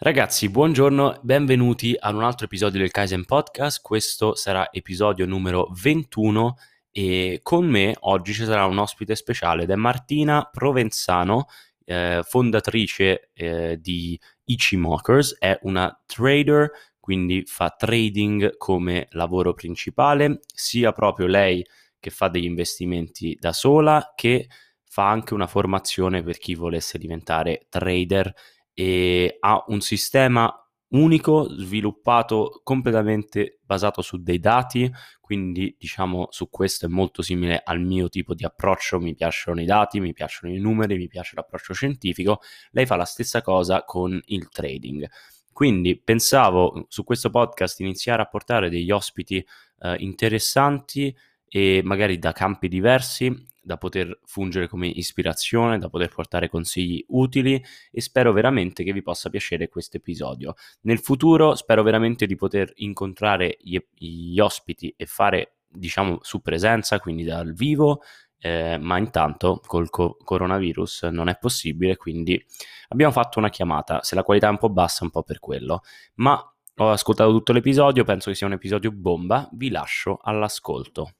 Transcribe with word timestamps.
Ragazzi, 0.00 0.48
buongiorno, 0.48 1.18
benvenuti 1.22 1.96
ad 1.98 2.14
un 2.14 2.22
altro 2.22 2.46
episodio 2.46 2.78
del 2.78 2.92
Kaizen 2.92 3.24
Podcast. 3.24 3.82
Questo 3.82 4.36
sarà 4.36 4.70
episodio 4.70 5.26
numero 5.26 5.68
21 5.72 6.54
e 6.92 7.40
con 7.42 7.66
me 7.66 7.96
oggi 7.98 8.32
ci 8.32 8.44
sarà 8.44 8.64
un 8.66 8.78
ospite 8.78 9.16
speciale 9.16 9.64
ed 9.64 9.70
è 9.70 9.74
Martina 9.74 10.48
Provenzano, 10.52 11.46
eh, 11.84 12.20
fondatrice 12.22 13.30
eh, 13.34 13.80
di 13.80 14.16
Ichimokers, 14.44 15.36
è 15.36 15.58
una 15.62 16.00
trader, 16.06 16.70
quindi 17.00 17.42
fa 17.44 17.70
trading 17.70 18.56
come 18.56 19.08
lavoro 19.10 19.52
principale, 19.52 20.38
sia 20.54 20.92
proprio 20.92 21.26
lei 21.26 21.66
che 21.98 22.10
fa 22.10 22.28
degli 22.28 22.44
investimenti 22.44 23.36
da 23.40 23.52
sola 23.52 24.12
che 24.14 24.46
fa 24.84 25.10
anche 25.10 25.34
una 25.34 25.48
formazione 25.48 26.22
per 26.22 26.38
chi 26.38 26.54
volesse 26.54 26.98
diventare 26.98 27.66
trader 27.68 28.32
e 28.80 29.38
ha 29.40 29.64
un 29.66 29.80
sistema 29.80 30.48
unico 30.90 31.48
sviluppato 31.48 32.60
completamente 32.62 33.58
basato 33.64 34.02
su 34.02 34.22
dei 34.22 34.38
dati, 34.38 34.88
quindi 35.20 35.74
diciamo 35.76 36.28
su 36.30 36.48
questo 36.48 36.86
è 36.86 36.88
molto 36.88 37.20
simile 37.20 37.60
al 37.64 37.80
mio 37.80 38.08
tipo 38.08 38.34
di 38.34 38.44
approccio, 38.44 39.00
mi 39.00 39.16
piacciono 39.16 39.60
i 39.60 39.64
dati, 39.64 39.98
mi 39.98 40.12
piacciono 40.12 40.54
i 40.54 40.60
numeri, 40.60 40.96
mi 40.96 41.08
piace 41.08 41.32
l'approccio 41.34 41.74
scientifico, 41.74 42.40
lei 42.70 42.86
fa 42.86 42.94
la 42.94 43.04
stessa 43.04 43.42
cosa 43.42 43.82
con 43.82 44.16
il 44.26 44.48
trading. 44.48 45.10
Quindi 45.52 46.00
pensavo 46.00 46.86
su 46.86 47.02
questo 47.02 47.30
podcast 47.30 47.80
iniziare 47.80 48.22
a 48.22 48.26
portare 48.26 48.70
degli 48.70 48.92
ospiti 48.92 49.44
eh, 49.80 49.96
interessanti 49.98 51.12
e 51.48 51.80
magari 51.82 52.20
da 52.20 52.30
campi 52.30 52.68
diversi 52.68 53.26
da 53.68 53.76
poter 53.76 54.18
fungere 54.24 54.66
come 54.66 54.86
ispirazione, 54.86 55.78
da 55.78 55.90
poter 55.90 56.08
portare 56.08 56.48
consigli 56.48 57.04
utili 57.08 57.62
e 57.92 58.00
spero 58.00 58.32
veramente 58.32 58.82
che 58.82 58.94
vi 58.94 59.02
possa 59.02 59.28
piacere 59.28 59.68
questo 59.68 59.98
episodio. 59.98 60.54
Nel 60.82 60.98
futuro 60.98 61.54
spero 61.54 61.82
veramente 61.82 62.24
di 62.24 62.34
poter 62.34 62.72
incontrare 62.76 63.58
gli, 63.60 63.78
gli 63.92 64.40
ospiti 64.40 64.94
e 64.96 65.04
fare 65.04 65.58
diciamo 65.68 66.20
su 66.22 66.40
presenza, 66.40 66.98
quindi 66.98 67.24
dal 67.24 67.52
vivo, 67.52 68.00
eh, 68.38 68.78
ma 68.80 68.96
intanto 68.96 69.60
col 69.66 69.90
co- 69.90 70.16
coronavirus 70.24 71.02
non 71.12 71.28
è 71.28 71.36
possibile, 71.38 71.96
quindi 71.96 72.42
abbiamo 72.88 73.12
fatto 73.12 73.38
una 73.38 73.50
chiamata, 73.50 74.02
se 74.02 74.14
la 74.14 74.22
qualità 74.22 74.46
è 74.46 74.50
un 74.50 74.58
po' 74.58 74.70
bassa 74.70 75.04
un 75.04 75.10
po' 75.10 75.22
per 75.22 75.40
quello, 75.40 75.82
ma 76.14 76.42
ho 76.80 76.90
ascoltato 76.90 77.30
tutto 77.32 77.52
l'episodio, 77.52 78.04
penso 78.04 78.30
che 78.30 78.36
sia 78.36 78.46
un 78.46 78.54
episodio 78.54 78.92
bomba, 78.92 79.46
vi 79.52 79.68
lascio 79.68 80.18
all'ascolto 80.22 81.17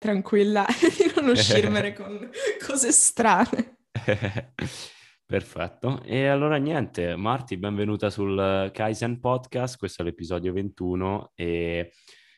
tranquilla 0.00 0.64
di 0.80 1.12
non 1.14 1.28
uscirmene 1.28 1.92
con 1.94 2.30
cose 2.66 2.90
strane. 2.90 3.76
Perfetto. 5.26 6.02
E 6.02 6.26
allora 6.26 6.56
niente, 6.56 7.14
Marti, 7.14 7.56
benvenuta 7.58 8.08
sul 8.10 8.70
Kaizen 8.72 9.20
Podcast, 9.20 9.76
questo 9.78 10.02
è 10.02 10.04
l'episodio 10.04 10.52
21 10.52 11.32
e 11.34 11.92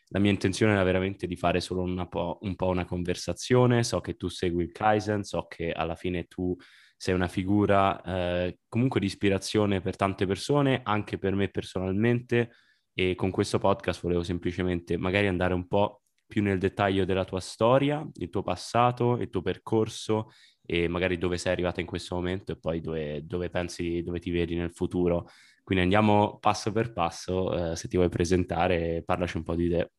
la 0.08 0.18
mia 0.18 0.32
intenzione 0.32 0.72
era 0.72 0.82
veramente 0.82 1.26
di 1.26 1.36
fare 1.36 1.60
solo 1.60 1.82
una 1.82 2.06
po', 2.06 2.38
un 2.42 2.54
po' 2.54 2.66
una 2.66 2.84
conversazione, 2.84 3.82
so 3.84 4.00
che 4.00 4.16
tu 4.16 4.28
segui 4.28 4.64
il 4.64 4.72
Kaizen, 4.72 5.22
so 5.22 5.46
che 5.46 5.72
alla 5.72 5.94
fine 5.94 6.24
tu 6.24 6.54
sei 6.96 7.14
una 7.14 7.28
figura 7.28 8.02
eh, 8.02 8.58
comunque 8.68 9.00
di 9.00 9.06
ispirazione 9.06 9.80
per 9.80 9.96
tante 9.96 10.26
persone, 10.26 10.80
anche 10.82 11.16
per 11.16 11.34
me 11.34 11.48
personalmente 11.48 12.50
e 12.92 13.14
con 13.14 13.30
questo 13.30 13.58
podcast 13.58 14.02
volevo 14.02 14.22
semplicemente 14.22 14.98
magari 14.98 15.26
andare 15.26 15.54
un 15.54 15.66
po' 15.66 16.01
più 16.32 16.42
nel 16.42 16.56
dettaglio 16.56 17.04
della 17.04 17.26
tua 17.26 17.40
storia, 17.40 18.08
il 18.14 18.30
tuo 18.30 18.42
passato, 18.42 19.18
il 19.18 19.28
tuo 19.28 19.42
percorso 19.42 20.30
e 20.64 20.88
magari 20.88 21.18
dove 21.18 21.36
sei 21.36 21.52
arrivata 21.52 21.82
in 21.82 21.86
questo 21.86 22.14
momento 22.14 22.52
e 22.52 22.58
poi 22.58 22.80
dove, 22.80 23.20
dove 23.26 23.50
pensi, 23.50 24.02
dove 24.02 24.18
ti 24.18 24.30
vedi 24.30 24.54
nel 24.54 24.72
futuro. 24.72 25.28
Quindi 25.62 25.84
andiamo 25.84 26.38
passo 26.38 26.72
per 26.72 26.94
passo, 26.94 27.72
eh, 27.72 27.76
se 27.76 27.86
ti 27.86 27.98
vuoi 27.98 28.08
presentare, 28.08 29.02
parlaci 29.04 29.36
un 29.36 29.42
po' 29.42 29.54
di 29.54 29.68
te. 29.68 29.90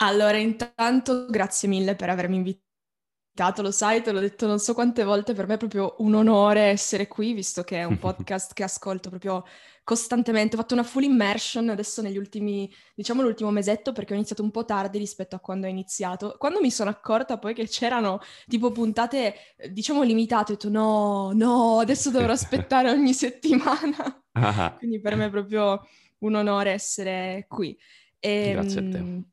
Allora, 0.00 0.36
intanto 0.36 1.26
grazie 1.26 1.68
mille 1.68 1.94
per 1.94 2.10
avermi 2.10 2.34
invitato 2.34 3.62
lo 3.62 3.70
sai, 3.70 4.02
te 4.02 4.10
l'ho 4.10 4.18
detto 4.18 4.48
non 4.48 4.58
so 4.58 4.74
quante 4.74 5.04
volte, 5.04 5.32
per 5.32 5.46
me 5.46 5.54
è 5.54 5.58
proprio 5.58 5.94
un 5.98 6.14
onore 6.14 6.62
essere 6.62 7.06
qui, 7.06 7.34
visto 7.34 7.62
che 7.62 7.76
è 7.76 7.84
un 7.84 7.98
podcast 8.02 8.52
che 8.52 8.64
ascolto 8.64 9.10
proprio 9.10 9.44
costantemente. 9.88 10.54
Ho 10.54 10.58
fatto 10.58 10.74
una 10.74 10.82
full 10.82 11.04
immersion 11.04 11.70
adesso 11.70 12.02
negli 12.02 12.18
ultimi, 12.18 12.70
diciamo 12.94 13.22
l'ultimo 13.22 13.50
mesetto, 13.50 13.92
perché 13.92 14.12
ho 14.12 14.16
iniziato 14.16 14.42
un 14.42 14.50
po' 14.50 14.66
tardi 14.66 14.98
rispetto 14.98 15.34
a 15.34 15.40
quando 15.40 15.66
ho 15.66 15.70
iniziato. 15.70 16.34
Quando 16.36 16.60
mi 16.60 16.70
sono 16.70 16.90
accorta 16.90 17.38
poi 17.38 17.54
che 17.54 17.66
c'erano 17.66 18.20
tipo 18.46 18.70
puntate, 18.70 19.34
diciamo, 19.70 20.02
limitate, 20.02 20.52
ho 20.52 20.54
detto 20.56 20.68
no, 20.68 21.32
no, 21.32 21.78
adesso 21.78 22.10
dovrò 22.10 22.32
aspettare 22.36 22.90
ogni 22.90 23.14
settimana. 23.14 24.24
Ah. 24.32 24.74
Quindi 24.76 25.00
per 25.00 25.16
me 25.16 25.24
è 25.24 25.30
proprio 25.30 25.80
un 26.18 26.34
onore 26.34 26.72
essere 26.72 27.46
qui. 27.48 27.74
E, 28.18 28.50
Grazie 28.52 28.80
a 28.80 28.90
te. 28.90 28.96
Ehm, 28.98 29.26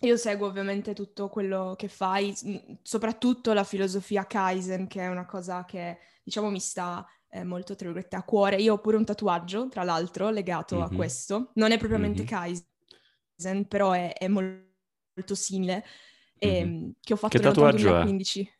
io 0.00 0.16
seguo 0.16 0.48
ovviamente 0.48 0.94
tutto 0.94 1.28
quello 1.28 1.74
che 1.78 1.86
fai, 1.86 2.34
soprattutto 2.82 3.52
la 3.52 3.62
filosofia 3.62 4.26
Kaizen, 4.26 4.88
che 4.88 5.02
è 5.02 5.06
una 5.06 5.26
cosa 5.26 5.64
che 5.64 5.98
diciamo 6.24 6.50
mi 6.50 6.58
sta 6.58 7.06
eh, 7.36 7.44
molto 7.44 7.74
tra 7.74 7.86
virgolette 7.86 8.16
a 8.16 8.22
cuore. 8.22 8.56
Io 8.56 8.74
ho 8.74 8.78
pure 8.78 8.96
un 8.96 9.04
tatuaggio, 9.04 9.68
tra 9.68 9.82
l'altro, 9.82 10.30
legato 10.30 10.76
mm-hmm. 10.76 10.84
a 10.84 10.96
questo. 10.96 11.50
Non 11.54 11.70
è 11.70 11.78
propriamente 11.78 12.22
mm-hmm. 12.22 12.62
Kaizen, 13.36 13.66
però 13.68 13.92
è, 13.92 14.12
è 14.14 14.28
molto, 14.28 15.34
simile. 15.34 15.84
E, 16.38 16.64
mm-hmm. 16.64 16.90
Che 17.00 17.12
ho 17.12 17.16
fatto 17.16 17.38
che 17.38 17.44
nel 17.44 17.52
2015. 17.52 18.54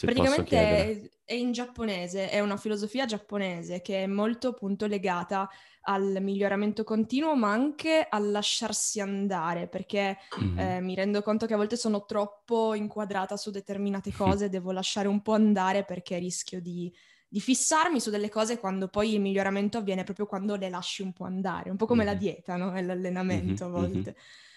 Praticamente 0.00 0.56
è, 0.56 1.10
è, 1.24 1.34
in 1.34 1.50
giapponese, 1.50 2.30
è 2.30 2.38
una 2.38 2.56
filosofia 2.56 3.04
giapponese 3.04 3.80
che 3.80 4.04
è 4.04 4.06
molto 4.06 4.48
appunto 4.48 4.86
legata 4.86 5.48
al 5.82 6.18
miglioramento 6.20 6.84
continuo, 6.84 7.34
ma 7.34 7.50
anche 7.50 8.06
al 8.08 8.30
lasciarsi 8.30 9.00
andare, 9.00 9.66
perché 9.66 10.18
mm-hmm. 10.40 10.58
eh, 10.58 10.80
mi 10.80 10.94
rendo 10.94 11.22
conto 11.22 11.46
che 11.46 11.54
a 11.54 11.56
volte 11.56 11.76
sono 11.76 12.04
troppo 12.04 12.74
inquadrata 12.74 13.36
su 13.36 13.50
determinate 13.50 14.12
cose, 14.14 14.50
devo 14.50 14.70
lasciare 14.70 15.08
un 15.08 15.20
po' 15.22 15.32
andare 15.32 15.84
perché 15.84 16.18
rischio 16.18 16.60
di, 16.60 16.92
di, 17.28 17.40
fissarmi 17.40 18.00
su 18.00 18.10
delle 18.10 18.28
cose 18.28 18.58
quando 18.58 18.88
poi 18.88 19.14
il 19.14 19.20
miglioramento 19.20 19.78
avviene 19.78 20.04
proprio 20.04 20.26
quando 20.26 20.56
le 20.56 20.68
lasci 20.68 21.02
un 21.02 21.12
po' 21.12 21.24
andare, 21.24 21.70
un 21.70 21.76
po' 21.76 21.86
come 21.86 22.04
mm-hmm. 22.04 22.12
la 22.12 22.18
dieta, 22.18 22.56
no? 22.56 22.76
E 22.76 22.82
l'allenamento 22.82 23.64
mm-hmm. 23.64 23.74
a 23.74 23.78
volte. 23.78 24.16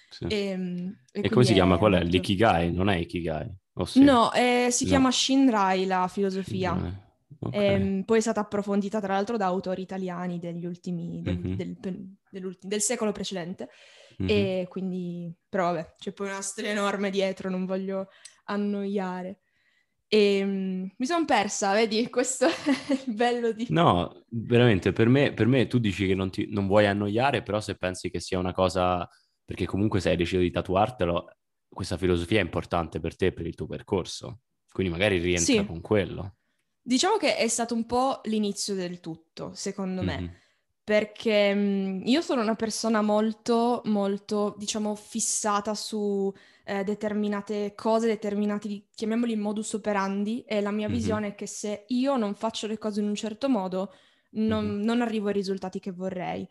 Sì. 0.10 0.26
Ehm, 0.30 0.98
e, 1.12 1.22
e, 1.22 1.26
e 1.26 1.30
come 1.30 1.46
si 1.46 1.54
chiama? 1.54 1.78
Qual 1.78 1.94
è? 1.94 2.04
L'ikigai? 2.04 2.72
Non 2.74 2.90
è 2.90 2.98
Ikigai? 2.98 3.50
Oh, 3.74 3.86
sì. 3.86 4.04
No, 4.04 4.32
eh, 4.34 4.68
si 4.72 4.84
no. 4.84 4.90
chiama 4.90 5.12
Shinrai 5.12 5.86
la 5.86 6.08
filosofia. 6.08 6.74
Shinrai. 6.74 7.10
Okay. 7.44 7.60
E, 7.60 7.66
ehm, 7.66 8.04
poi 8.04 8.18
è 8.18 8.22
stata 8.22 8.42
approfondita 8.42 9.00
tra 9.00 9.14
l'altro 9.14 9.38
da 9.38 9.46
autori 9.46 9.82
italiani 9.82 10.38
degli 10.38 10.66
ultimi, 10.66 11.22
del, 11.22 11.38
mm-hmm. 11.38 11.74
del, 12.30 12.58
del 12.60 12.82
secolo 12.82 13.12
precedente. 13.12 13.70
Mm-hmm. 14.22 14.30
E 14.30 14.68
quindi, 14.70 15.34
però 15.50 15.72
vabbè, 15.72 15.96
c'è 15.98 16.12
poi 16.12 16.28
una 16.28 16.42
storia 16.42 16.72
enorme 16.72 17.10
dietro, 17.10 17.50
non 17.50 17.66
voglio 17.66 18.10
annoiare. 18.46 19.40
E 20.14 20.44
um, 20.44 20.92
mi 20.98 21.06
sono 21.06 21.24
persa, 21.24 21.72
vedi, 21.72 22.08
questo 22.12 22.46
è 22.46 22.52
il 23.06 23.14
bello 23.14 23.54
di... 23.54 23.68
No, 23.70 24.26
veramente, 24.28 24.92
per 24.92 25.08
me, 25.08 25.32
per 25.32 25.48
me 25.48 25.68
tu 25.68 25.80
dici 25.80 26.06
che 26.06 26.16
non, 26.16 26.30
ti, 26.30 26.48
non 26.50 26.68
vuoi 26.68 26.86
annoiare, 26.86 27.44
però 27.44 27.62
se 27.62 27.78
pensi 27.78 28.10
che 28.10 28.20
sia 28.20 28.38
una 28.38 28.52
cosa, 28.52 29.08
perché 29.46 29.66
comunque 29.66 30.02
se 30.02 30.10
hai 30.10 30.18
deciso 30.18 30.42
di 30.42 30.52
tatuartelo, 30.52 31.38
questa 31.70 31.96
filosofia 31.96 32.40
è 32.40 32.44
importante 32.44 33.00
per 33.00 33.16
te, 33.16 33.32
per 33.32 33.48
il 33.48 33.56
tuo 33.56 33.68
percorso. 33.68 34.42
Quindi 34.70 34.92
magari 34.92 35.18
rientra 35.18 35.46
sì. 35.46 35.66
con 35.66 35.80
quello. 35.80 36.36
Diciamo 36.82 37.16
che 37.16 37.38
è 37.38 37.48
stato 37.48 37.74
un 37.74 37.86
po' 37.86 38.20
l'inizio 38.26 38.76
del 38.76 39.00
tutto, 39.00 39.54
secondo 39.54 40.02
me, 40.02 40.20
mm-hmm. 40.20 40.34
Perché 40.84 41.54
mh, 41.54 42.02
io 42.06 42.22
sono 42.22 42.42
una 42.42 42.56
persona 42.56 43.02
molto, 43.02 43.82
molto, 43.86 44.56
diciamo, 44.58 44.96
fissata 44.96 45.74
su 45.74 46.34
eh, 46.66 46.84
determinate 46.84 47.74
cose, 47.76 48.08
determinati, 48.08 48.88
chiamiamoli 48.94 49.36
modus 49.36 49.74
operandi, 49.74 50.42
e 50.42 50.62
la 50.62 50.72
mia 50.72 50.88
mm-hmm. 50.88 50.98
visione 50.98 51.28
è 51.28 51.36
che 51.36 51.48
se 51.48 51.86
io 51.88 52.18
non 52.18 52.36
faccio 52.36 52.68
le 52.68 52.78
cose 52.78 53.02
in 53.02 53.08
un 53.08 53.16
certo 53.16 53.50
modo, 53.50 53.94
non, 54.32 54.66
mm-hmm. 54.66 54.82
non 54.84 55.02
arrivo 55.02 55.28
ai 55.28 55.34
risultati 55.34 55.80
che 55.80 55.92
vorrei. 55.92 56.48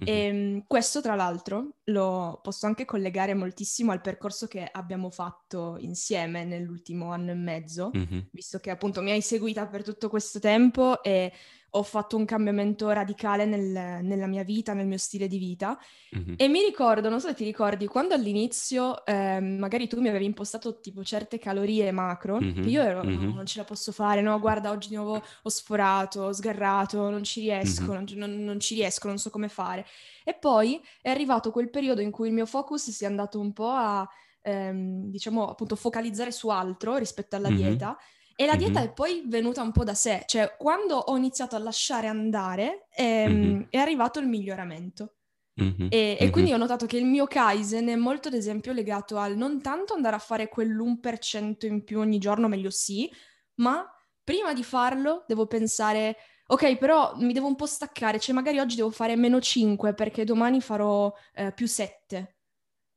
Mm-hmm. 0.00 0.12
E 0.12 0.26
ehm, 0.26 0.64
questo, 0.66 1.00
tra 1.00 1.14
l'altro, 1.14 1.76
lo 1.84 2.40
posso 2.42 2.66
anche 2.66 2.84
collegare 2.84 3.34
moltissimo 3.34 3.92
al 3.92 4.00
percorso 4.00 4.46
che 4.46 4.68
abbiamo 4.70 5.10
fatto 5.10 5.76
insieme 5.78 6.44
nell'ultimo 6.44 7.12
anno 7.12 7.30
e 7.30 7.34
mezzo, 7.34 7.90
visto 8.32 8.58
che 8.58 8.70
appunto 8.70 9.02
mi 9.02 9.12
hai 9.12 9.20
seguita 9.20 9.66
per 9.68 9.84
tutto 9.84 10.08
questo 10.08 10.40
tempo 10.40 11.00
e 11.02 11.32
ho 11.76 11.82
fatto 11.82 12.16
un 12.16 12.24
cambiamento 12.24 12.88
radicale 12.90 13.44
nel, 13.44 14.04
nella 14.04 14.26
mia 14.26 14.44
vita, 14.44 14.74
nel 14.74 14.86
mio 14.86 14.98
stile 14.98 15.26
di 15.26 15.38
vita. 15.38 15.78
Mm-hmm. 16.16 16.34
E 16.36 16.48
mi 16.48 16.62
ricordo, 16.62 17.08
non 17.08 17.20
so 17.20 17.28
se 17.28 17.34
ti 17.34 17.44
ricordi, 17.44 17.86
quando 17.86 18.14
all'inizio 18.14 19.04
eh, 19.04 19.40
magari 19.40 19.88
tu 19.88 20.00
mi 20.00 20.08
avevi 20.08 20.24
impostato 20.24 20.78
tipo 20.78 21.02
certe 21.02 21.38
calorie 21.38 21.90
macro, 21.90 22.38
mm-hmm. 22.40 22.62
che 22.62 22.68
io 22.68 22.80
ero, 22.80 23.02
mm-hmm. 23.02 23.24
no, 23.24 23.34
non 23.34 23.46
ce 23.46 23.58
la 23.58 23.64
posso 23.64 23.90
fare, 23.90 24.20
no, 24.20 24.38
guarda, 24.38 24.70
oggi 24.70 24.88
di 24.88 24.94
nuovo 24.94 25.22
ho 25.42 25.48
sforato, 25.48 26.22
ho 26.22 26.32
sgarrato, 26.32 27.10
non 27.10 27.24
ci 27.24 27.40
riesco, 27.40 27.92
non, 27.92 28.06
non, 28.14 28.44
non 28.44 28.60
ci 28.60 28.74
riesco, 28.74 29.08
non 29.08 29.18
so 29.18 29.30
come 29.30 29.48
fare. 29.48 29.84
E 30.22 30.34
poi 30.34 30.80
è 31.02 31.10
arrivato 31.10 31.50
quel 31.50 31.70
periodo 31.70 32.00
in 32.00 32.12
cui 32.12 32.28
il 32.28 32.34
mio 32.34 32.46
focus 32.46 32.90
si 32.90 33.02
è 33.02 33.06
andato 33.08 33.40
un 33.40 33.52
po' 33.52 33.70
a, 33.70 34.08
ehm, 34.42 35.10
diciamo, 35.10 35.48
appunto, 35.48 35.74
focalizzare 35.74 36.30
su 36.30 36.48
altro 36.50 36.96
rispetto 36.96 37.34
alla 37.34 37.50
dieta 37.50 37.98
E 38.36 38.46
la 38.46 38.56
dieta 38.56 38.80
mm-hmm. 38.80 38.88
è 38.88 38.92
poi 38.92 39.22
venuta 39.26 39.62
un 39.62 39.70
po' 39.70 39.84
da 39.84 39.94
sé, 39.94 40.24
cioè 40.26 40.56
quando 40.58 40.96
ho 40.96 41.16
iniziato 41.16 41.54
a 41.54 41.60
lasciare 41.60 42.08
andare 42.08 42.86
ehm, 42.94 43.32
mm-hmm. 43.32 43.62
è 43.70 43.78
arrivato 43.78 44.18
il 44.18 44.26
miglioramento. 44.26 45.14
Mm-hmm. 45.62 45.86
E, 45.88 46.16
e, 46.18 46.30
quindi 46.30 46.52
ho 46.52 46.56
notato 46.56 46.84
che 46.84 46.96
il 46.96 47.04
mio 47.04 47.26
Kaizen 47.26 47.86
è 47.86 47.94
molto, 47.94 48.26
ad 48.26 48.34
esempio, 48.34 48.72
legato 48.72 49.18
al 49.18 49.36
non 49.36 49.62
tanto 49.62 49.94
andare 49.94 50.16
a 50.16 50.18
fare 50.18 50.48
quell'1% 50.48 51.66
in 51.66 51.84
più 51.84 52.00
ogni 52.00 52.18
giorno, 52.18 52.48
meglio 52.48 52.70
sì, 52.70 53.08
ma 53.56 53.88
prima 54.24 54.52
di 54.52 54.64
farlo 54.64 55.24
devo 55.28 55.46
pensare, 55.46 56.16
ok, 56.46 56.76
però 56.76 57.14
mi 57.18 57.32
devo 57.32 57.46
un 57.46 57.54
po' 57.54 57.66
staccare, 57.66 58.18
cioè 58.18 58.34
magari 58.34 58.58
oggi 58.58 58.74
devo 58.74 58.90
fare 58.90 59.14
meno 59.14 59.40
5 59.40 59.94
perché 59.94 60.24
domani 60.24 60.60
farò 60.60 61.12
eh, 61.34 61.52
più 61.52 61.68
7. 61.68 62.33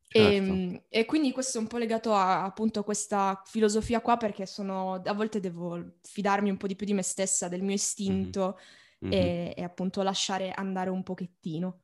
Certo. 0.09 0.27
E, 0.27 0.35
ehm, 0.35 0.81
e, 0.89 1.05
quindi 1.05 1.31
questo 1.31 1.57
è 1.57 1.61
un 1.61 1.67
po' 1.67 1.77
legato 1.77 2.13
a 2.13 2.43
appunto 2.43 2.83
questa 2.83 3.41
filosofia 3.45 4.01
qua 4.01 4.17
perché 4.17 4.45
sono, 4.45 4.93
a 4.93 5.13
volte 5.13 5.39
devo 5.39 5.97
fidarmi 6.01 6.49
un 6.49 6.57
po' 6.57 6.67
di 6.67 6.75
più 6.75 6.85
di 6.85 6.93
me 6.93 7.03
stessa, 7.03 7.47
del 7.49 7.61
mio 7.61 7.75
istinto 7.75 8.57
mm-hmm. 9.05 9.13
e, 9.13 9.53
e 9.55 9.63
appunto 9.63 10.01
lasciare 10.01 10.51
andare 10.51 10.89
un 10.89 11.03
pochettino. 11.03 11.81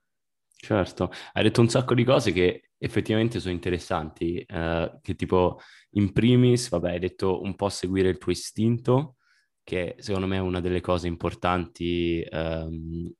Certo, 0.55 1.11
hai 1.33 1.43
detto 1.43 1.59
un 1.59 1.67
sacco 1.67 1.93
di 1.93 2.05
cose 2.05 2.31
che 2.31 2.69
effettivamente 2.77 3.41
sono 3.41 3.53
interessanti, 3.53 4.37
eh, 4.37 4.97
che 5.01 5.15
tipo 5.15 5.59
in 5.91 6.13
primis, 6.13 6.69
vabbè, 6.69 6.91
hai 6.91 6.99
detto 6.99 7.41
un 7.41 7.55
po' 7.55 7.67
seguire 7.67 8.07
il 8.07 8.17
tuo 8.17 8.31
istinto, 8.31 9.17
che 9.61 9.95
secondo 9.99 10.27
me 10.27 10.37
è 10.37 10.39
una 10.39 10.61
delle 10.61 10.79
cose 10.79 11.07
importanti 11.07 12.21
ehm, 12.21 13.11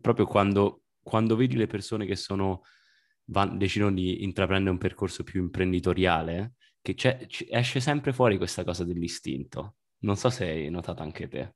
proprio 0.00 0.26
quando, 0.26 0.82
quando 1.02 1.36
vedi 1.36 1.56
le 1.56 1.66
persone 1.66 2.04
che 2.04 2.16
sono, 2.16 2.62
van, 3.30 3.56
decidono 3.58 3.92
di 3.92 4.22
intraprendere 4.22 4.70
un 4.70 4.78
percorso 4.78 5.22
più 5.22 5.40
imprenditoriale, 5.40 6.54
che 6.82 6.94
esce 7.50 7.80
sempre 7.80 8.12
fuori 8.12 8.36
questa 8.36 8.64
cosa 8.64 8.84
dell'istinto. 8.84 9.76
Non 10.00 10.16
so 10.16 10.30
se 10.30 10.48
hai 10.48 10.70
notato 10.70 11.02
anche 11.02 11.28
te. 11.28 11.54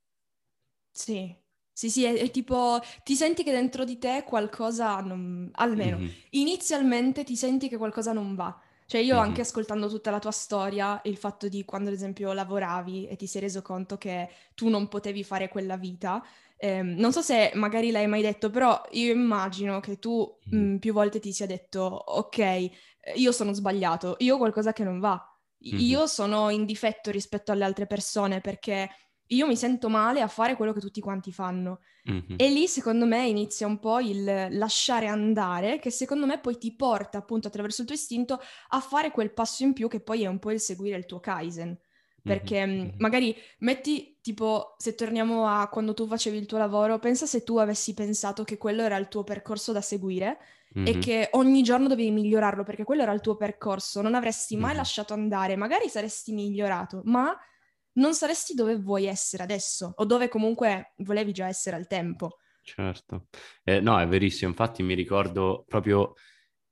Sì, 0.90 1.34
sì, 1.72 1.90
sì, 1.90 2.04
è, 2.04 2.14
è, 2.14 2.30
tipo, 2.30 2.78
ti 3.02 3.14
senti 3.14 3.42
che 3.42 3.50
dentro 3.50 3.84
di 3.84 3.98
te 3.98 4.24
qualcosa 4.26 5.00
non... 5.00 5.50
almeno, 5.54 5.98
mm-hmm. 5.98 6.08
inizialmente 6.30 7.24
ti 7.24 7.36
senti 7.36 7.68
che 7.68 7.76
qualcosa 7.76 8.12
non 8.12 8.34
va. 8.34 8.56
Cioè 8.86 9.00
io 9.00 9.14
mm-hmm. 9.14 9.24
anche 9.24 9.40
ascoltando 9.40 9.88
tutta 9.88 10.10
la 10.10 10.18
tua 10.18 10.30
storia, 10.30 11.00
il 11.04 11.16
fatto 11.16 11.48
di 11.48 11.64
quando 11.64 11.88
ad 11.88 11.94
esempio 11.94 12.32
lavoravi 12.32 13.08
e 13.08 13.16
ti 13.16 13.26
sei 13.26 13.40
reso 13.40 13.62
conto 13.62 13.96
che 13.96 14.28
tu 14.54 14.68
non 14.68 14.88
potevi 14.88 15.24
fare 15.24 15.48
quella 15.48 15.76
vita, 15.78 16.22
ehm, 16.64 16.94
non 16.96 17.12
so 17.12 17.20
se 17.20 17.52
magari 17.54 17.90
l'hai 17.90 18.06
mai 18.06 18.22
detto, 18.22 18.50
però 18.50 18.80
io 18.92 19.12
immagino 19.12 19.80
che 19.80 19.98
tu 19.98 20.38
mm-hmm. 20.54 20.74
mh, 20.74 20.78
più 20.78 20.92
volte 20.92 21.20
ti 21.20 21.32
sia 21.32 21.46
detto, 21.46 21.80
ok, 21.80 22.70
io 23.16 23.32
sono 23.32 23.52
sbagliato, 23.52 24.16
io 24.18 24.34
ho 24.34 24.38
qualcosa 24.38 24.72
che 24.72 24.84
non 24.84 24.98
va, 24.98 25.22
io 25.58 26.06
sono 26.06 26.50
in 26.50 26.64
difetto 26.64 27.10
rispetto 27.10 27.52
alle 27.52 27.64
altre 27.64 27.86
persone 27.86 28.40
perché 28.40 28.88
io 29.28 29.46
mi 29.46 29.56
sento 29.56 29.88
male 29.88 30.20
a 30.20 30.28
fare 30.28 30.54
quello 30.56 30.72
che 30.72 30.80
tutti 30.80 31.00
quanti 31.00 31.32
fanno. 31.32 31.80
Mm-hmm. 32.10 32.36
E 32.36 32.50
lì, 32.50 32.66
secondo 32.68 33.06
me, 33.06 33.26
inizia 33.26 33.66
un 33.66 33.78
po' 33.78 33.98
il 34.00 34.24
lasciare 34.50 35.06
andare, 35.06 35.78
che 35.78 35.90
secondo 35.90 36.26
me 36.26 36.38
poi 36.38 36.58
ti 36.58 36.74
porta, 36.76 37.18
appunto, 37.18 37.48
attraverso 37.48 37.80
il 37.80 37.86
tuo 37.86 37.96
istinto, 37.96 38.38
a 38.68 38.80
fare 38.80 39.10
quel 39.10 39.32
passo 39.32 39.62
in 39.62 39.72
più 39.72 39.88
che 39.88 40.00
poi 40.00 40.22
è 40.22 40.26
un 40.26 40.38
po' 40.38 40.50
il 40.50 40.60
seguire 40.60 40.98
il 40.98 41.06
tuo 41.06 41.20
Kaizen. 41.20 41.76
Perché 42.24 42.66
mm-hmm. 42.66 42.88
magari 42.98 43.36
metti, 43.58 44.18
tipo, 44.22 44.76
se 44.78 44.94
torniamo 44.94 45.46
a 45.46 45.68
quando 45.68 45.92
tu 45.92 46.06
facevi 46.06 46.38
il 46.38 46.46
tuo 46.46 46.56
lavoro, 46.56 46.98
pensa 46.98 47.26
se 47.26 47.42
tu 47.42 47.58
avessi 47.58 47.92
pensato 47.92 48.44
che 48.44 48.56
quello 48.56 48.82
era 48.82 48.96
il 48.96 49.08
tuo 49.08 49.24
percorso 49.24 49.72
da 49.72 49.82
seguire 49.82 50.38
mm-hmm. 50.78 50.86
e 50.86 50.98
che 50.98 51.28
ogni 51.32 51.62
giorno 51.62 51.86
dovevi 51.86 52.10
migliorarlo 52.10 52.62
perché 52.62 52.84
quello 52.84 53.02
era 53.02 53.12
il 53.12 53.20
tuo 53.20 53.36
percorso, 53.36 54.00
non 54.00 54.14
avresti 54.14 54.56
mai 54.56 54.74
lasciato 54.74 55.12
andare, 55.12 55.56
magari 55.56 55.88
saresti 55.90 56.32
migliorato, 56.32 57.02
ma 57.04 57.36
non 57.96 58.14
saresti 58.14 58.54
dove 58.54 58.76
vuoi 58.76 59.04
essere 59.04 59.42
adesso 59.42 59.92
o 59.94 60.04
dove 60.06 60.28
comunque 60.28 60.94
volevi 60.98 61.32
già 61.32 61.46
essere 61.46 61.76
al 61.76 61.86
tempo. 61.86 62.38
Certo, 62.62 63.26
eh, 63.62 63.80
no, 63.80 64.00
è 64.00 64.06
verissimo. 64.08 64.50
Infatti 64.50 64.82
mi 64.82 64.94
ricordo 64.94 65.64
proprio 65.68 66.14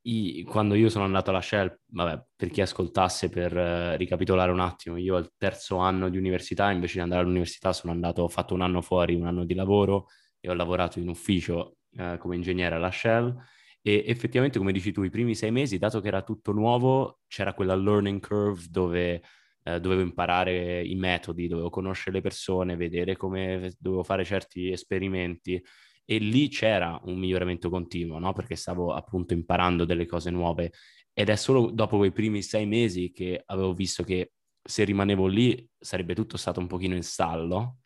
i, 0.03 0.43
quando 0.43 0.75
io 0.75 0.89
sono 0.89 1.05
andato 1.05 1.31
alla 1.31 1.41
Shell, 1.41 1.81
vabbè, 1.87 2.25
per 2.35 2.51
chi 2.51 2.61
ascoltasse, 2.61 3.29
per 3.29 3.55
uh, 3.57 3.97
ricapitolare 3.97 4.51
un 4.51 4.61
attimo, 4.61 4.97
io 4.97 5.17
al 5.17 5.33
terzo 5.37 5.77
anno 5.77 6.09
di 6.09 6.17
università, 6.17 6.71
invece 6.71 6.95
di 6.95 7.01
andare 7.01 7.23
all'università, 7.23 7.73
sono 7.73 7.93
andato, 7.93 8.23
ho 8.23 8.29
fatto 8.29 8.55
un 8.55 8.63
anno 8.63 8.81
fuori, 8.81 9.15
un 9.15 9.27
anno 9.27 9.45
di 9.45 9.55
lavoro 9.55 10.07
e 10.41 10.51
ho 10.51 10.55
lavorato 10.55 10.99
in 10.99 11.09
ufficio 11.09 11.77
uh, 11.93 12.17
come 12.19 12.37
ingegnere 12.37 12.75
alla 12.75 12.91
Shell. 12.91 13.37
E 13.81 14.05
effettivamente, 14.07 14.59
come 14.59 14.73
dici 14.73 14.93
tu, 14.93 15.03
i 15.03 15.11
primi 15.11 15.35
sei 15.35 15.51
mesi, 15.51 15.79
dato 15.79 16.01
che 16.01 16.09
era 16.09 16.23
tutto 16.23 16.53
nuovo, 16.53 17.21
c'era 17.27 17.53
quella 17.53 17.75
learning 17.75 18.25
curve 18.25 18.67
dove 18.71 19.23
eh, 19.65 19.81
dovevo 19.81 20.03
imparare 20.03 20.85
i 20.85 20.95
metodi, 20.95 21.49
dovevo 21.49 21.71
conoscere 21.71 22.17
le 22.17 22.23
persone, 22.23 22.77
vedere 22.77 23.17
come 23.17 23.73
dovevo 23.79 24.03
fare 24.03 24.25
certi 24.25 24.71
esperimenti 24.71 25.63
e 26.05 26.19
lì 26.19 26.49
c'era 26.49 27.01
un 27.05 27.19
miglioramento 27.19 27.71
continuo, 27.71 28.19
no? 28.19 28.33
Perché 28.33 28.57
stavo 28.57 28.93
appunto 28.93 29.35
imparando 29.35 29.85
delle 29.85 30.07
cose 30.07 30.31
nuove. 30.31 30.73
Ed 31.13 31.29
è 31.29 31.37
solo 31.37 31.71
dopo 31.71 31.97
quei 31.99 32.13
primi 32.13 32.43
sei 32.43 32.67
mesi 32.67 33.13
che 33.13 33.43
avevo 33.47 33.75
visto 33.75 34.03
che 34.03 34.33
se 34.63 34.85
rimanevo 34.85 35.27
lì 35.27 35.69
sarebbe 35.79 36.15
tutto 36.15 36.37
stato 36.37 36.61
un 36.61 36.67
pochino 36.67 36.95
in 36.95 37.03
stallo. 37.03 37.79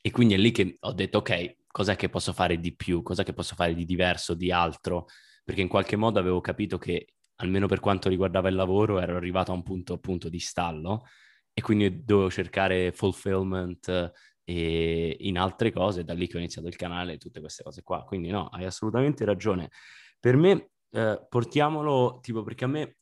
E 0.00 0.10
quindi 0.10 0.34
è 0.34 0.38
lì 0.38 0.50
che 0.50 0.76
ho 0.80 0.92
detto 0.92 1.18
ok, 1.18 1.56
cos'è 1.66 1.96
che 1.96 2.08
posso 2.08 2.32
fare 2.32 2.58
di 2.58 2.74
più, 2.74 3.02
cos'è 3.02 3.22
che 3.22 3.34
posso 3.34 3.54
fare 3.54 3.74
di 3.74 3.84
diverso, 3.84 4.34
di 4.34 4.50
altro, 4.50 5.06
perché 5.44 5.60
in 5.60 5.68
qualche 5.68 5.96
modo 5.96 6.18
avevo 6.18 6.40
capito 6.40 6.78
che 6.78 7.14
almeno 7.36 7.66
per 7.66 7.80
quanto 7.80 8.08
riguardava 8.08 8.48
il 8.48 8.54
lavoro, 8.54 9.00
ero 9.00 9.16
arrivato 9.16 9.52
a 9.52 9.54
un 9.54 9.62
punto 9.62 9.94
appunto 9.94 10.28
di 10.28 10.38
stallo. 10.38 11.04
E 11.52 11.62
quindi 11.62 12.04
dovevo 12.04 12.30
cercare 12.30 12.92
fulfillment 12.92 14.12
eh, 14.44 15.16
in 15.20 15.38
altre 15.38 15.72
cose, 15.72 16.04
da 16.04 16.14
lì 16.14 16.26
che 16.26 16.36
ho 16.36 16.40
iniziato 16.40 16.68
il 16.68 16.76
canale 16.76 17.14
e 17.14 17.18
tutte 17.18 17.40
queste 17.40 17.62
cose 17.62 17.82
qua. 17.82 18.04
Quindi 18.04 18.28
no, 18.30 18.48
hai 18.48 18.64
assolutamente 18.64 19.24
ragione. 19.24 19.70
Per 20.18 20.36
me, 20.36 20.70
eh, 20.90 21.24
portiamolo, 21.28 22.18
tipo, 22.20 22.42
perché 22.42 22.64
a 22.64 22.68
me, 22.68 22.96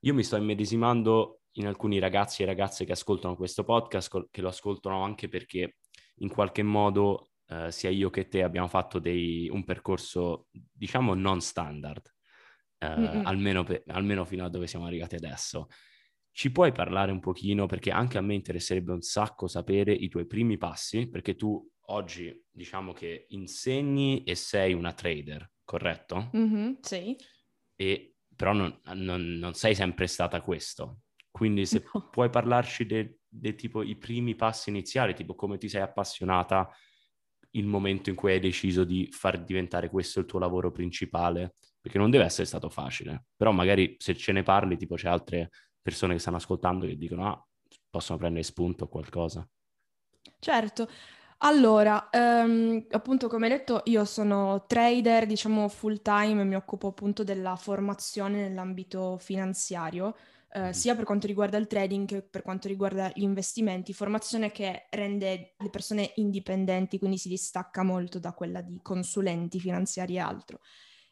io 0.00 0.14
mi 0.14 0.22
sto 0.22 0.36
immedesimando 0.36 1.40
in 1.52 1.66
alcuni 1.66 1.98
ragazzi 1.98 2.42
e 2.42 2.46
ragazze 2.46 2.84
che 2.84 2.92
ascoltano 2.92 3.36
questo 3.36 3.64
podcast, 3.64 4.28
che 4.30 4.40
lo 4.40 4.48
ascoltano 4.48 5.02
anche 5.02 5.28
perché 5.28 5.76
in 6.16 6.28
qualche 6.28 6.62
modo 6.62 7.30
eh, 7.48 7.70
sia 7.70 7.90
io 7.90 8.10
che 8.10 8.28
te 8.28 8.42
abbiamo 8.42 8.68
fatto 8.68 8.98
dei, 8.98 9.48
un 9.50 9.64
percorso, 9.64 10.48
diciamo, 10.50 11.14
non 11.14 11.40
standard 11.40 12.14
eh, 12.78 12.86
almeno, 13.24 13.64
per, 13.64 13.82
almeno 13.88 14.24
fino 14.24 14.44
a 14.44 14.48
dove 14.48 14.66
siamo 14.66 14.86
arrivati 14.86 15.14
adesso. 15.14 15.68
Ci 16.36 16.52
puoi 16.52 16.70
parlare 16.70 17.12
un 17.12 17.20
pochino, 17.20 17.64
perché 17.64 17.90
anche 17.90 18.18
a 18.18 18.20
me 18.20 18.34
interesserebbe 18.34 18.92
un 18.92 19.00
sacco 19.00 19.46
sapere 19.46 19.90
i 19.94 20.10
tuoi 20.10 20.26
primi 20.26 20.58
passi, 20.58 21.08
perché 21.08 21.34
tu 21.34 21.66
oggi 21.86 22.44
diciamo 22.50 22.92
che 22.92 23.24
insegni 23.30 24.22
e 24.22 24.34
sei 24.34 24.74
una 24.74 24.92
trader, 24.92 25.50
corretto? 25.64 26.30
Mm-hmm, 26.36 26.72
sì. 26.82 27.16
E, 27.74 28.16
però 28.36 28.52
non, 28.52 28.78
non, 28.92 29.22
non, 29.38 29.54
sei 29.54 29.74
sempre 29.74 30.06
stata 30.06 30.42
questo. 30.42 31.04
Quindi 31.30 31.64
se 31.64 31.82
no. 31.94 32.10
puoi 32.10 32.28
parlarci 32.28 32.84
dei 32.84 33.18
de, 33.26 33.54
tipo 33.54 33.82
i 33.82 33.96
primi 33.96 34.34
passi 34.34 34.68
iniziali, 34.68 35.14
tipo 35.14 35.34
come 35.34 35.56
ti 35.56 35.70
sei 35.70 35.80
appassionata 35.80 36.68
il 37.52 37.64
momento 37.64 38.10
in 38.10 38.16
cui 38.16 38.32
hai 38.32 38.40
deciso 38.40 38.84
di 38.84 39.08
far 39.10 39.42
diventare 39.42 39.88
questo 39.88 40.20
il 40.20 40.26
tuo 40.26 40.38
lavoro 40.38 40.70
principale 40.70 41.54
perché 41.80 41.96
non 41.96 42.10
deve 42.10 42.24
essere 42.24 42.46
stato 42.46 42.68
facile, 42.68 43.26
però 43.36 43.52
magari 43.52 43.94
se 43.98 44.16
ce 44.16 44.32
ne 44.32 44.42
parli, 44.42 44.76
tipo 44.76 44.96
c'è 44.96 45.08
altre 45.08 45.50
persone 45.86 46.14
che 46.14 46.18
stanno 46.18 46.38
ascoltando 46.38 46.84
che 46.84 46.96
dicono, 46.96 47.28
ah, 47.28 47.48
possono 47.88 48.18
prendere 48.18 48.42
spunto 48.42 48.84
o 48.84 48.88
qualcosa. 48.88 49.48
Certo. 50.40 50.88
Allora, 51.38 52.08
um, 52.12 52.84
appunto 52.90 53.28
come 53.28 53.48
detto, 53.48 53.82
io 53.84 54.04
sono 54.04 54.64
trader, 54.66 55.26
diciamo 55.26 55.68
full 55.68 56.02
time, 56.02 56.42
mi 56.42 56.56
occupo 56.56 56.88
appunto 56.88 57.22
della 57.22 57.54
formazione 57.54 58.48
nell'ambito 58.48 59.16
finanziario, 59.18 60.16
eh, 60.50 60.58
mm-hmm. 60.58 60.70
sia 60.70 60.96
per 60.96 61.04
quanto 61.04 61.28
riguarda 61.28 61.56
il 61.56 61.68
trading 61.68 62.08
che 62.08 62.22
per 62.22 62.42
quanto 62.42 62.66
riguarda 62.66 63.12
gli 63.14 63.22
investimenti, 63.22 63.92
formazione 63.92 64.50
che 64.50 64.86
rende 64.90 65.54
le 65.56 65.70
persone 65.70 66.10
indipendenti, 66.16 66.98
quindi 66.98 67.18
si 67.18 67.28
distacca 67.28 67.84
molto 67.84 68.18
da 68.18 68.32
quella 68.32 68.60
di 68.60 68.80
consulenti 68.82 69.60
finanziari 69.60 70.16
e 70.16 70.18
altro. 70.18 70.60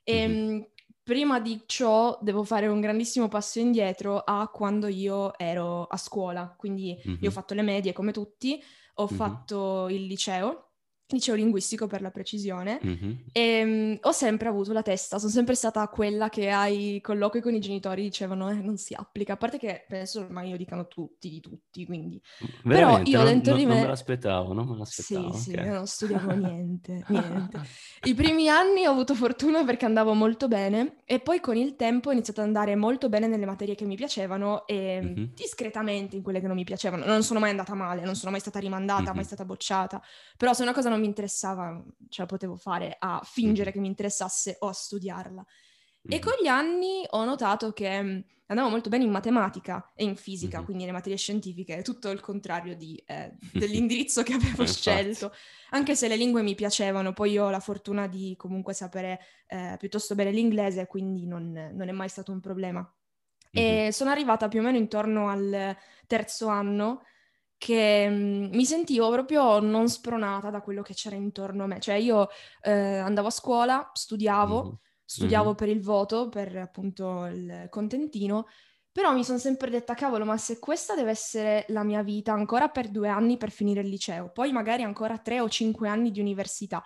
E 0.03 0.27
mm-hmm. 0.27 0.63
Prima 1.05 1.39
di 1.39 1.63
ciò 1.67 2.19
devo 2.23 2.43
fare 2.45 2.67
un 2.67 2.81
grandissimo 2.81 3.29
passo 3.29 3.59
indietro 3.61 4.19
a 4.19 4.49
quando 4.49 4.89
io 4.89 5.39
ero 5.39 5.85
a 5.85 5.97
scuola, 5.99 6.53
quindi 6.57 6.97
mm-hmm. 6.97 7.19
io 7.21 7.29
ho 7.29 7.33
fatto 7.33 7.55
le 7.55 7.63
medie 7.63 7.93
come 7.93 8.11
tutti, 8.11 8.61
ho 8.95 9.07
mm-hmm. 9.07 9.15
fatto 9.15 9.89
il 9.91 10.07
liceo 10.07 10.71
liceo 11.09 11.35
linguistico 11.35 11.87
per 11.87 12.01
la 12.01 12.11
precisione, 12.11 12.81
mm-hmm. 12.85 13.13
e 13.33 13.63
um, 13.63 13.99
ho 14.01 14.13
sempre 14.13 14.49
avuto 14.49 14.73
la 14.73 14.83
testa, 14.83 15.19
sono 15.19 15.31
sempre 15.31 15.55
stata 15.55 15.87
quella 15.89 16.29
che 16.29 16.51
ai 16.51 17.01
colloqui 17.03 17.41
con 17.41 17.55
i 17.55 17.61
genitori 17.61 18.03
dicevano 18.03 18.51
eh, 18.51 18.55
non 18.55 18.77
si 18.77 18.95
applica, 18.95 19.35
a 19.35 19.37
parte 19.37 19.59
che 19.59 19.85
penso 19.87 20.21
ormai 20.21 20.51
lo 20.51 20.57
dicano 20.57 20.87
tutti 20.89 21.29
di 21.29 21.41
tutti, 21.41 21.85
quindi... 21.85 22.21
Veramente? 22.63 23.11
Però 23.11 23.19
io 23.19 23.25
non, 23.25 23.33
dentro 23.33 23.53
non, 23.53 23.61
di 23.61 23.67
me... 23.67 23.73
Non 23.75 23.83
me 23.83 23.89
l'aspettavo, 23.89 24.53
non 24.53 24.69
me 24.69 24.79
l'aspettavo. 24.79 25.33
Sì, 25.33 25.51
okay. 25.51 25.63
sì, 25.63 25.69
io 25.69 25.75
non 25.75 25.87
studiavo 25.87 26.33
niente, 26.35 27.05
niente. 27.09 27.61
I 28.05 28.15
primi 28.15 28.49
anni 28.49 28.87
ho 28.87 28.91
avuto 28.91 29.15
fortuna 29.15 29.65
perché 29.65 29.85
andavo 29.85 30.15
molto 30.15 30.49
bene 30.49 30.97
e 31.05 31.21
poi 31.21 31.41
con 31.41 31.57
il 31.57 31.77
tempo 31.77 32.09
ho 32.09 32.13
iniziato 32.13 32.41
ad 32.41 32.47
andare 32.47 32.77
molto 32.77 33.09
bene 33.09 33.27
nelle 33.27 33.47
materie 33.47 33.75
che 33.75 33.85
mi 33.85 33.97
piacevano 33.97 34.67
e 34.67 35.01
mm-hmm. 35.03 35.25
discretamente 35.35 36.17
in 36.17 36.23
quelle 36.23 36.41
che 36.41 36.47
non 36.47 36.57
mi 36.57 36.65
piacevano. 36.65 37.05
Non 37.05 37.23
sono 37.23 37.41
mai 37.41 37.51
andata 37.51 37.75
male, 37.75 38.05
non 38.05 38.15
sono 38.15 38.31
mai 38.31 38.41
stata 38.41 38.59
rimandata, 38.59 39.03
mm-hmm. 39.03 39.15
mai 39.15 39.25
stata 39.25 39.45
bocciata, 39.45 40.03
però 40.37 40.53
se 40.53 40.63
una 40.63 40.73
cosa 40.73 40.89
non 40.89 40.94
mi 40.99 41.07
interessava 41.07 41.83
ce 42.09 42.23
la 42.23 42.27
potevo 42.27 42.57
fare 42.57 42.97
a 42.99 43.21
fingere 43.25 43.73
che 43.73 43.81
mi 43.81 43.87
interessasse 43.87 44.57
o 44.61 44.69
a 44.69 44.73
studiarla. 44.73 45.45
E 46.07 46.19
con 46.19 46.35
gli 46.41 46.47
anni 46.47 47.03
ho 47.09 47.25
notato 47.25 47.73
che 47.73 48.03
mm, 48.03 48.19
andavo 48.47 48.69
molto 48.69 48.91
bene 48.91 49.05
in 49.05 49.11
matematica 49.11 49.93
e 49.95 50.05
in 50.05 50.17
fisica, 50.17 50.57
mm-hmm. 50.57 50.65
quindi 50.65 50.83
nelle 50.83 50.95
materie 50.95 51.17
scientifiche, 51.17 51.83
tutto 51.83 52.11
il 52.11 52.21
contrario 52.21 52.77
di, 52.77 53.03
eh, 53.07 53.35
dell'indirizzo 53.53 54.23
che 54.23 54.35
avevo 54.35 54.67
scelto. 54.67 55.33
Anche 55.71 55.97
se 55.97 56.09
le 56.09 56.17
lingue 56.17 56.43
mi 56.43 56.55
piacevano, 56.55 57.13
poi 57.13 57.33
io 57.33 57.47
ho 57.47 57.51
la 57.51 57.61
fortuna 57.61 58.07
di 58.07 58.35
comunque 58.37 58.75
sapere 58.75 59.21
eh, 59.47 59.77
piuttosto 59.79 60.15
bene 60.15 60.31
l'inglese, 60.31 60.87
quindi 60.87 61.27
non, 61.27 61.53
non, 61.73 61.89
è 61.89 61.93
mai 61.93 62.09
stato 62.09 62.33
un 62.33 62.41
problema. 62.41 62.81
Mm-hmm. 63.59 63.87
E 63.87 63.93
sono 63.93 64.11
arrivata 64.11 64.49
più 64.49 64.61
o 64.61 64.63
meno 64.63 64.77
intorno 64.77 65.31
al 65.31 65.75
terzo 66.07 66.49
anno 66.49 67.03
che 67.65 68.07
mh, 68.11 68.15
mm, 68.15 68.45
mi 68.53 68.67
sentivo 68.67 69.11
proprio 69.11 69.59
non 69.59 69.89
spronata 69.89 70.51
da 70.51 70.61
quello 70.61 70.83
che 70.83 70.93
c'era 70.93 71.17
intorno 71.17 71.65
a 71.65 71.67
me. 71.67 71.81
Cioè 71.81 71.95
io 71.95 72.29
eh, 72.61 72.99
andavo 72.99 73.29
a 73.29 73.31
scuola, 73.31 73.91
studiavo, 73.91 74.63
mm-hmm. 74.63 74.75
studiavo 75.03 75.47
mm-hmm. 75.47 75.55
per 75.55 75.69
il 75.71 75.81
voto, 75.81 76.29
per 76.29 76.55
appunto 76.59 77.25
il 77.25 77.69
contentino, 77.71 78.49
però 78.93 79.15
mi 79.15 79.25
sono 79.25 79.39
sempre 79.39 79.71
detta, 79.71 79.95
cavolo, 79.95 80.27
ma 80.27 80.37
se 80.37 80.59
questa 80.59 80.95
deve 80.95 81.13
essere 81.13 81.65
la 81.69 81.85
mia 81.85 82.03
vita 82.03 82.35
ancora 82.35 82.69
per 82.69 82.91
due 82.91 83.09
anni 83.09 83.39
per 83.39 83.51
finire 83.51 83.81
il 83.81 83.89
liceo, 83.89 84.31
poi 84.31 84.53
magari 84.53 84.83
ancora 84.83 85.17
tre 85.17 85.41
o 85.41 85.49
cinque 85.49 85.89
anni 85.89 86.11
di 86.11 86.21
università, 86.21 86.85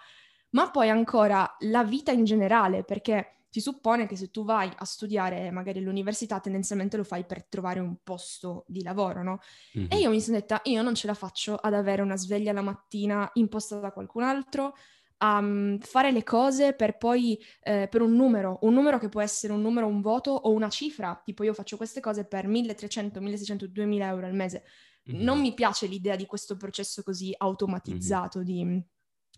ma 0.50 0.70
poi 0.70 0.90
ancora 0.90 1.56
la 1.60 1.82
vita 1.82 2.12
in 2.12 2.24
generale, 2.24 2.84
perché 2.84 3.37
si 3.50 3.60
suppone 3.60 4.06
che 4.06 4.16
se 4.16 4.30
tu 4.30 4.44
vai 4.44 4.70
a 4.74 4.84
studiare 4.84 5.50
magari 5.50 5.78
all'università 5.78 6.38
tendenzialmente 6.40 6.96
lo 6.96 7.04
fai 7.04 7.24
per 7.24 7.46
trovare 7.46 7.80
un 7.80 7.96
posto 8.02 8.64
di 8.68 8.82
lavoro, 8.82 9.22
no? 9.22 9.40
Mm-hmm. 9.76 9.88
E 9.90 9.98
io 9.98 10.10
mi 10.10 10.20
sono 10.20 10.36
detta, 10.36 10.60
io 10.64 10.82
non 10.82 10.94
ce 10.94 11.06
la 11.06 11.14
faccio 11.14 11.54
ad 11.54 11.74
avere 11.74 12.02
una 12.02 12.16
sveglia 12.16 12.52
la 12.52 12.62
mattina 12.62 13.28
imposta 13.34 13.78
da 13.78 13.90
qualcun 13.90 14.22
altro, 14.22 14.74
a 15.18 15.38
um, 15.38 15.78
fare 15.78 16.12
le 16.12 16.22
cose 16.22 16.74
per 16.74 16.96
poi, 16.96 17.38
eh, 17.62 17.88
per 17.90 18.02
un 18.02 18.14
numero, 18.14 18.58
un 18.62 18.74
numero 18.74 18.98
che 18.98 19.08
può 19.08 19.20
essere 19.20 19.52
un 19.52 19.60
numero, 19.60 19.86
un 19.86 20.00
voto 20.00 20.30
o 20.30 20.52
una 20.52 20.68
cifra, 20.68 21.20
tipo 21.24 21.42
io 21.42 21.54
faccio 21.54 21.76
queste 21.76 22.00
cose 22.00 22.24
per 22.24 22.46
1300, 22.46 23.20
1600, 23.20 23.66
2000 23.68 24.06
euro 24.06 24.26
al 24.26 24.34
mese. 24.34 24.64
Mm-hmm. 25.10 25.22
Non 25.22 25.40
mi 25.40 25.54
piace 25.54 25.86
l'idea 25.86 26.16
di 26.16 26.26
questo 26.26 26.56
processo 26.56 27.02
così 27.02 27.34
automatizzato, 27.36 28.40
mm-hmm. 28.40 28.46
di 28.46 28.84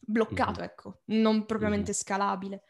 bloccato, 0.02 0.62
ecco, 0.62 1.00
non 1.06 1.46
propriamente 1.46 1.92
scalabile. 1.92 2.64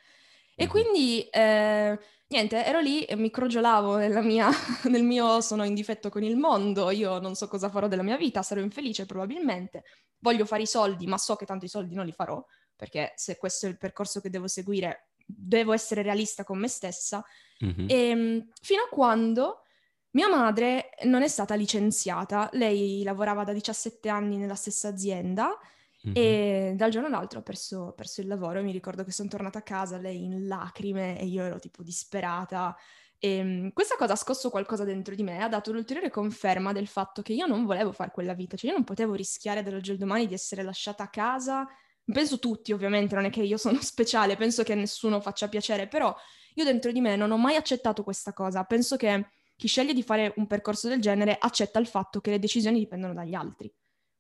E 0.61 0.67
quindi, 0.67 1.23
eh, 1.31 1.99
niente, 2.29 2.65
ero 2.65 2.81
lì 2.81 3.05
e 3.05 3.17
mi 3.17 3.31
crogiolavo 3.31 3.97
mia, 4.21 4.51
nel 4.91 5.03
mio 5.03 5.41
sono 5.41 5.65
in 5.65 5.73
difetto 5.73 6.11
con 6.11 6.23
il 6.23 6.37
mondo, 6.37 6.91
io 6.91 7.19
non 7.19 7.35
so 7.35 7.49
cosa 7.49 7.71
farò 7.71 7.89
della 7.89 8.03
mia 8.03 8.19
vita, 8.19 8.43
sarò 8.43 8.61
infelice 8.61 9.07
probabilmente, 9.07 9.85
voglio 10.19 10.45
fare 10.45 10.63
i 10.63 10.67
soldi, 10.67 11.07
ma 11.07 11.17
so 11.17 11.35
che 11.37 11.47
tanto 11.47 11.65
i 11.65 11.69
soldi 11.69 11.95
non 11.95 12.05
li 12.05 12.13
farò, 12.13 12.45
perché 12.77 13.15
se 13.17 13.39
questo 13.39 13.65
è 13.65 13.69
il 13.71 13.79
percorso 13.79 14.21
che 14.21 14.29
devo 14.29 14.49
seguire, 14.49 15.09
devo 15.25 15.73
essere 15.73 16.03
realista 16.03 16.45
con 16.45 16.59
me 16.59 16.69
stessa. 16.69 17.25
Mm-hmm. 17.65 17.89
E 17.89 18.09
ehm, 18.09 18.49
fino 18.61 18.83
a 18.83 18.89
quando 18.91 19.63
mia 20.11 20.29
madre 20.29 20.91
non 21.05 21.23
è 21.23 21.29
stata 21.29 21.55
licenziata, 21.55 22.51
lei 22.53 23.03
lavorava 23.03 23.45
da 23.45 23.55
17 23.55 24.09
anni 24.11 24.37
nella 24.37 24.57
stessa 24.57 24.89
azienda 24.89 25.59
Mm-hmm. 26.07 26.17
E 26.17 26.73
dal 26.77 26.91
giorno 26.91 27.09
all'altro 27.09 27.41
ho 27.41 27.43
perso, 27.43 27.93
perso 27.97 28.21
il 28.21 28.27
lavoro. 28.27 28.63
Mi 28.63 28.73
ricordo 28.73 29.05
che 29.05 29.13
sono 29.13 29.29
tornata 29.29 29.59
a 29.59 29.63
casa, 29.63 29.99
lei 29.99 30.25
in 30.25 30.47
lacrime, 30.47 31.19
e 31.19 31.27
io 31.27 31.45
ero 31.45 31.59
tipo 31.59 31.83
disperata. 31.83 32.77
E 33.19 33.41
um, 33.41 33.73
questa 33.73 33.97
cosa 33.97 34.15
ha 34.15 34.17
scosso 34.17 34.49
qualcosa 34.49 34.85
dentro 34.85 35.15
di 35.15 35.23
me, 35.23 35.43
ha 35.43 35.49
dato 35.49 35.73
l'ulteriore 35.73 36.09
conferma 36.09 36.73
del 36.73 36.87
fatto 36.87 37.21
che 37.21 37.35
io 37.35 37.47
non 37.47 37.67
volevo 37.67 37.93
fare 37.93 38.11
quella 38.11 38.33
vita, 38.33 38.57
cioè 38.57 38.71
io 38.71 38.77
non 38.77 38.85
potevo 38.85 39.13
rischiare 39.15 39.63
dall'oggi 39.63 39.91
al 39.91 39.99
domani 39.99 40.27
di 40.27 40.35
essere 40.35 40.63
lasciata 40.63 41.05
a 41.05 41.09
casa. 41.09 41.67
Penso 42.03 42.39
tutti, 42.39 42.73
ovviamente, 42.73 43.15
non 43.15 43.27
è 43.27 43.31
che 43.31 43.43
io 43.43 43.59
sono 43.59 43.81
speciale, 43.83 44.37
penso 44.37 44.63
che 44.63 44.73
a 44.73 44.77
nessuno 44.77 45.21
faccia 45.21 45.49
piacere, 45.49 45.87
però 45.87 46.15
io 46.55 46.65
dentro 46.65 46.91
di 46.93 47.01
me 47.01 47.15
non 47.17 47.31
ho 47.31 47.37
mai 47.37 47.57
accettato 47.57 48.03
questa 48.03 48.33
cosa. 48.33 48.65
Penso 48.65 48.97
che 48.97 49.29
chi 49.55 49.69
sceglie 49.69 49.93
di 49.93 50.03
fare 50.03 50.33
un 50.37 50.47
percorso 50.47 50.89
del 50.89 51.01
genere 51.01 51.37
accetta 51.39 51.79
il 51.79 51.87
fatto 51.87 52.23
che 52.23 52.31
le 52.31 52.39
decisioni 52.39 52.79
dipendono 52.79 53.13
dagli 53.13 53.35
altri. 53.35 53.71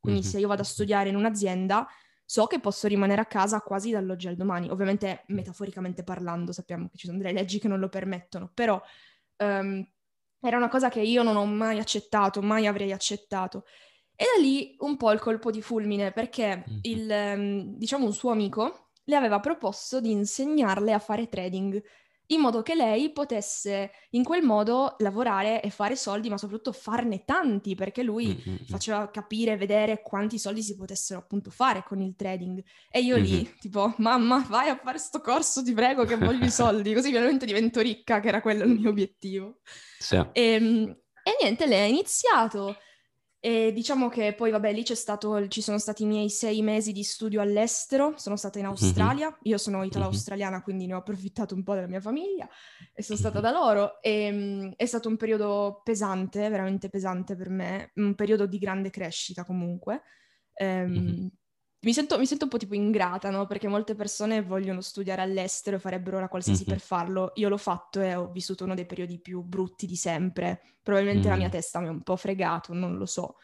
Quindi 0.00 0.20
mm-hmm. 0.20 0.30
se 0.30 0.38
io 0.38 0.48
vado 0.48 0.62
a 0.62 0.64
studiare 0.64 1.10
in 1.10 1.16
un'azienda, 1.16 1.86
so 2.24 2.46
che 2.46 2.60
posso 2.60 2.88
rimanere 2.88 3.20
a 3.20 3.26
casa 3.26 3.60
quasi 3.60 3.90
dall'oggi 3.90 4.28
al 4.28 4.36
domani. 4.36 4.70
Ovviamente, 4.70 5.24
metaforicamente 5.28 6.02
parlando, 6.02 6.52
sappiamo 6.52 6.88
che 6.88 6.96
ci 6.96 7.06
sono 7.06 7.18
delle 7.18 7.32
leggi 7.32 7.58
che 7.58 7.68
non 7.68 7.78
lo 7.78 7.88
permettono, 7.88 8.50
però 8.54 8.80
um, 9.38 9.86
era 10.40 10.56
una 10.56 10.68
cosa 10.68 10.88
che 10.88 11.00
io 11.00 11.22
non 11.22 11.36
ho 11.36 11.44
mai 11.44 11.78
accettato, 11.78 12.40
mai 12.40 12.66
avrei 12.66 12.92
accettato. 12.92 13.64
E 14.14 14.24
da 14.24 14.42
lì 14.42 14.74
un 14.78 14.96
po' 14.96 15.12
il 15.12 15.20
colpo 15.20 15.50
di 15.50 15.60
fulmine, 15.60 16.12
perché 16.12 16.56
mm-hmm. 16.56 16.78
il, 16.82 17.10
um, 17.10 17.76
diciamo 17.76 18.06
un 18.06 18.12
suo 18.14 18.30
amico 18.30 18.90
le 19.04 19.16
aveva 19.16 19.40
proposto 19.40 20.00
di 20.00 20.12
insegnarle 20.12 20.92
a 20.92 20.98
fare 20.98 21.28
trading 21.28 21.82
in 22.30 22.40
modo 22.40 22.62
che 22.62 22.74
lei 22.74 23.12
potesse 23.12 23.90
in 24.10 24.24
quel 24.24 24.42
modo 24.42 24.96
lavorare 24.98 25.62
e 25.62 25.70
fare 25.70 25.96
soldi, 25.96 26.28
ma 26.28 26.38
soprattutto 26.38 26.72
farne 26.72 27.24
tanti, 27.24 27.74
perché 27.74 28.02
lui 28.02 28.26
mm-hmm. 28.26 28.56
faceva 28.66 29.10
capire, 29.10 29.56
vedere 29.56 30.02
quanti 30.02 30.38
soldi 30.38 30.62
si 30.62 30.76
potessero 30.76 31.20
appunto 31.20 31.50
fare 31.50 31.84
con 31.86 32.00
il 32.00 32.14
trading. 32.16 32.62
E 32.90 33.00
io 33.00 33.16
mm-hmm. 33.16 33.24
lì, 33.24 33.54
tipo, 33.60 33.94
mamma, 33.98 34.44
vai 34.48 34.68
a 34.68 34.80
fare 34.82 34.98
sto 34.98 35.20
corso, 35.20 35.62
ti 35.62 35.72
prego, 35.72 36.04
che 36.04 36.16
voglio 36.16 36.44
i 36.44 36.50
soldi, 36.52 36.94
così 36.94 37.10
veramente 37.10 37.46
divento 37.46 37.80
ricca, 37.80 38.20
che 38.20 38.28
era 38.28 38.40
quello 38.40 38.64
il 38.64 38.78
mio 38.78 38.90
obiettivo. 38.90 39.58
Sì. 39.98 40.16
E, 40.32 40.42
ehm, 40.42 40.96
e 41.22 41.36
niente, 41.40 41.66
lei 41.66 41.82
ha 41.82 41.86
iniziato 41.86 42.76
e 43.42 43.72
diciamo 43.72 44.10
che 44.10 44.34
poi, 44.34 44.50
vabbè, 44.50 44.70
lì 44.70 44.82
c'è 44.82 44.94
stato, 44.94 45.48
ci 45.48 45.62
sono 45.62 45.78
stati 45.78 46.02
i 46.02 46.06
miei 46.06 46.28
sei 46.28 46.60
mesi 46.60 46.92
di 46.92 47.02
studio 47.02 47.40
all'estero, 47.40 48.12
sono 48.16 48.36
stata 48.36 48.58
in 48.58 48.66
mhm. 48.66 48.70
Australia, 48.70 49.26
mm-hmm. 49.28 49.38
io 49.42 49.56
sono 49.56 49.82
italo-australiana, 49.82 50.62
quindi 50.62 50.84
ne 50.84 50.92
ho 50.92 50.98
approfittato 50.98 51.54
un 51.54 51.62
po' 51.62 51.72
della 51.72 51.86
mia 51.86 52.02
famiglia 52.02 52.46
e 52.92 53.02
sono 53.02 53.18
stata 53.18 53.40
da 53.40 53.50
loro. 53.50 54.02
E, 54.02 54.30
um, 54.30 54.72
è 54.76 54.84
stato 54.84 55.08
un 55.08 55.16
periodo 55.16 55.80
pesante, 55.82 56.50
veramente 56.50 56.90
pesante 56.90 57.34
per 57.34 57.48
me, 57.48 57.92
un 57.94 58.14
periodo 58.14 58.44
di 58.44 58.58
grande 58.58 58.90
crescita 58.90 59.44
comunque. 59.44 60.02
Um, 60.60 60.86
mm-hmm 60.86 61.26
mi 61.82 61.94
sento, 61.94 62.18
mi 62.18 62.26
sento, 62.26 62.44
un 62.44 62.50
po' 62.50 62.58
tipo 62.58 62.74
ingrata, 62.74 63.30
no? 63.30 63.46
Perché 63.46 63.66
molte 63.66 63.94
persone 63.94 64.42
vogliono 64.42 64.82
studiare 64.82 65.22
all'estero 65.22 65.76
e 65.76 65.78
farebbero 65.78 66.20
la 66.20 66.28
qualsiasi 66.28 66.64
mm-hmm. 66.64 66.72
per 66.72 66.80
farlo. 66.84 67.32
Io 67.36 67.48
l'ho 67.48 67.56
fatto 67.56 68.02
e 68.02 68.14
ho 68.14 68.30
vissuto 68.30 68.64
uno 68.64 68.74
dei 68.74 68.84
periodi 68.84 69.18
più 69.18 69.40
brutti 69.40 69.86
di 69.86 69.96
sempre. 69.96 70.60
Probabilmente 70.82 71.28
mm-hmm. 71.28 71.36
la 71.38 71.42
mia 71.42 71.48
testa 71.48 71.80
mi 71.80 71.86
ha 71.86 71.90
un 71.90 72.02
po' 72.02 72.16
fregato, 72.16 72.74
non 72.74 72.98
lo 72.98 73.06
so. 73.06 73.36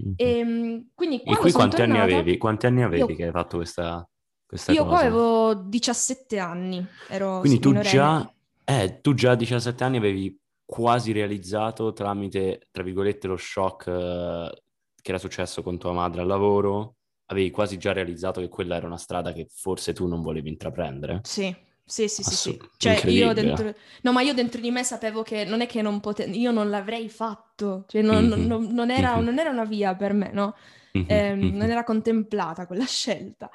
Mm-hmm. 0.00 0.14
Ehm, 0.16 0.74
e, 0.74 0.86
quindi 0.94 1.20
e 1.20 1.36
qui 1.36 1.52
quanti 1.52 1.76
tornata, 1.76 2.02
anni 2.02 2.12
avevi? 2.12 2.38
Quanti 2.38 2.66
anni 2.66 2.82
avevi 2.82 3.10
io, 3.10 3.16
che 3.16 3.24
hai 3.26 3.30
fatto 3.30 3.56
questa, 3.58 4.08
questa 4.46 4.72
io 4.72 4.84
cosa? 4.84 4.90
Io 4.90 4.98
qua 4.98 5.06
avevo 5.06 5.54
17 5.68 6.38
anni, 6.38 6.86
ero 7.08 7.40
Quindi 7.40 7.58
tu 7.58 7.78
già, 7.78 8.32
eh, 8.64 9.00
tu 9.02 9.12
già 9.12 9.32
a 9.32 9.36
17 9.36 9.84
anni 9.84 9.98
avevi 9.98 10.40
quasi 10.64 11.12
realizzato 11.12 11.92
tramite, 11.92 12.68
tra 12.70 12.82
virgolette, 12.82 13.26
lo 13.26 13.36
shock 13.36 13.86
eh, 13.88 14.62
che 14.96 15.10
era 15.10 15.18
successo 15.18 15.62
con 15.62 15.76
tua 15.76 15.92
madre 15.92 16.22
al 16.22 16.26
lavoro 16.26 16.94
avevi 17.32 17.50
quasi 17.50 17.76
già 17.78 17.92
realizzato 17.92 18.40
che 18.40 18.48
quella 18.48 18.76
era 18.76 18.86
una 18.86 18.96
strada 18.96 19.32
che 19.32 19.48
forse 19.50 19.92
tu 19.92 20.06
non 20.06 20.22
volevi 20.22 20.48
intraprendere? 20.48 21.20
Sì, 21.24 21.54
sì, 21.84 22.08
sì, 22.08 22.22
sì, 22.22 22.34
sì. 22.34 22.60
Cioè 22.76 23.06
io 23.08 23.32
dentro... 23.32 23.74
No, 24.02 24.12
ma 24.12 24.22
io 24.22 24.34
dentro 24.34 24.60
di 24.60 24.70
me 24.70 24.84
sapevo 24.84 25.22
che 25.22 25.44
non 25.44 25.60
è 25.60 25.66
che 25.66 25.82
non 25.82 26.00
potevo... 26.00 26.32
Io 26.32 26.52
non 26.52 26.70
l'avrei 26.70 27.08
fatto. 27.08 27.84
Cioè 27.88 28.02
non, 28.02 28.26
mm-hmm. 28.26 28.46
non, 28.46 28.64
non, 28.72 28.90
era, 28.90 29.16
mm-hmm. 29.16 29.24
non, 29.24 29.38
era, 29.38 29.50
una 29.50 29.64
via 29.64 29.94
per 29.96 30.12
me, 30.12 30.30
no? 30.32 30.54
Mm-hmm. 30.96 31.06
Eh, 31.08 31.34
non 31.34 31.70
era 31.70 31.84
contemplata 31.84 32.66
quella 32.66 32.86
scelta. 32.86 33.50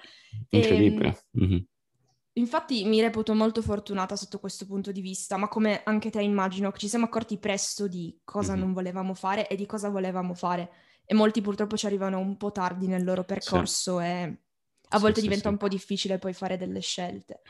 Incredibile. 0.50 1.08
E, 1.32 1.44
ehm, 1.44 1.66
infatti 2.34 2.84
mi 2.86 3.02
reputo 3.02 3.34
molto 3.34 3.62
fortunata 3.62 4.16
sotto 4.16 4.40
questo 4.40 4.66
punto 4.66 4.92
di 4.92 5.02
vista, 5.02 5.38
ma 5.38 5.48
come 5.48 5.82
anche 5.84 6.10
te 6.10 6.22
immagino 6.22 6.72
ci 6.74 6.88
siamo 6.88 7.06
accorti 7.06 7.38
presto 7.38 7.88
di 7.88 8.20
cosa 8.24 8.56
non 8.56 8.74
volevamo 8.74 9.14
fare 9.14 9.48
e 9.48 9.56
di 9.56 9.66
cosa 9.66 9.90
volevamo 9.90 10.34
fare 10.34 10.70
e 11.10 11.14
molti 11.14 11.40
purtroppo 11.40 11.78
ci 11.78 11.86
arrivano 11.86 12.20
un 12.20 12.36
po' 12.36 12.52
tardi 12.52 12.86
nel 12.86 13.06
loro 13.06 13.24
percorso 13.24 14.00
sì. 14.00 14.06
e 14.06 14.38
a 14.90 15.00
volte 15.00 15.22
sì, 15.22 15.22
diventa 15.22 15.48
sì, 15.48 15.54
un 15.54 15.58
po' 15.58 15.70
difficile 15.70 16.18
poi 16.18 16.34
fare 16.34 16.58
delle 16.58 16.82
scelte. 16.82 17.42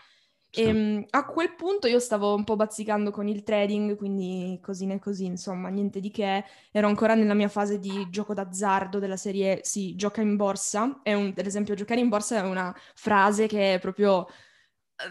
E 0.49 0.61
ehm, 0.61 1.05
a 1.09 1.25
quel 1.25 1.55
punto 1.55 1.87
io 1.87 1.99
stavo 1.99 2.33
un 2.35 2.43
po' 2.43 2.55
bazzicando 2.55 3.11
con 3.11 3.27
il 3.27 3.43
trading, 3.43 3.95
quindi 3.95 4.59
così 4.61 4.87
e 4.87 4.99
così, 4.99 5.25
insomma, 5.25 5.69
niente 5.69 5.99
di 5.99 6.11
che. 6.11 6.45
Ero 6.71 6.87
ancora 6.87 7.15
nella 7.15 7.33
mia 7.33 7.49
fase 7.49 7.79
di 7.79 8.07
gioco 8.09 8.33
d'azzardo 8.33 8.99
della 8.99 9.17
serie, 9.17 9.59
sì, 9.63 9.95
gioca 9.95 10.21
in 10.21 10.35
borsa. 10.35 11.01
È 11.03 11.13
un, 11.13 11.33
ad 11.35 11.45
esempio, 11.45 11.75
giocare 11.75 11.99
in 11.99 12.09
borsa 12.09 12.37
è 12.37 12.41
una 12.47 12.75
frase 12.93 13.47
che 13.47 13.77
proprio 13.81 14.27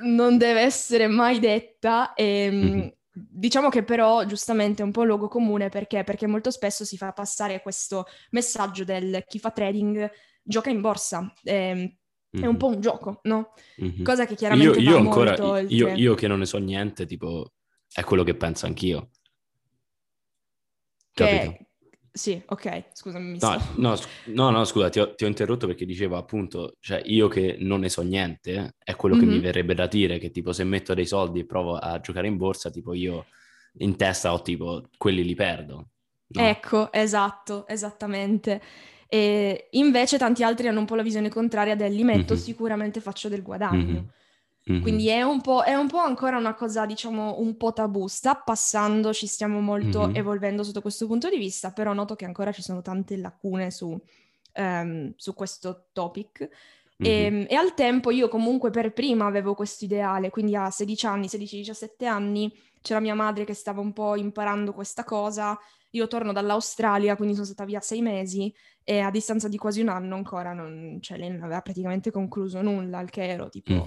non 0.02 0.38
deve 0.38 0.60
essere 0.60 1.06
mai 1.06 1.38
detta 1.38 2.14
e 2.14 2.48
mm-hmm. 2.50 2.88
Diciamo 3.18 3.70
che 3.70 3.82
però 3.82 4.24
giustamente 4.26 4.82
è 4.82 4.84
un 4.84 4.90
po' 4.90 5.00
un 5.00 5.06
luogo 5.06 5.28
comune 5.28 5.70
perché? 5.70 6.04
perché 6.04 6.26
molto 6.26 6.50
spesso 6.50 6.84
si 6.84 6.98
fa 6.98 7.12
passare 7.12 7.62
questo 7.62 8.04
messaggio 8.30 8.84
del 8.84 9.24
chi 9.26 9.38
fa 9.38 9.50
trading 9.50 10.10
gioca 10.42 10.70
in 10.70 10.80
borsa. 10.80 11.32
Eh, 11.42 11.96
è 12.30 12.44
un 12.44 12.58
po' 12.58 12.66
un 12.66 12.80
gioco, 12.80 13.20
no? 13.22 13.52
Mm-hmm. 13.82 14.02
Cosa 14.02 14.26
che 14.26 14.34
chiaramente 14.34 14.78
io, 14.78 14.90
io 14.90 14.96
ancora, 14.98 15.60
io, 15.60 15.88
io, 15.94 16.14
che 16.14 16.28
non 16.28 16.40
ne 16.40 16.44
so 16.44 16.58
niente, 16.58 17.06
tipo, 17.06 17.54
è 17.90 18.04
quello 18.04 18.24
che 18.24 18.36
penso 18.36 18.66
anch'io. 18.66 19.10
Che... 21.12 21.65
Sì, 22.16 22.42
ok, 22.46 22.84
scusami. 22.94 23.36
No, 23.40 23.60
no, 23.76 23.94
no, 24.28 24.50
no, 24.50 24.64
scusa, 24.64 24.88
ti 24.88 25.00
ho, 25.00 25.14
ti 25.14 25.24
ho, 25.24 25.26
interrotto 25.26 25.66
perché 25.66 25.84
dicevo 25.84 26.16
appunto, 26.16 26.76
cioè 26.80 27.02
io 27.04 27.28
che 27.28 27.56
non 27.60 27.80
ne 27.80 27.90
so 27.90 28.00
niente, 28.00 28.76
è 28.82 28.96
quello 28.96 29.16
mm-hmm. 29.16 29.28
che 29.28 29.30
mi 29.34 29.38
verrebbe 29.38 29.74
da 29.74 29.86
dire, 29.86 30.18
che 30.18 30.30
tipo 30.30 30.54
se 30.54 30.64
metto 30.64 30.94
dei 30.94 31.04
soldi 31.04 31.40
e 31.40 31.44
provo 31.44 31.76
a 31.76 32.00
giocare 32.00 32.26
in 32.26 32.38
borsa, 32.38 32.70
tipo 32.70 32.94
io 32.94 33.26
in 33.80 33.96
testa 33.96 34.32
ho 34.32 34.40
tipo, 34.40 34.88
quelli 34.96 35.24
li 35.24 35.34
perdo. 35.34 35.88
No? 36.28 36.42
Ecco, 36.42 36.90
esatto, 36.90 37.68
esattamente. 37.68 38.62
E 39.08 39.68
invece 39.72 40.16
tanti 40.16 40.42
altri 40.42 40.68
hanno 40.68 40.80
un 40.80 40.86
po' 40.86 40.94
la 40.94 41.02
visione 41.02 41.28
contraria 41.28 41.76
del 41.76 41.92
li 41.92 42.02
metto, 42.02 42.32
mm-hmm. 42.32 42.42
sicuramente 42.42 43.00
faccio 43.00 43.28
del 43.28 43.42
guadagno. 43.42 43.84
Mm-hmm. 43.84 44.04
Mm-hmm. 44.70 44.82
Quindi 44.82 45.08
è 45.08 45.22
un, 45.22 45.40
è 45.64 45.74
un, 45.74 45.86
po', 45.86 45.98
ancora 45.98 46.36
una 46.36 46.54
cosa, 46.54 46.86
diciamo, 46.86 47.40
un 47.40 47.56
po' 47.56 47.72
tabù. 47.72 48.06
Sta 48.08 48.34
passando, 48.34 49.12
ci 49.12 49.26
stiamo 49.26 49.60
molto 49.60 50.06
mm-hmm. 50.06 50.16
evolvendo 50.16 50.64
sotto 50.64 50.80
questo 50.80 51.06
punto 51.06 51.28
di 51.28 51.38
vista, 51.38 51.72
però 51.72 51.92
noto 51.92 52.16
che 52.16 52.24
ancora 52.24 52.50
ci 52.50 52.62
sono 52.62 52.82
tante 52.82 53.16
lacune 53.16 53.70
su, 53.70 53.98
um, 54.54 55.12
su 55.16 55.34
questo 55.34 55.86
topic. 55.92 56.48
E, 56.98 57.10
ehm, 57.10 57.46
e, 57.48 57.54
al 57.54 57.74
tempo 57.74 58.10
io 58.10 58.28
comunque 58.28 58.70
per 58.70 58.92
prima 58.92 59.26
avevo 59.26 59.54
questo 59.54 59.84
ideale, 59.84 60.30
quindi 60.30 60.56
a 60.56 60.70
16 60.70 61.06
anni, 61.06 61.26
16-17 61.26 62.06
anni, 62.06 62.52
c'era 62.80 63.00
mia 63.00 63.14
madre 63.14 63.44
che 63.44 63.54
stava 63.54 63.80
un 63.80 63.92
po' 63.92 64.16
imparando 64.16 64.72
questa 64.72 65.04
cosa 65.04 65.58
io 65.90 66.06
torno 66.08 66.32
dall'Australia, 66.32 67.16
quindi 67.16 67.34
sono 67.34 67.46
stata 67.46 67.64
via 67.64 67.80
sei 67.80 68.02
mesi 68.02 68.52
e 68.84 69.00
a 69.00 69.10
distanza 69.10 69.48
di 69.48 69.56
quasi 69.56 69.80
un 69.80 69.88
anno 69.88 70.14
ancora 70.14 70.52
non, 70.52 70.98
cioè, 71.00 71.18
lei 71.18 71.30
non 71.30 71.42
aveva 71.42 71.62
praticamente 71.62 72.10
concluso 72.10 72.60
nulla, 72.62 72.98
al 72.98 73.10
che 73.10 73.26
ero 73.26 73.48
tipo... 73.48 73.86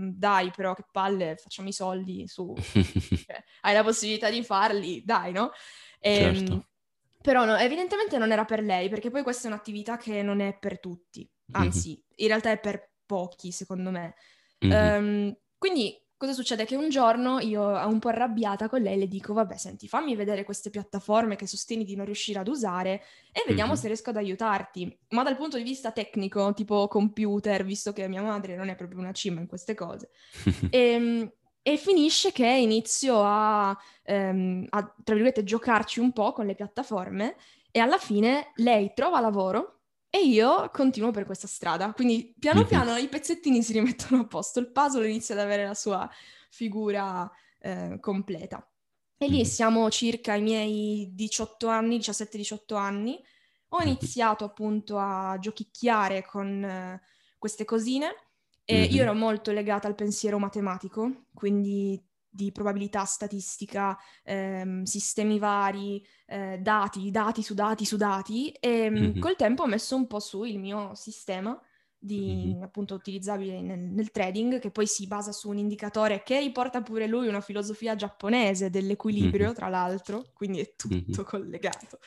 Mm-hmm. 0.00 0.10
Dai, 0.14 0.50
però 0.54 0.74
che 0.74 0.84
palle, 0.90 1.36
facciamo 1.36 1.68
i 1.68 1.72
soldi 1.72 2.26
su. 2.26 2.54
cioè, 2.56 3.44
hai 3.62 3.74
la 3.74 3.82
possibilità 3.82 4.30
di 4.30 4.42
farli, 4.42 5.02
dai, 5.04 5.32
no? 5.32 5.50
E, 5.98 6.16
ehm, 6.16 6.34
certo. 6.34 6.68
Però 7.22 7.44
no, 7.44 7.56
evidentemente 7.56 8.16
non 8.16 8.32
era 8.32 8.44
per 8.44 8.62
lei, 8.62 8.88
perché 8.88 9.10
poi 9.10 9.22
questa 9.22 9.48
è 9.48 9.50
un'attività 9.52 9.98
che 9.98 10.22
non 10.22 10.40
è 10.40 10.56
per 10.58 10.80
tutti, 10.80 11.28
anzi, 11.52 11.90
mm-hmm. 11.90 12.00
in 12.16 12.26
realtà 12.28 12.50
è 12.50 12.58
per 12.58 12.92
pochi, 13.04 13.52
secondo 13.52 13.90
me. 13.90 14.14
Mm-hmm. 14.64 15.04
Um, 15.04 15.36
quindi 15.58 15.99
Cosa 16.20 16.34
succede? 16.34 16.66
Che 16.66 16.76
un 16.76 16.90
giorno 16.90 17.38
io, 17.38 17.62
un 17.62 17.98
po' 17.98 18.08
arrabbiata 18.08 18.68
con 18.68 18.82
lei, 18.82 18.98
le 18.98 19.08
dico, 19.08 19.32
vabbè, 19.32 19.56
senti, 19.56 19.88
fammi 19.88 20.14
vedere 20.14 20.44
queste 20.44 20.68
piattaforme 20.68 21.34
che 21.34 21.46
sostieni 21.46 21.82
di 21.82 21.96
non 21.96 22.04
riuscire 22.04 22.38
ad 22.38 22.48
usare 22.48 23.02
e 23.32 23.42
vediamo 23.46 23.70
mm-hmm. 23.70 23.80
se 23.80 23.86
riesco 23.86 24.10
ad 24.10 24.16
aiutarti. 24.16 24.98
Ma 25.12 25.22
dal 25.22 25.38
punto 25.38 25.56
di 25.56 25.62
vista 25.62 25.92
tecnico, 25.92 26.52
tipo 26.52 26.88
computer, 26.88 27.64
visto 27.64 27.94
che 27.94 28.06
mia 28.06 28.20
madre 28.20 28.54
non 28.54 28.68
è 28.68 28.76
proprio 28.76 28.98
una 28.98 29.12
cima 29.12 29.40
in 29.40 29.46
queste 29.46 29.74
cose. 29.74 30.10
e, 30.68 30.78
ehm, 30.92 31.32
e, 31.62 31.76
finisce 31.78 32.32
che 32.32 32.46
inizio 32.46 33.22
a, 33.24 33.74
ehm, 34.02 34.66
a, 34.68 34.94
tra 35.02 35.14
virgolette, 35.14 35.42
giocarci 35.42 36.00
un 36.00 36.12
po' 36.12 36.34
con 36.34 36.44
le 36.44 36.54
piattaforme 36.54 37.36
e 37.70 37.80
alla 37.80 37.96
fine 37.96 38.52
lei 38.56 38.92
trova 38.94 39.20
lavoro 39.20 39.79
e 40.10 40.24
io 40.24 40.68
continuo 40.72 41.12
per 41.12 41.24
questa 41.24 41.46
strada, 41.46 41.92
quindi 41.92 42.34
piano 42.36 42.64
piano 42.66 42.96
i 42.96 43.08
pezzettini 43.08 43.62
si 43.62 43.72
rimettono 43.72 44.22
a 44.22 44.26
posto, 44.26 44.58
il 44.58 44.72
puzzle 44.72 45.08
inizia 45.08 45.36
ad 45.36 45.40
avere 45.40 45.64
la 45.64 45.74
sua 45.74 46.10
figura 46.50 47.30
eh, 47.60 47.98
completa. 48.00 48.68
E 49.16 49.28
lì 49.28 49.44
siamo 49.44 49.88
circa 49.90 50.32
ai 50.32 50.42
miei 50.42 51.10
18 51.12 51.68
anni, 51.68 51.98
17-18 51.98 52.74
anni. 52.74 53.22
Ho 53.68 53.82
iniziato 53.82 54.44
appunto 54.44 54.98
a 54.98 55.36
giochicchiare 55.38 56.24
con 56.24 56.64
eh, 56.64 57.00
queste 57.38 57.64
cosine 57.64 58.14
e 58.64 58.84
io 58.84 59.02
ero 59.02 59.14
molto 59.14 59.52
legata 59.52 59.86
al 59.86 59.94
pensiero 59.94 60.38
matematico, 60.38 61.26
quindi 61.34 62.02
di 62.30 62.52
probabilità 62.52 63.04
statistica, 63.04 63.98
ehm, 64.22 64.84
sistemi 64.84 65.38
vari, 65.38 66.04
eh, 66.26 66.58
dati, 66.60 67.10
dati 67.10 67.42
su 67.42 67.54
dati 67.54 67.84
su 67.84 67.96
dati 67.96 68.50
e 68.50 68.88
mm-hmm. 68.88 69.18
col 69.18 69.36
tempo 69.36 69.64
ho 69.64 69.66
messo 69.66 69.96
un 69.96 70.06
po' 70.06 70.20
su 70.20 70.44
il 70.44 70.58
mio 70.58 70.94
sistema 70.94 71.60
di, 72.02 72.52
mm-hmm. 72.54 72.62
appunto 72.62 72.94
utilizzabile 72.94 73.60
nel, 73.60 73.78
nel, 73.78 74.10
trading, 74.10 74.58
che 74.58 74.70
poi 74.70 74.86
si 74.86 75.06
basa 75.06 75.32
su 75.32 75.50
un 75.50 75.58
indicatore 75.58 76.22
che 76.22 76.40
riporta 76.40 76.80
pure 76.80 77.06
lui 77.06 77.28
una 77.28 77.42
filosofia 77.42 77.94
giapponese 77.94 78.70
dell'equilibrio, 78.70 79.46
mm-hmm. 79.46 79.54
tra 79.54 79.68
l'altro, 79.68 80.30
quindi 80.32 80.60
è 80.60 80.74
tutto 80.76 80.94
mm-hmm. 80.94 81.22
collegato. 81.24 81.98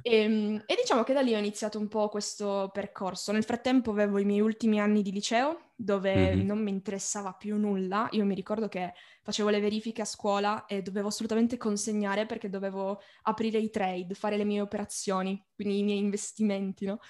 e, 0.00 0.16
ehm, 0.24 0.62
e, 0.64 0.74
diciamo 0.74 1.02
che 1.02 1.12
da 1.12 1.20
lì 1.20 1.34
ho 1.34 1.38
iniziato 1.38 1.78
un 1.78 1.88
po' 1.88 2.08
questo 2.08 2.70
percorso. 2.72 3.30
Nel 3.30 3.44
frattempo 3.44 3.90
avevo 3.90 4.18
i 4.18 4.24
miei 4.24 4.40
ultimi 4.40 4.80
anni 4.80 5.02
di 5.02 5.12
liceo, 5.12 5.72
dove 5.76 6.14
mm-hmm. 6.14 6.46
non 6.46 6.62
mi 6.62 6.70
interessava 6.70 7.34
più 7.34 7.58
nulla. 7.58 8.08
Io 8.12 8.24
mi 8.24 8.34
ricordo 8.34 8.68
che 8.68 8.94
facevo 9.22 9.50
le 9.50 9.60
verifiche 9.60 10.00
a 10.00 10.06
scuola 10.06 10.64
e 10.64 10.80
dovevo 10.80 11.08
assolutamente 11.08 11.58
consegnare 11.58 12.24
perché 12.24 12.48
dovevo 12.48 13.02
aprire 13.24 13.58
i 13.58 13.68
trade, 13.68 14.14
fare 14.14 14.38
le 14.38 14.44
mie 14.44 14.62
operazioni, 14.62 15.44
quindi 15.54 15.80
i 15.80 15.82
miei 15.82 15.98
investimenti, 15.98 16.86
no? 16.86 17.00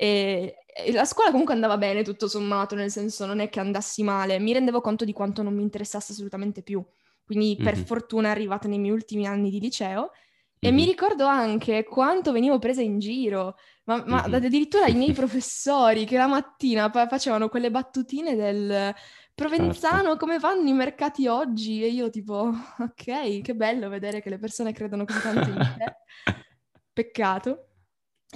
E, 0.00 0.58
e, 0.66 0.92
la 0.92 1.04
scuola 1.04 1.30
comunque 1.30 1.54
andava 1.54 1.76
bene 1.76 2.04
tutto 2.04 2.28
sommato, 2.28 2.76
nel 2.76 2.90
senso 2.90 3.26
non 3.26 3.40
è 3.40 3.48
che 3.48 3.58
andassi 3.58 4.04
male, 4.04 4.38
mi 4.38 4.52
rendevo 4.52 4.80
conto 4.80 5.04
di 5.04 5.12
quanto 5.12 5.42
non 5.42 5.54
mi 5.54 5.62
interessasse 5.62 6.12
assolutamente 6.12 6.62
più. 6.62 6.84
Quindi 7.24 7.56
mm-hmm. 7.56 7.64
per 7.64 7.76
fortuna 7.76 8.28
è 8.28 8.30
arrivata 8.30 8.68
nei 8.68 8.78
miei 8.78 8.92
ultimi 8.92 9.26
anni 9.26 9.50
di 9.50 9.60
liceo 9.60 10.12
e 10.60 10.68
mm-hmm. 10.68 10.76
mi 10.76 10.84
ricordo 10.84 11.26
anche 11.26 11.84
quanto 11.84 12.30
venivo 12.30 12.58
presa 12.58 12.80
in 12.80 12.98
giro, 13.00 13.56
ma, 13.84 14.02
ma 14.06 14.22
mm-hmm. 14.22 14.34
addirittura 14.34 14.86
i 14.86 14.94
miei 14.94 15.12
professori 15.14 16.04
che 16.04 16.16
la 16.16 16.26
mattina 16.26 16.90
facevano 16.90 17.48
quelle 17.48 17.70
battutine 17.70 18.36
del 18.36 18.94
Provenzano, 19.38 20.02
certo. 20.02 20.16
come 20.16 20.38
vanno 20.40 20.68
i 20.68 20.72
mercati 20.72 21.28
oggi? 21.28 21.84
E 21.84 21.86
io 21.88 22.10
tipo, 22.10 22.50
ok, 22.78 23.40
che 23.40 23.54
bello 23.54 23.88
vedere 23.88 24.20
che 24.20 24.30
le 24.30 24.38
persone 24.38 24.72
credono 24.72 25.04
così 25.04 25.20
tanto 25.20 25.48
in 25.48 25.74
te. 25.78 25.96
Peccato. 26.92 27.67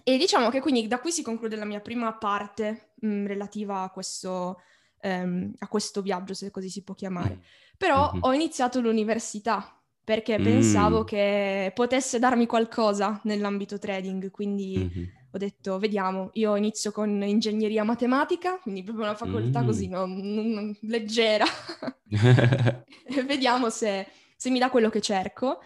E 0.04 0.16
diciamo 0.16 0.48
che 0.48 0.60
quindi 0.60 0.86
da 0.86 1.00
qui 1.00 1.12
si 1.12 1.22
conclude 1.22 1.56
la 1.56 1.66
mia 1.66 1.80
prima 1.80 2.12
parte 2.14 2.92
mh, 3.00 3.06
mm, 3.06 3.26
relativa 3.26 3.82
a 3.82 3.90
questo, 3.90 4.60
um, 5.02 5.52
a 5.58 5.68
questo, 5.68 6.00
viaggio, 6.00 6.34
se 6.34 6.50
così 6.50 6.70
si 6.70 6.82
può 6.82 6.94
chiamare. 6.94 7.36
Mm. 7.36 7.40
Però 7.76 8.10
mm-hmm. 8.10 8.22
ho 8.22 8.32
iniziato 8.32 8.80
l'università 8.80 9.78
perché 10.04 10.38
mm. 10.38 10.42
pensavo 10.42 11.04
che 11.04 11.72
potesse 11.74 12.18
darmi 12.18 12.46
qualcosa 12.46 13.20
nell'ambito 13.24 13.78
trading, 13.78 14.30
quindi 14.30 14.78
mm-hmm. 14.78 15.04
ho 15.30 15.38
detto 15.38 15.78
vediamo, 15.78 16.30
io 16.34 16.56
inizio 16.56 16.90
con 16.90 17.22
ingegneria 17.22 17.84
matematica, 17.84 18.58
quindi 18.58 18.82
proprio 18.82 19.04
una 19.04 19.14
facoltà 19.14 19.62
mm. 19.62 19.66
così 19.66 19.88
non, 19.88 20.16
non, 20.16 20.76
leggera, 20.82 21.44
e 22.08 23.22
vediamo 23.24 23.68
se, 23.68 24.06
se 24.36 24.50
mi 24.50 24.58
dà 24.58 24.70
quello 24.70 24.88
che 24.88 25.00
cerco. 25.00 25.60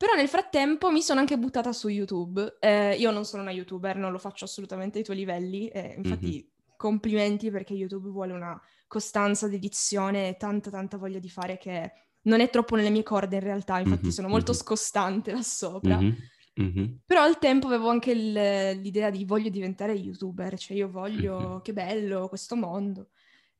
Però 0.00 0.14
nel 0.14 0.28
frattempo 0.28 0.90
mi 0.90 1.02
sono 1.02 1.20
anche 1.20 1.36
buttata 1.36 1.74
su 1.74 1.88
YouTube. 1.88 2.56
Eh, 2.58 2.94
io 2.94 3.10
non 3.10 3.26
sono 3.26 3.42
una 3.42 3.50
YouTuber, 3.50 3.98
non 3.98 4.12
lo 4.12 4.16
faccio 4.16 4.46
assolutamente 4.46 4.96
ai 4.96 5.04
tuoi 5.04 5.18
livelli. 5.18 5.68
Eh, 5.68 5.92
infatti, 5.98 6.30
mm-hmm. 6.30 6.74
complimenti 6.78 7.50
perché 7.50 7.74
YouTube 7.74 8.08
vuole 8.08 8.32
una 8.32 8.58
costanza 8.86 9.46
dedizione 9.46 10.30
e 10.30 10.36
tanta, 10.38 10.70
tanta 10.70 10.96
voglia 10.96 11.18
di 11.18 11.28
fare 11.28 11.58
che 11.58 11.92
non 12.22 12.40
è 12.40 12.48
troppo 12.48 12.76
nelle 12.76 12.88
mie 12.88 13.02
corde 13.02 13.36
in 13.36 13.42
realtà. 13.42 13.78
Infatti, 13.78 14.04
mm-hmm. 14.04 14.10
sono 14.10 14.28
molto 14.28 14.52
mm-hmm. 14.52 14.60
scostante 14.62 15.32
là 15.32 15.42
sopra. 15.42 15.98
Mm-hmm. 16.00 16.84
Però 17.04 17.20
al 17.20 17.38
tempo 17.38 17.66
avevo 17.66 17.90
anche 17.90 18.12
il, 18.12 18.32
l'idea 18.80 19.10
di 19.10 19.26
voglio 19.26 19.50
diventare 19.50 19.92
YouTuber, 19.92 20.56
cioè 20.56 20.78
io 20.78 20.88
voglio, 20.88 21.60
che 21.62 21.74
bello 21.74 22.26
questo 22.28 22.56
mondo. 22.56 23.10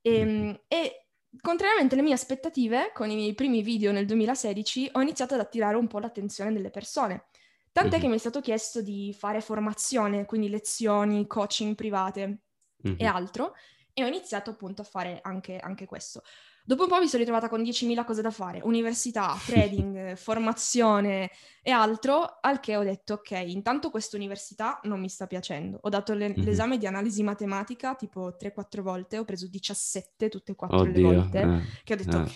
E, 0.01 0.15
ehm, 0.15 0.61
e 0.69 1.10
contrariamente 1.41 1.95
alle 1.95 2.03
mie 2.03 2.15
aspettative, 2.15 2.91
con 2.93 3.11
i 3.11 3.15
miei 3.15 3.35
primi 3.35 3.63
video 3.63 3.93
nel 3.93 4.07
2016, 4.07 4.91
ho 4.93 5.01
iniziato 5.01 5.35
ad 5.35 5.41
attirare 5.41 5.77
un 5.77 5.87
po' 5.87 5.99
l'attenzione 5.99 6.53
delle 6.53 6.71
persone. 6.71 7.27
Tant'è 7.73 7.91
mm-hmm. 7.91 8.01
che 8.01 8.09
mi 8.09 8.15
è 8.17 8.19
stato 8.19 8.41
chiesto 8.41 8.83
di 8.83 9.15
fare 9.17 9.41
formazione, 9.41 10.25
quindi 10.25 10.49
lezioni, 10.49 11.27
coaching 11.27 11.75
private 11.75 12.27
mm-hmm. 12.87 12.97
e 12.99 13.05
altro. 13.07 13.55
e 13.93 14.05
ho 14.05 14.07
iniziato 14.07 14.51
appunto 14.51 14.83
a 14.83 14.85
fare 14.85 15.21
anche, 15.23 15.59
anche 15.59 15.87
questo. 15.87 16.23
Dopo 16.71 16.85
un 16.85 16.89
po' 16.89 17.01
mi 17.01 17.09
sono 17.09 17.19
ritrovata 17.19 17.49
con 17.49 17.63
10.000 17.63 18.05
cose 18.05 18.23
da 18.23 18.31
fare, 18.31 18.61
università, 18.63 19.37
trading, 19.45 20.15
formazione 20.15 21.33
e 21.63 21.73
altro, 21.73 22.39
al 22.41 22.61
che 22.61 22.77
ho 22.77 22.85
detto 22.85 23.15
ok, 23.15 23.43
intanto 23.45 23.91
questa 23.91 24.17
università 24.17 24.79
non 24.85 25.01
mi 25.01 25.09
sta 25.09 25.27
piacendo. 25.27 25.81
Ho 25.83 25.89
dato 25.89 26.15
le- 26.15 26.29
mm-hmm. 26.29 26.45
l'esame 26.45 26.79
di 26.79 26.87
analisi 26.87 27.25
matematica 27.25 27.97
tipo 27.97 28.37
3-4 28.41 28.83
volte, 28.83 29.19
ho 29.19 29.25
preso 29.25 29.49
17 29.49 30.29
tutte 30.29 30.53
e 30.53 30.55
4 30.55 30.79
Oddio, 30.79 31.11
le 31.11 31.17
volte, 31.17 31.41
eh, 31.41 31.61
che 31.83 31.95
ho 31.95 31.97
detto 31.97 32.19
eh. 32.19 32.21
ok, 32.21 32.33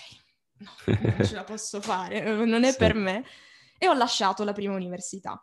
no, 0.56 0.70
non 1.16 1.26
ce 1.26 1.34
la 1.36 1.44
posso 1.44 1.80
fare, 1.80 2.34
non 2.44 2.64
è 2.64 2.72
sì. 2.72 2.76
per 2.76 2.94
me. 2.94 3.24
E 3.78 3.86
ho 3.86 3.94
lasciato 3.94 4.42
la 4.42 4.52
prima 4.52 4.74
università 4.74 5.40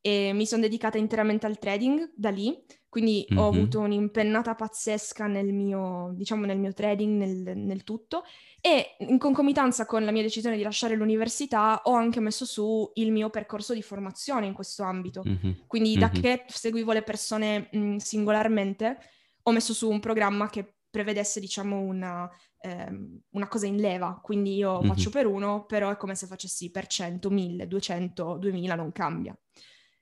e 0.00 0.32
mi 0.32 0.46
sono 0.46 0.62
dedicata 0.62 0.98
interamente 0.98 1.46
al 1.46 1.60
trading 1.60 2.10
da 2.16 2.30
lì, 2.30 2.60
quindi 2.92 3.26
mm-hmm. 3.26 3.42
ho 3.42 3.48
avuto 3.48 3.80
un'impennata 3.80 4.54
pazzesca 4.54 5.26
nel 5.26 5.50
mio, 5.50 6.12
diciamo, 6.14 6.44
nel 6.44 6.58
mio 6.58 6.74
trading, 6.74 7.16
nel, 7.16 7.56
nel, 7.56 7.84
tutto 7.84 8.22
e 8.60 8.96
in 8.98 9.16
concomitanza 9.16 9.86
con 9.86 10.04
la 10.04 10.10
mia 10.10 10.20
decisione 10.20 10.58
di 10.58 10.62
lasciare 10.62 10.94
l'università 10.94 11.80
ho 11.84 11.94
anche 11.94 12.20
messo 12.20 12.44
su 12.44 12.90
il 12.96 13.10
mio 13.10 13.30
percorso 13.30 13.72
di 13.72 13.80
formazione 13.80 14.44
in 14.44 14.52
questo 14.52 14.82
ambito. 14.82 15.22
Mm-hmm. 15.26 15.52
Quindi 15.66 15.96
da 15.96 16.10
mm-hmm. 16.12 16.22
che 16.22 16.44
seguivo 16.48 16.92
le 16.92 17.02
persone 17.02 17.70
mh, 17.72 17.96
singolarmente 17.96 18.98
ho 19.44 19.52
messo 19.52 19.72
su 19.72 19.88
un 19.88 19.98
programma 19.98 20.50
che 20.50 20.74
prevedesse, 20.90 21.40
diciamo, 21.40 21.78
una, 21.78 22.28
ehm, 22.60 23.20
una 23.30 23.48
cosa 23.48 23.64
in 23.64 23.76
leva, 23.76 24.20
quindi 24.22 24.54
io 24.54 24.80
mm-hmm. 24.80 24.88
faccio 24.88 25.08
per 25.08 25.24
uno, 25.24 25.64
però 25.64 25.90
è 25.90 25.96
come 25.96 26.14
se 26.14 26.26
facessi 26.26 26.70
per 26.70 26.88
100, 26.88 27.30
1000, 27.30 27.66
200, 27.66 28.36
2000, 28.36 28.74
non 28.74 28.92
cambia. 28.92 29.34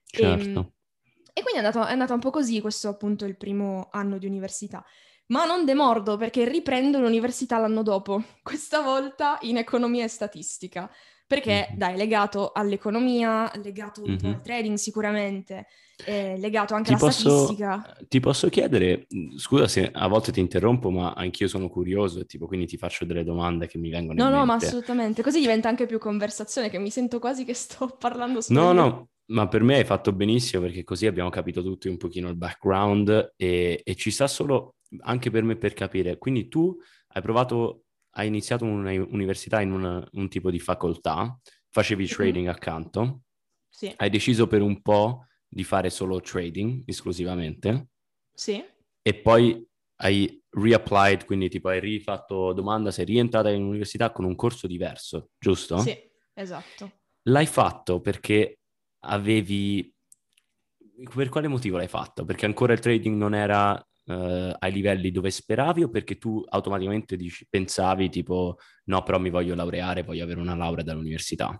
Certo. 0.03 0.35
E, 0.37 0.43
ehm, 0.43 0.71
e 1.33 1.41
quindi 1.41 1.61
è 1.61 1.65
andato, 1.65 1.85
è 1.85 1.91
andato 1.91 2.13
un 2.13 2.19
po' 2.19 2.29
così, 2.29 2.61
questo 2.61 2.89
appunto 2.89 3.25
il 3.25 3.37
primo 3.37 3.89
anno 3.91 4.17
di 4.17 4.25
università. 4.25 4.83
Ma 5.27 5.45
non 5.45 5.63
demordo 5.63 6.17
perché 6.17 6.47
riprendo 6.47 6.99
l'università 6.99 7.57
l'anno 7.57 7.83
dopo, 7.83 8.21
questa 8.43 8.81
volta 8.81 9.37
in 9.41 9.57
economia 9.57 10.03
e 10.03 10.09
statistica, 10.09 10.89
perché 11.25 11.67
mm-hmm. 11.69 11.77
dai, 11.77 11.95
legato 11.95 12.51
all'economia, 12.53 13.49
legato 13.63 14.01
mm-hmm. 14.01 14.25
al 14.25 14.41
trading 14.41 14.75
sicuramente, 14.75 15.67
eh, 16.05 16.37
legato 16.37 16.73
anche 16.73 16.89
ti 16.89 16.95
alla 16.95 17.05
posso, 17.05 17.29
statistica. 17.29 17.97
Ti 18.07 18.19
posso 18.19 18.49
chiedere, 18.49 19.07
scusa 19.37 19.69
se 19.69 19.89
a 19.89 20.07
volte 20.07 20.33
ti 20.33 20.41
interrompo, 20.41 20.89
ma 20.89 21.13
anch'io 21.13 21.47
sono 21.47 21.69
curioso 21.69 22.19
e 22.19 22.25
tipo 22.25 22.47
quindi 22.47 22.65
ti 22.65 22.75
faccio 22.75 23.05
delle 23.05 23.23
domande 23.23 23.67
che 23.67 23.77
mi 23.77 23.89
vengono 23.89 24.21
no, 24.21 24.25
in 24.25 24.31
no, 24.31 24.37
mente. 24.37 24.45
No, 24.45 24.53
no, 24.53 24.59
ma 24.59 24.67
assolutamente, 24.67 25.21
così 25.21 25.39
diventa 25.39 25.69
anche 25.69 25.85
più 25.85 25.99
conversazione, 25.99 26.69
che 26.69 26.79
mi 26.79 26.89
sento 26.89 27.19
quasi 27.19 27.45
che 27.45 27.53
sto 27.53 27.87
parlando 27.97 28.41
solo 28.41 28.59
No, 28.59 28.71
no, 28.73 29.09
ma 29.31 29.47
per 29.47 29.63
me 29.63 29.77
hai 29.77 29.85
fatto 29.85 30.11
benissimo 30.11 30.61
perché 30.61 30.83
così 30.83 31.07
abbiamo 31.07 31.29
capito 31.29 31.63
tutti 31.63 31.87
un 31.87 31.97
pochino 31.97 32.29
il 32.29 32.35
background 32.35 33.33
e, 33.35 33.81
e 33.83 33.95
ci 33.95 34.11
sta 34.11 34.27
solo 34.27 34.75
anche 34.99 35.31
per 35.31 35.43
me 35.43 35.55
per 35.55 35.73
capire. 35.73 36.17
Quindi 36.17 36.47
tu 36.47 36.77
hai 37.07 37.21
provato, 37.21 37.85
hai 38.11 38.27
iniziato 38.27 38.65
un'università 38.65 39.61
in 39.61 39.71
una, 39.71 40.05
un 40.13 40.29
tipo 40.29 40.51
di 40.51 40.59
facoltà, 40.59 41.39
facevi 41.69 42.03
mm-hmm. 42.03 42.13
trading 42.13 42.47
accanto, 42.47 43.21
sì. 43.69 43.93
hai 43.95 44.09
deciso 44.09 44.47
per 44.47 44.61
un 44.61 44.81
po' 44.81 45.25
di 45.47 45.63
fare 45.63 45.89
solo 45.89 46.19
trading 46.19 46.83
esclusivamente. 46.85 47.89
Sì. 48.33 48.63
E 49.01 49.13
poi 49.15 49.65
hai 50.01 50.41
reapplied, 50.49 51.25
quindi 51.25 51.47
tipo 51.47 51.69
hai 51.69 51.79
rifatto 51.79 52.53
domanda, 52.53 52.91
sei 52.91 53.05
rientrata 53.05 53.49
in 53.49 53.63
università 53.63 54.11
con 54.11 54.25
un 54.25 54.35
corso 54.35 54.67
diverso, 54.67 55.29
giusto? 55.39 55.77
Sì, 55.79 55.97
esatto. 56.33 56.99
L'hai 57.25 57.45
fatto 57.45 58.01
perché 58.01 58.60
avevi... 59.01 59.93
Per 61.13 61.29
quale 61.29 61.47
motivo 61.47 61.77
l'hai 61.77 61.87
fatto? 61.87 62.25
Perché 62.25 62.45
ancora 62.45 62.73
il 62.73 62.79
trading 62.79 63.17
non 63.17 63.33
era 63.33 63.73
uh, 63.73 64.53
ai 64.59 64.71
livelli 64.71 65.11
dove 65.11 65.31
speravi 65.31 65.83
o 65.83 65.89
perché 65.89 66.17
tu 66.17 66.43
automaticamente 66.47 67.15
dici, 67.15 67.47
pensavi 67.49 68.09
tipo 68.09 68.57
no, 68.85 69.01
però 69.03 69.17
mi 69.17 69.29
voglio 69.29 69.55
laureare, 69.55 70.03
voglio 70.03 70.23
avere 70.23 70.39
una 70.39 70.55
laurea 70.55 70.83
dall'università? 70.83 71.59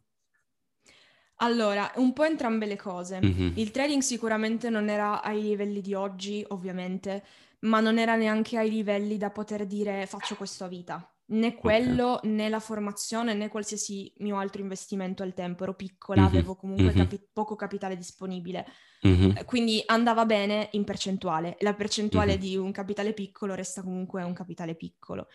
Allora, 1.37 1.91
un 1.95 2.13
po' 2.13 2.23
entrambe 2.23 2.67
le 2.67 2.75
cose. 2.75 3.19
Mm-hmm. 3.19 3.53
Il 3.55 3.71
trading 3.71 4.01
sicuramente 4.01 4.69
non 4.69 4.89
era 4.89 5.23
ai 5.23 5.41
livelli 5.41 5.81
di 5.81 5.95
oggi, 5.95 6.45
ovviamente, 6.49 7.23
ma 7.61 7.79
non 7.79 7.97
era 7.97 8.15
neanche 8.15 8.59
ai 8.59 8.69
livelli 8.69 9.17
da 9.17 9.31
poter 9.31 9.65
dire 9.65 10.05
faccio 10.05 10.35
questo 10.35 10.65
a 10.65 10.67
vita 10.67 11.11
né 11.31 11.55
quello, 11.55 12.13
okay. 12.13 12.29
né 12.29 12.49
la 12.49 12.59
formazione, 12.59 13.33
né 13.33 13.49
qualsiasi 13.49 14.13
mio 14.17 14.37
altro 14.37 14.61
investimento 14.61 15.23
al 15.23 15.33
tempo. 15.33 15.63
Ero 15.63 15.75
piccola, 15.75 16.21
mm-hmm. 16.21 16.29
avevo 16.29 16.55
comunque 16.55 16.85
mm-hmm. 16.85 16.97
capi- 16.97 17.29
poco 17.31 17.55
capitale 17.55 17.97
disponibile. 17.97 18.65
Mm-hmm. 19.07 19.43
Quindi 19.45 19.81
andava 19.85 20.25
bene 20.25 20.69
in 20.71 20.83
percentuale. 20.83 21.57
La 21.59 21.73
percentuale 21.73 22.37
di 22.37 22.55
un 22.57 22.71
capitale 22.71 23.13
piccolo 23.13 23.55
resta 23.55 23.81
comunque 23.81 24.23
un 24.23 24.33
capitale 24.33 24.75
piccolo. 24.75 25.27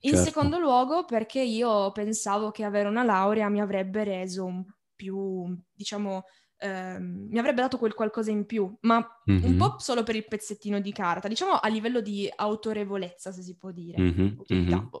In 0.00 0.10
certo. 0.10 0.26
secondo 0.26 0.58
luogo, 0.58 1.04
perché 1.04 1.40
io 1.40 1.90
pensavo 1.92 2.50
che 2.50 2.64
avere 2.64 2.88
una 2.88 3.02
laurea 3.02 3.48
mi 3.48 3.60
avrebbe 3.60 4.04
reso 4.04 4.66
più, 4.94 5.56
diciamo, 5.72 6.24
ehm, 6.58 7.28
mi 7.30 7.38
avrebbe 7.38 7.60
dato 7.60 7.78
quel 7.78 7.94
qualcosa 7.94 8.30
in 8.30 8.46
più, 8.46 8.74
ma 8.82 9.04
mm-hmm. 9.30 9.44
un 9.44 9.56
po' 9.56 9.76
solo 9.78 10.02
per 10.02 10.16
il 10.16 10.26
pezzettino 10.26 10.80
di 10.80 10.92
carta, 10.92 11.28
diciamo 11.28 11.52
a 11.52 11.68
livello 11.68 12.00
di 12.00 12.30
autorevolezza, 12.34 13.32
se 13.32 13.42
si 13.42 13.56
può 13.56 13.70
dire. 13.70 14.00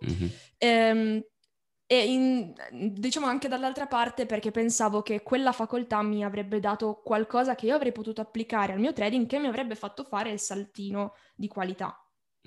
Mm-hmm. 0.04 0.28
Ehm, 0.58 1.24
e 1.88 2.12
in, 2.12 2.52
diciamo 2.94 3.26
anche 3.26 3.46
dall'altra 3.46 3.86
parte 3.86 4.26
perché 4.26 4.50
pensavo 4.50 5.02
che 5.02 5.22
quella 5.22 5.52
facoltà 5.52 6.02
mi 6.02 6.24
avrebbe 6.24 6.58
dato 6.58 7.00
qualcosa 7.04 7.54
che 7.54 7.66
io 7.66 7.76
avrei 7.76 7.92
potuto 7.92 8.20
applicare 8.20 8.72
al 8.72 8.80
mio 8.80 8.92
trading 8.92 9.26
che 9.26 9.38
mi 9.38 9.46
avrebbe 9.46 9.76
fatto 9.76 10.02
fare 10.02 10.30
il 10.30 10.40
saltino 10.40 11.14
di 11.36 11.46
qualità. 11.46 11.96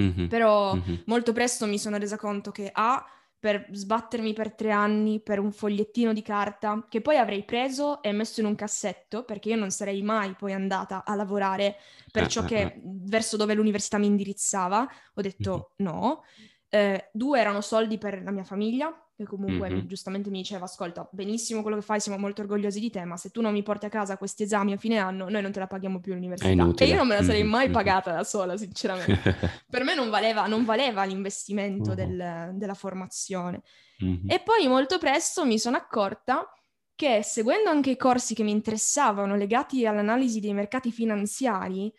Mm-hmm. 0.01 0.27
Però 0.27 0.77
molto 1.05 1.31
presto 1.31 1.65
mi 1.67 1.79
sono 1.79 1.97
resa 1.97 2.17
conto 2.17 2.51
che 2.51 2.69
A, 2.73 3.05
per 3.39 3.67
sbattermi 3.71 4.33
per 4.33 4.53
tre 4.53 4.71
anni 4.71 5.21
per 5.21 5.39
un 5.39 5.51
fogliettino 5.51 6.11
di 6.11 6.21
carta 6.21 6.85
che 6.89 6.99
poi 6.99 7.17
avrei 7.17 7.45
preso 7.45 8.01
e 8.03 8.11
messo 8.11 8.41
in 8.41 8.45
un 8.45 8.55
cassetto 8.55 9.23
perché 9.23 9.49
io 9.49 9.55
non 9.55 9.71
sarei 9.71 10.01
mai 10.01 10.35
poi 10.35 10.53
andata 10.53 11.05
a 11.05 11.15
lavorare 11.15 11.77
per 12.11 12.27
ciò 12.27 12.43
che 12.43 12.81
verso 12.83 13.37
dove 13.37 13.53
l'università 13.53 13.97
mi 13.97 14.07
indirizzava. 14.07 14.87
Ho 15.13 15.21
detto 15.21 15.71
no. 15.77 16.23
Eh, 16.71 17.09
due 17.13 17.39
erano 17.39 17.61
soldi 17.61 17.97
per 17.97 18.21
la 18.21 18.31
mia 18.31 18.43
famiglia 18.43 18.93
che 19.19 19.25
comunque 19.25 19.69
mm-hmm. 19.69 19.85
giustamente 19.85 20.29
mi 20.29 20.37
diceva, 20.37 20.63
ascolta, 20.63 21.05
benissimo 21.11 21.61
quello 21.61 21.75
che 21.75 21.83
fai, 21.83 21.99
siamo 21.99 22.17
molto 22.17 22.41
orgogliosi 22.41 22.79
di 22.79 22.89
te, 22.89 23.03
ma 23.03 23.17
se 23.17 23.31
tu 23.31 23.41
non 23.41 23.51
mi 23.51 23.63
porti 23.63 23.85
a 23.85 23.89
casa 23.89 24.15
questi 24.15 24.43
esami 24.43 24.71
a 24.71 24.77
fine 24.77 24.97
anno, 24.97 25.27
noi 25.27 25.41
non 25.41 25.51
te 25.51 25.59
la 25.59 25.67
paghiamo 25.67 25.99
più 25.99 26.13
l'università. 26.13 26.49
E 26.85 26.87
io 26.87 26.95
non 26.95 27.05
me 27.05 27.15
la 27.15 27.23
sarei 27.23 27.41
mm-hmm. 27.41 27.51
mai 27.51 27.69
pagata 27.69 28.13
da 28.13 28.23
sola, 28.23 28.55
sinceramente. 28.55 29.35
per 29.69 29.83
me 29.83 29.93
non 29.93 30.09
valeva, 30.09 30.47
non 30.47 30.63
valeva 30.63 31.03
l'investimento 31.03 31.89
uh-huh. 31.89 31.95
del, 31.95 32.51
della 32.53 32.73
formazione. 32.73 33.61
Mm-hmm. 34.05 34.29
E 34.29 34.39
poi 34.39 34.69
molto 34.69 34.97
presto 34.99 35.45
mi 35.45 35.59
sono 35.59 35.75
accorta 35.75 36.49
che 36.95 37.21
seguendo 37.21 37.69
anche 37.69 37.89
i 37.89 37.97
corsi 37.97 38.33
che 38.33 38.43
mi 38.43 38.51
interessavano 38.51 39.35
legati 39.35 39.85
all'analisi 39.85 40.39
dei 40.39 40.53
mercati 40.53 40.93
finanziari, 40.93 41.91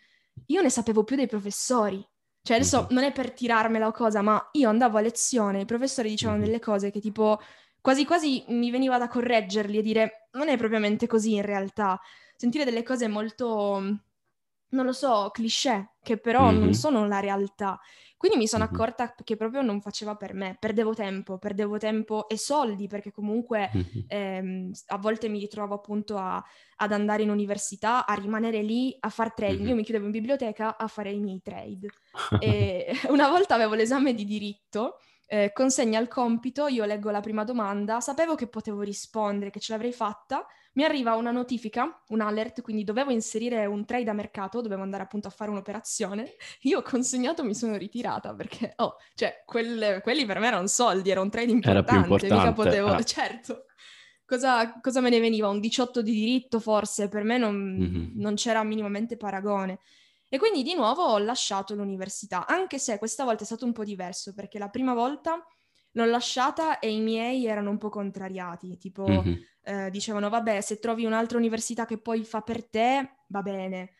io 0.47 0.61
ne 0.63 0.69
sapevo 0.71 1.03
più 1.03 1.15
dei 1.15 1.27
professori. 1.27 2.03
Cioè, 2.43 2.57
adesso 2.57 2.87
non 2.89 3.03
è 3.03 3.11
per 3.11 3.33
tirarmela 3.33 3.87
o 3.87 3.91
cosa, 3.91 4.21
ma 4.21 4.49
io 4.53 4.69
andavo 4.69 4.97
a 4.97 5.01
lezione, 5.01 5.61
i 5.61 5.65
professori 5.65 6.09
dicevano 6.09 6.39
delle 6.43 6.59
cose 6.59 6.89
che 6.89 6.99
tipo 6.99 7.39
quasi 7.79 8.05
quasi 8.05 8.43
mi 8.49 8.71
veniva 8.71 8.97
da 8.97 9.07
correggerli 9.07 9.77
e 9.77 9.81
dire 9.81 10.27
non 10.33 10.47
è 10.49 10.57
propriamente 10.57 11.07
così 11.07 11.33
in 11.35 11.41
realtà. 11.43 11.99
Sentire 12.35 12.65
delle 12.65 12.83
cose 12.83 13.07
molto, 13.07 13.99
non 14.71 14.85
lo 14.85 14.93
so, 14.93 15.29
cliché, 15.31 15.93
che 16.01 16.17
però 16.17 16.51
mm-hmm. 16.51 16.59
non 16.59 16.73
sono 16.73 17.07
la 17.07 17.19
realtà. 17.19 17.79
Quindi 18.21 18.37
mi 18.37 18.47
sono 18.47 18.63
accorta 18.63 19.15
che 19.23 19.35
proprio 19.35 19.63
non 19.63 19.81
faceva 19.81 20.15
per 20.15 20.35
me, 20.35 20.55
perdevo 20.59 20.93
tempo, 20.93 21.39
perdevo 21.39 21.79
tempo 21.79 22.29
e 22.29 22.37
soldi 22.37 22.85
perché 22.85 23.11
comunque 23.11 23.71
ehm, 24.07 24.69
a 24.87 24.97
volte 24.99 25.27
mi 25.27 25.39
ritrovo 25.39 25.73
appunto 25.73 26.17
a, 26.17 26.43
ad 26.75 26.91
andare 26.91 27.23
in 27.23 27.31
università, 27.31 28.05
a 28.05 28.13
rimanere 28.13 28.61
lì, 28.61 28.95
a 28.99 29.09
far 29.09 29.33
trading. 29.33 29.69
Io 29.69 29.73
mi 29.73 29.83
chiudevo 29.83 30.05
in 30.05 30.11
biblioteca 30.11 30.77
a 30.77 30.85
fare 30.85 31.11
i 31.11 31.19
miei 31.19 31.41
trade. 31.41 31.87
una 33.09 33.27
volta 33.27 33.55
avevo 33.55 33.73
l'esame 33.73 34.13
di 34.13 34.23
diritto 34.25 34.99
eh, 35.33 35.53
consegna 35.53 35.97
il 35.97 36.09
compito, 36.09 36.67
io 36.67 36.83
leggo 36.83 37.09
la 37.09 37.21
prima 37.21 37.45
domanda, 37.45 38.01
sapevo 38.01 38.35
che 38.35 38.47
potevo 38.47 38.81
rispondere, 38.81 39.49
che 39.49 39.61
ce 39.61 39.71
l'avrei 39.71 39.93
fatta, 39.93 40.45
mi 40.73 40.83
arriva 40.83 41.15
una 41.15 41.31
notifica, 41.31 42.01
un 42.09 42.19
alert, 42.19 42.59
quindi 42.61 42.83
dovevo 42.83 43.11
inserire 43.11 43.65
un 43.65 43.85
trade 43.85 44.09
a 44.09 44.13
mercato, 44.13 44.59
dovevo 44.59 44.81
andare 44.81 45.03
appunto 45.03 45.29
a 45.29 45.31
fare 45.31 45.49
un'operazione, 45.49 46.33
io 46.63 46.79
ho 46.79 46.81
consegnato, 46.81 47.45
mi 47.45 47.55
sono 47.55 47.77
ritirata 47.77 48.33
perché, 48.35 48.73
oh, 48.75 48.97
cioè, 49.15 49.43
quel, 49.45 50.01
quelli 50.03 50.25
per 50.25 50.39
me 50.39 50.47
erano 50.47 50.67
soldi, 50.67 51.09
era 51.09 51.21
un 51.21 51.29
trade 51.29 51.51
importante, 51.51 51.91
era 51.91 52.01
importante 52.01 52.35
mica 52.35 52.51
potevo, 52.51 52.97
eh. 52.97 53.05
certo. 53.05 53.65
Cosa, 54.25 54.81
cosa, 54.81 54.99
me 54.99 55.09
ne 55.09 55.21
veniva? 55.21 55.47
Un 55.47 55.61
18 55.61 56.01
di 56.01 56.11
diritto 56.11 56.59
forse, 56.59 57.07
per 57.07 57.23
me 57.23 57.37
non, 57.37 57.55
mm-hmm. 57.55 58.09
non 58.15 58.35
c'era 58.35 58.63
minimamente 58.63 59.15
paragone. 59.15 59.79
E 60.33 60.37
quindi 60.37 60.63
di 60.63 60.75
nuovo 60.75 61.03
ho 61.03 61.17
lasciato 61.17 61.75
l'università, 61.75 62.47
anche 62.47 62.79
se 62.79 62.97
questa 62.97 63.25
volta 63.25 63.43
è 63.43 63.45
stato 63.45 63.65
un 63.65 63.73
po' 63.73 63.83
diverso, 63.83 64.33
perché 64.33 64.57
la 64.59 64.69
prima 64.69 64.93
volta 64.93 65.45
l'ho 65.91 66.05
lasciata 66.05 66.79
e 66.79 66.89
i 66.89 67.01
miei 67.01 67.47
erano 67.47 67.69
un 67.69 67.77
po' 67.77 67.89
contrariati, 67.89 68.77
tipo 68.77 69.05
mm-hmm. 69.05 69.33
eh, 69.63 69.89
dicevano 69.89 70.29
vabbè 70.29 70.61
se 70.61 70.79
trovi 70.79 71.03
un'altra 71.03 71.37
università 71.37 71.85
che 71.85 71.97
poi 71.97 72.23
fa 72.23 72.39
per 72.39 72.63
te, 72.63 73.17
va 73.27 73.41
bene, 73.41 73.91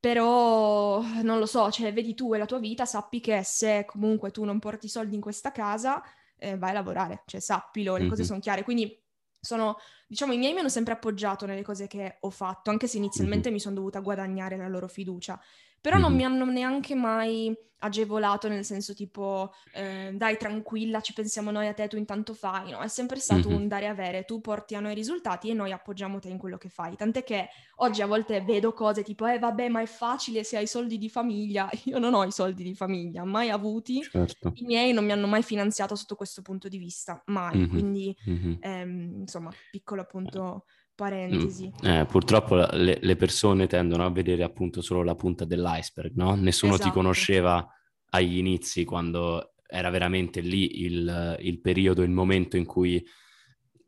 però 0.00 1.00
non 1.22 1.38
lo 1.38 1.46
so, 1.46 1.70
cioè 1.70 1.92
vedi 1.92 2.14
tu 2.14 2.34
e 2.34 2.38
la 2.38 2.46
tua 2.46 2.58
vita, 2.58 2.84
sappi 2.84 3.20
che 3.20 3.44
se 3.44 3.84
comunque 3.86 4.32
tu 4.32 4.42
non 4.42 4.58
porti 4.58 4.88
soldi 4.88 5.14
in 5.14 5.20
questa 5.20 5.52
casa, 5.52 6.02
eh, 6.38 6.58
vai 6.58 6.70
a 6.70 6.72
lavorare, 6.72 7.22
cioè 7.26 7.38
sappilo, 7.38 7.92
le 7.92 8.00
mm-hmm. 8.00 8.08
cose 8.08 8.24
sono 8.24 8.40
chiare. 8.40 8.64
Quindi 8.64 9.00
sono, 9.40 9.76
diciamo, 10.08 10.32
i 10.32 10.38
miei 10.38 10.54
mi 10.54 10.58
hanno 10.58 10.68
sempre 10.68 10.94
appoggiato 10.94 11.46
nelle 11.46 11.62
cose 11.62 11.86
che 11.86 12.16
ho 12.18 12.30
fatto, 12.30 12.70
anche 12.70 12.88
se 12.88 12.96
inizialmente 12.96 13.46
mm-hmm. 13.46 13.56
mi 13.56 13.60
sono 13.60 13.76
dovuta 13.76 14.00
guadagnare 14.00 14.56
la 14.56 14.66
loro 14.66 14.88
fiducia. 14.88 15.40
Però 15.88 15.98
mm-hmm. 15.98 16.06
non 16.06 16.16
mi 16.16 16.24
hanno 16.24 16.44
neanche 16.44 16.94
mai 16.94 17.56
agevolato 17.78 18.48
nel 18.48 18.64
senso 18.64 18.92
tipo 18.92 19.52
eh, 19.72 20.10
dai 20.12 20.36
tranquilla 20.36 21.00
ci 21.00 21.12
pensiamo 21.12 21.50
noi 21.50 21.68
a 21.68 21.74
te 21.74 21.86
tu 21.86 21.96
intanto 21.96 22.34
fai 22.34 22.72
no 22.72 22.80
è 22.80 22.88
sempre 22.88 23.20
stato 23.20 23.48
mm-hmm. 23.48 23.58
un 23.58 23.68
dare 23.68 23.86
avere 23.86 24.24
tu 24.24 24.40
porti 24.40 24.74
a 24.74 24.80
noi 24.80 24.92
i 24.92 24.94
risultati 24.96 25.48
e 25.48 25.54
noi 25.54 25.70
appoggiamo 25.70 26.18
te 26.18 26.28
in 26.28 26.38
quello 26.38 26.58
che 26.58 26.68
fai 26.68 26.96
tant'è 26.96 27.22
che 27.22 27.48
oggi 27.76 28.02
a 28.02 28.06
volte 28.06 28.40
vedo 28.40 28.72
cose 28.72 29.04
tipo 29.04 29.26
eh 29.26 29.38
vabbè 29.38 29.68
ma 29.68 29.80
è 29.80 29.86
facile 29.86 30.42
se 30.42 30.56
hai 30.56 30.66
soldi 30.66 30.98
di 30.98 31.08
famiglia 31.08 31.70
io 31.84 31.98
non 31.98 32.14
ho 32.14 32.24
i 32.24 32.32
soldi 32.32 32.64
di 32.64 32.74
famiglia 32.74 33.24
mai 33.24 33.50
avuti 33.50 34.02
certo. 34.02 34.50
i 34.54 34.64
miei 34.64 34.92
non 34.92 35.04
mi 35.04 35.12
hanno 35.12 35.28
mai 35.28 35.44
finanziato 35.44 35.94
sotto 35.94 36.16
questo 36.16 36.42
punto 36.42 36.66
di 36.66 36.78
vista 36.78 37.22
mai 37.26 37.58
mm-hmm. 37.58 37.68
quindi 37.68 38.16
mm-hmm. 38.28 38.54
Ehm, 38.60 39.14
insomma 39.20 39.52
piccolo 39.70 40.00
appunto 40.00 40.64
parentesi. 40.98 41.72
Eh, 41.80 42.06
purtroppo 42.06 42.56
le, 42.56 42.98
le, 43.00 43.14
persone 43.14 43.68
tendono 43.68 44.04
a 44.04 44.10
vedere 44.10 44.42
appunto 44.42 44.82
solo 44.82 45.04
la 45.04 45.14
punta 45.14 45.44
dell'iceberg, 45.44 46.16
no? 46.16 46.34
Nessuno 46.34 46.74
esatto. 46.74 46.88
ti 46.88 46.94
conosceva 46.94 47.64
agli 48.10 48.38
inizi 48.38 48.84
quando 48.84 49.52
era 49.64 49.90
veramente 49.90 50.40
lì 50.40 50.82
il, 50.82 51.36
il, 51.38 51.60
periodo, 51.60 52.02
il 52.02 52.10
momento 52.10 52.56
in 52.56 52.66
cui 52.66 53.00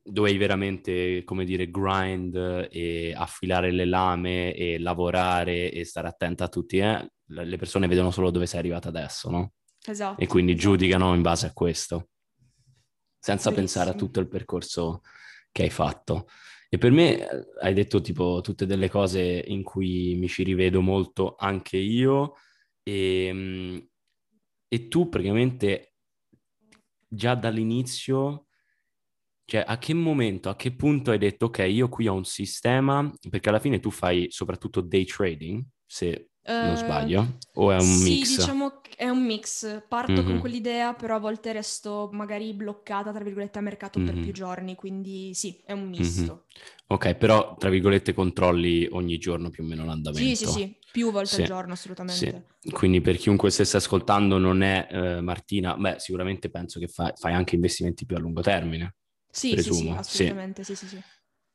dovevi 0.00 0.38
veramente, 0.38 1.24
come 1.24 1.44
dire, 1.44 1.68
grind 1.68 2.68
e 2.70 3.12
affilare 3.12 3.72
le 3.72 3.86
lame 3.86 4.54
e 4.54 4.78
lavorare 4.78 5.72
e 5.72 5.84
stare 5.84 6.06
attenta 6.06 6.44
a 6.44 6.48
tutti. 6.48 6.78
Eh? 6.78 7.10
Le 7.26 7.56
persone 7.56 7.88
vedono 7.88 8.12
solo 8.12 8.30
dove 8.30 8.46
sei 8.46 8.60
arrivata 8.60 8.88
adesso, 8.88 9.30
no? 9.30 9.54
Esatto. 9.84 10.20
E 10.20 10.28
quindi 10.28 10.52
esatto. 10.52 10.68
giudicano 10.68 11.12
in 11.12 11.22
base 11.22 11.46
a 11.46 11.52
questo, 11.52 12.10
senza 13.18 13.50
Bellissimo. 13.50 13.54
pensare 13.56 13.90
a 13.90 13.94
tutto 13.94 14.20
il 14.20 14.28
percorso 14.28 15.00
che 15.50 15.64
hai 15.64 15.70
fatto. 15.70 16.28
E 16.72 16.78
per 16.78 16.92
me 16.92 17.18
eh, 17.28 17.46
hai 17.62 17.74
detto 17.74 18.00
tipo 18.00 18.40
tutte 18.42 18.64
delle 18.64 18.88
cose 18.88 19.42
in 19.48 19.62
cui 19.64 20.14
mi 20.16 20.28
ci 20.28 20.44
rivedo 20.44 20.80
molto 20.80 21.34
anche 21.36 21.76
io. 21.76 22.34
E, 22.82 23.24
ehm, 23.26 23.88
e 24.68 24.88
tu 24.88 25.08
praticamente 25.08 25.94
già 27.08 27.34
dall'inizio, 27.34 28.46
cioè 29.44 29.64
a 29.66 29.78
che 29.78 29.94
momento, 29.94 30.48
a 30.48 30.56
che 30.56 30.74
punto 30.74 31.10
hai 31.10 31.18
detto 31.18 31.46
ok, 31.46 31.58
io 31.68 31.88
qui 31.88 32.06
ho 32.08 32.14
un 32.14 32.24
sistema, 32.24 33.10
perché 33.28 33.48
alla 33.48 33.58
fine 33.58 33.80
tu 33.80 33.90
fai 33.90 34.26
soprattutto 34.30 34.80
day 34.80 35.04
trading, 35.04 35.64
se 35.86 36.29
non 36.52 36.76
sbaglio? 36.76 37.38
O 37.54 37.70
è 37.70 37.76
un 37.76 37.80
sì, 37.80 38.02
mix? 38.02 38.26
Sì, 38.26 38.36
diciamo 38.36 38.80
che 38.80 38.90
è 38.96 39.08
un 39.08 39.24
mix. 39.24 39.82
Parto 39.88 40.12
mm-hmm. 40.12 40.24
con 40.24 40.38
quell'idea, 40.40 40.94
però 40.94 41.16
a 41.16 41.18
volte 41.18 41.52
resto 41.52 42.08
magari 42.12 42.52
bloccata, 42.52 43.12
tra 43.12 43.24
virgolette, 43.24 43.58
a 43.58 43.62
mercato 43.62 43.98
mm-hmm. 43.98 44.14
per 44.14 44.22
più 44.22 44.32
giorni, 44.32 44.74
quindi 44.74 45.32
sì, 45.34 45.60
è 45.64 45.72
un 45.72 45.88
misto. 45.88 46.22
Mm-hmm. 46.22 46.68
Ok, 46.88 47.14
però, 47.14 47.56
tra 47.56 47.70
virgolette, 47.70 48.12
controlli 48.12 48.88
ogni 48.90 49.18
giorno 49.18 49.50
più 49.50 49.62
o 49.62 49.66
meno 49.66 49.84
l'andamento. 49.84 50.34
Sì, 50.34 50.44
sì, 50.44 50.50
sì, 50.50 50.76
più 50.90 51.12
volte 51.12 51.34
sì. 51.34 51.40
al 51.42 51.46
giorno, 51.46 51.72
assolutamente. 51.72 52.44
Sì. 52.58 52.70
Quindi 52.70 53.00
per 53.00 53.16
chiunque 53.16 53.50
stesse 53.50 53.76
ascoltando 53.76 54.38
non 54.38 54.62
è 54.62 54.88
eh, 54.90 55.20
Martina, 55.20 55.76
beh, 55.76 55.98
sicuramente 55.98 56.50
penso 56.50 56.80
che 56.80 56.88
fa- 56.88 57.12
fai 57.16 57.32
anche 57.32 57.54
investimenti 57.54 58.06
più 58.06 58.16
a 58.16 58.18
lungo 58.18 58.40
termine. 58.40 58.96
Sì, 59.30 59.52
presumo. 59.52 59.76
sì, 59.76 59.84
sì, 59.84 60.22
assolutamente, 60.22 60.64
sì, 60.64 60.74
sì, 60.74 60.86
sì. 60.88 61.00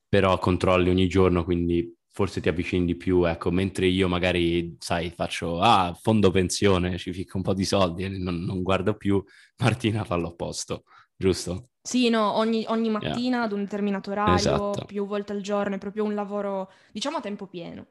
Però 0.08 0.40
controlli 0.40 0.90
ogni 0.90 1.10
giorno, 1.10 1.44
quindi 1.44 1.94
forse 2.16 2.40
ti 2.40 2.48
avvicini 2.48 2.86
di 2.86 2.96
più, 2.96 3.26
ecco, 3.26 3.52
mentre 3.52 3.88
io 3.88 4.08
magari, 4.08 4.78
sai, 4.80 5.10
faccio, 5.10 5.60
ah, 5.60 5.94
fondo 6.02 6.32
pensione, 6.32 6.98
ci 6.98 7.12
ficco 7.12 7.36
un 7.36 7.44
po' 7.44 7.54
di 7.54 7.66
soldi 7.66 8.06
e 8.06 8.08
non, 8.08 8.38
non 8.38 8.62
guardo 8.64 8.96
più, 8.96 9.22
Martina 9.60 10.06
fa 10.06 10.16
l'opposto, 10.16 10.86
giusto? 11.14 11.72
Sì, 11.82 12.08
no, 12.08 12.38
ogni, 12.38 12.64
ogni 12.70 12.90
mattina 12.90 13.36
yeah. 13.36 13.44
ad 13.44 13.52
un 13.52 13.64
determinato 13.64 14.12
orario, 14.12 14.36
esatto. 14.36 14.86
più 14.86 15.06
volte 15.06 15.34
al 15.34 15.42
giorno, 15.42 15.76
è 15.76 15.78
proprio 15.78 16.06
un 16.06 16.14
lavoro, 16.14 16.72
diciamo, 16.94 17.18
a 17.18 17.20
tempo 17.22 17.48
pieno. 17.48 17.86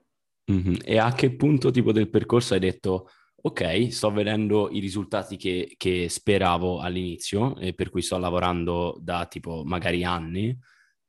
Mm-hmm. 0.51 0.77
E 0.83 0.97
a 0.97 1.13
che 1.13 1.37
punto 1.37 1.71
tipo 1.71 1.93
del 1.93 2.09
percorso 2.09 2.55
hai 2.55 2.61
detto, 2.61 3.11
ok, 3.43 3.93
sto 3.93 4.11
vedendo 4.11 4.71
i 4.71 4.81
risultati 4.81 5.37
che, 5.37 5.75
che 5.77 6.09
speravo 6.09 6.81
all'inizio 6.81 7.59
e 7.59 7.75
per 7.75 7.91
cui 7.91 8.01
sto 8.01 8.17
lavorando 8.17 8.97
da 9.03 9.27
tipo 9.27 9.65
magari 9.67 10.03
anni, 10.03 10.59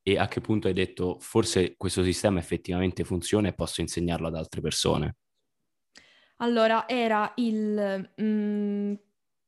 e 0.07 0.19
a 0.19 0.27
che 0.27 0.39
punto 0.39 0.67
hai 0.67 0.73
detto 0.73 1.17
forse 1.19 1.75
questo 1.75 2.03
sistema 2.03 2.37
effettivamente 2.37 3.03
funziona 3.03 3.47
e 3.47 3.53
posso 3.53 3.81
insegnarlo 3.81 4.27
ad 4.27 4.35
altre 4.35 4.61
persone? 4.61 5.15
Allora, 6.37 6.87
era 6.87 7.31
il, 7.37 8.13
mm, 8.21 8.93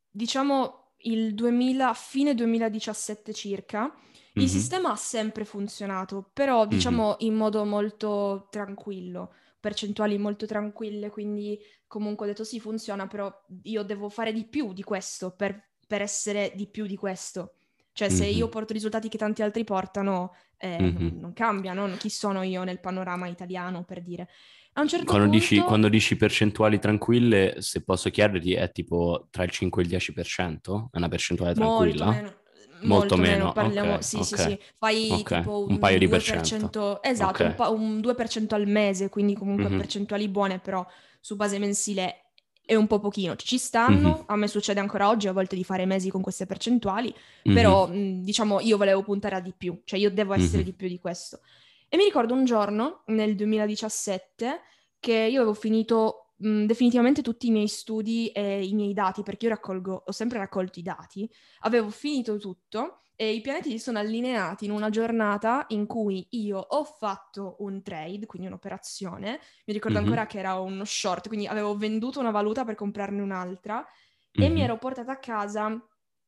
diciamo, 0.09 0.93
il 1.01 1.35
2000, 1.35 1.93
fine 1.93 2.33
2017 2.33 3.33
circa. 3.33 3.93
Il 4.33 4.41
mm-hmm. 4.41 4.51
sistema 4.51 4.91
ha 4.91 4.95
sempre 4.95 5.45
funzionato, 5.45 6.31
però 6.33 6.65
diciamo 6.65 7.09
mm-hmm. 7.09 7.17
in 7.19 7.35
modo 7.35 7.63
molto 7.63 8.47
tranquillo, 8.49 9.35
percentuali 9.59 10.17
molto 10.17 10.47
tranquille, 10.47 11.11
quindi 11.11 11.59
comunque 11.85 12.25
ho 12.25 12.29
detto 12.29 12.43
sì, 12.43 12.59
funziona, 12.59 13.05
però 13.05 13.31
io 13.63 13.83
devo 13.83 14.09
fare 14.09 14.33
di 14.33 14.45
più 14.47 14.73
di 14.73 14.81
questo 14.81 15.35
per, 15.35 15.73
per 15.85 16.01
essere 16.01 16.51
di 16.55 16.67
più 16.67 16.87
di 16.87 16.95
questo. 16.95 17.56
Cioè, 17.97 18.09
se 18.09 18.25
mm-hmm. 18.25 18.37
io 18.37 18.47
porto 18.47 18.73
risultati 18.73 19.09
che 19.09 19.17
tanti 19.17 19.41
altri 19.41 19.63
portano, 19.63 20.35
eh, 20.57 20.79
mm-hmm. 20.79 21.19
non, 21.19 21.33
cambia, 21.33 21.73
no? 21.73 21.89
Chi 21.97 22.11
sono 22.11 22.43
io 22.43 22.63
nel 22.63 22.79
panorama 22.79 23.25
italiano, 23.25 23.85
per 23.85 24.03
dire. 24.03 24.29
A 24.73 24.81
un 24.81 24.87
certo 24.87 25.05
quando, 25.05 25.27
punto... 25.27 25.39
dici, 25.39 25.59
quando 25.61 25.89
dici 25.89 26.15
percentuali 26.15 26.77
tranquille, 26.77 27.55
se 27.57 27.83
posso 27.83 28.11
chiederti, 28.11 28.53
è 28.53 28.71
tipo 28.71 29.29
tra 29.31 29.43
il 29.43 29.49
5 29.49 29.81
e 29.81 29.85
il 29.87 29.91
10%? 29.91 30.89
È 30.91 30.97
una 30.97 31.07
percentuale 31.07 31.55
tranquilla? 31.55 32.05
Molto 32.05 32.21
meno. 32.21 32.35
Molto, 32.81 32.85
molto 32.85 33.17
meno, 33.17 33.37
meno. 33.37 33.51
Parliamo, 33.53 33.89
okay, 33.93 34.03
sì, 34.03 34.15
okay. 34.17 34.27
sì, 34.27 34.37
sì, 34.37 34.59
fai 34.77 35.09
okay. 35.09 35.39
tipo 35.39 35.63
un, 35.63 35.71
un 35.71 35.79
paio 35.79 35.97
2%, 35.97 35.99
di 35.99 36.07
percento. 36.07 37.01
Esatto, 37.01 37.43
un, 37.43 37.55
pa- 37.55 37.69
un, 37.69 37.97
2% 37.97 38.53
al 38.53 38.67
mese, 38.67 39.09
quindi 39.09 39.33
comunque 39.33 39.69
mm-hmm. 39.69 39.77
percentuali 39.79 40.27
buone, 40.27 40.59
però 40.59 40.85
su 41.19 41.35
base 41.35 41.57
mensile 41.57 42.26
è 42.67 42.75
un 42.75 42.85
po' 42.85 42.99
pochino. 42.99 43.37
Ci 43.37 43.57
stanno, 43.57 44.09
mm-hmm. 44.09 44.23
a 44.25 44.35
me 44.35 44.47
succede 44.47 44.81
ancora 44.81 45.07
oggi 45.07 45.29
a 45.29 45.31
volte 45.31 45.55
di 45.55 45.63
fare 45.63 45.85
mesi 45.85 46.09
con 46.09 46.21
queste 46.21 46.45
percentuali, 46.45 47.07
mm-hmm. 47.07 47.57
però 47.57 47.87
mh, 47.87 48.23
diciamo 48.23 48.59
io 48.59 48.75
volevo 48.75 49.03
puntare 49.03 49.35
a 49.35 49.39
di 49.39 49.53
più, 49.57 49.81
cioè 49.85 49.97
io 49.97 50.11
devo 50.11 50.33
essere 50.33 50.57
mm-hmm. 50.57 50.65
di 50.65 50.73
più 50.73 50.87
di 50.89 50.99
questo. 50.99 51.39
E 51.87 51.95
mi 51.95 52.03
ricordo 52.03 52.33
un 52.33 52.43
giorno, 52.43 53.03
nel 53.05 53.35
2017, 53.35 54.59
che 54.99 55.13
io 55.13 55.37
avevo 55.39 55.53
finito 55.53 56.33
mh, 56.35 56.65
definitivamente 56.65 57.21
tutti 57.21 57.47
i 57.47 57.51
miei 57.51 57.69
studi 57.69 58.27
e 58.31 58.65
i 58.65 58.73
miei 58.73 58.93
dati, 58.93 59.23
perché 59.23 59.45
io 59.45 59.51
raccolgo, 59.51 60.03
ho 60.05 60.11
sempre 60.11 60.39
raccolto 60.39 60.79
i 60.79 60.83
dati, 60.83 61.29
avevo 61.61 61.89
finito 61.89 62.37
tutto 62.37 62.99
e 63.19 63.33
i 63.33 63.41
pianeti 63.41 63.71
si 63.71 63.79
sono 63.79 63.97
allineati 63.97 64.65
in 64.65 64.71
una 64.71 64.91
giornata 64.91 65.65
in 65.69 65.87
cui 65.87 66.27
io 66.29 66.59
ho 66.59 66.83
fatto 66.83 67.55
un 67.59 67.81
trade, 67.81 68.27
quindi 68.27 68.47
un'operazione, 68.47 69.39
mi 69.65 69.73
ricordo 69.73 69.97
mm-hmm. 69.97 70.07
ancora 70.07 70.27
che 70.27 70.37
era 70.37 70.59
uno 70.59 70.85
short, 70.85 71.27
quindi 71.27 71.47
avevo 71.47 71.75
venduto 71.75 72.19
una 72.19 72.29
valuta 72.29 72.63
per 72.63 72.75
comprarne 72.75 73.19
un'altra 73.19 73.77
mm-hmm. 73.77 74.47
e 74.47 74.53
mi 74.53 74.59
mhm. 74.59 74.65
ero 74.65 74.77
portata 74.77 75.13
a 75.13 75.17
casa 75.17 75.83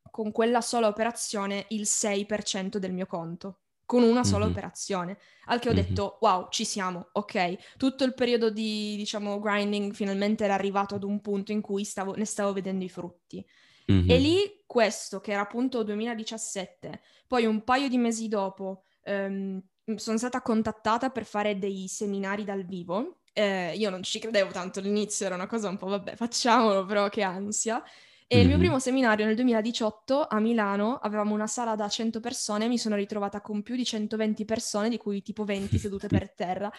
con 0.09 0.31
quella 0.31 0.61
sola 0.61 0.87
operazione 0.87 1.65
il 1.69 1.83
6% 1.83 2.77
del 2.77 2.91
mio 2.91 3.05
conto 3.05 3.59
con 3.85 4.01
una 4.01 4.23
sola 4.23 4.45
mm-hmm. 4.45 4.53
operazione. 4.53 5.17
Al 5.45 5.59
che 5.59 5.69
ho 5.69 5.73
mm-hmm. 5.73 5.81
detto, 5.83 6.17
wow, 6.21 6.47
ci 6.49 6.63
siamo, 6.63 7.09
ok. 7.11 7.75
Tutto 7.77 8.03
il 8.03 8.13
periodo 8.13 8.51
di, 8.51 8.95
diciamo, 8.97 9.39
grinding 9.39 9.93
finalmente 9.93 10.43
era 10.43 10.53
arrivato 10.53 10.93
ad 10.93 11.03
un 11.03 11.21
punto 11.21 11.51
in 11.51 11.61
cui 11.61 11.83
stavo, 11.83 12.13
ne 12.15 12.25
stavo 12.25 12.53
vedendo 12.53 12.83
i 12.83 12.89
frutti. 12.89 13.43
Mm-hmm. 13.91 14.09
E 14.09 14.17
lì 14.19 14.58
questo, 14.69 15.19
che 15.19 15.31
era 15.31 15.41
appunto 15.41 15.81
2017, 15.81 17.01
poi 17.25 17.47
un 17.47 17.63
paio 17.63 17.89
di 17.89 17.97
mesi 17.97 18.27
dopo 18.27 18.83
ehm, 19.01 19.59
sono 19.95 20.17
stata 20.19 20.43
contattata 20.43 21.09
per 21.09 21.25
fare 21.25 21.57
dei 21.57 21.87
seminari 21.87 22.43
dal 22.43 22.63
vivo. 22.65 23.21
Eh, 23.33 23.73
io 23.75 23.89
non 23.89 24.03
ci 24.03 24.19
credevo 24.19 24.51
tanto 24.51 24.77
all'inizio, 24.77 25.25
era 25.25 25.33
una 25.33 25.47
cosa 25.47 25.69
un 25.69 25.77
po' 25.77 25.87
vabbè, 25.87 26.15
facciamolo, 26.15 26.85
però 26.85 27.09
che 27.09 27.23
ansia. 27.23 27.83
E 28.27 28.35
mm-hmm. 28.35 28.41
il 28.41 28.47
mio 28.47 28.57
mm-hmm. 28.57 28.65
primo 28.67 28.79
seminario 28.79 29.25
nel 29.25 29.33
2018 29.33 30.27
a 30.29 30.39
Milano 30.39 30.97
avevamo 30.97 31.33
una 31.33 31.47
sala 31.47 31.75
da 31.75 31.89
100 31.89 32.19
persone, 32.19 32.67
mi 32.67 32.77
sono 32.77 32.95
ritrovata 32.95 33.41
con 33.41 33.63
più 33.63 33.75
di 33.75 33.83
120 33.83 34.45
persone, 34.45 34.89
di 34.89 34.97
cui 34.97 35.23
tipo 35.23 35.45
20 35.45 35.79
sedute 35.81 36.05
per 36.05 36.31
terra. 36.31 36.71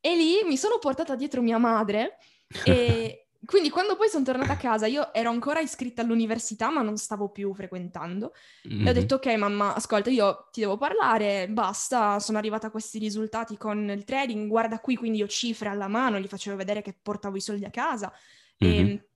E 0.00 0.16
lì 0.16 0.36
mi 0.46 0.56
sono 0.56 0.78
portata 0.78 1.14
dietro 1.14 1.42
mia 1.42 1.58
madre 1.58 2.16
e 2.64 3.23
quindi 3.46 3.70
quando 3.70 3.96
poi 3.96 4.08
sono 4.08 4.24
tornata 4.24 4.52
a 4.52 4.56
casa, 4.56 4.86
io 4.86 5.12
ero 5.12 5.30
ancora 5.30 5.60
iscritta 5.60 6.02
all'università, 6.02 6.70
ma 6.70 6.82
non 6.82 6.96
stavo 6.96 7.30
più 7.30 7.52
frequentando. 7.54 8.32
Mm-hmm. 8.68 8.86
E 8.86 8.90
ho 8.90 8.92
mhm. 8.92 8.98
detto, 9.00 9.14
ok, 9.16 9.26
mamma, 9.36 9.74
ascolta, 9.74 10.10
io 10.10 10.48
ti 10.52 10.60
devo 10.60 10.76
parlare, 10.76 11.48
basta, 11.48 12.18
sono 12.20 12.38
arrivata 12.38 12.68
a 12.68 12.70
questi 12.70 12.98
risultati 12.98 13.56
con 13.56 13.90
il 13.90 14.04
trading, 14.04 14.48
guarda 14.48 14.78
qui, 14.78 14.96
quindi 14.96 15.22
ho 15.22 15.28
cifre 15.28 15.68
alla 15.68 15.88
mano, 15.88 16.18
gli 16.18 16.26
facevo 16.26 16.56
vedere 16.56 16.82
che 16.82 16.96
portavo 17.00 17.36
i 17.36 17.40
soldi 17.40 17.64
a 17.64 17.70
casa. 17.70 18.12
Mm-hmm. 18.64 18.86
E, 18.86 19.08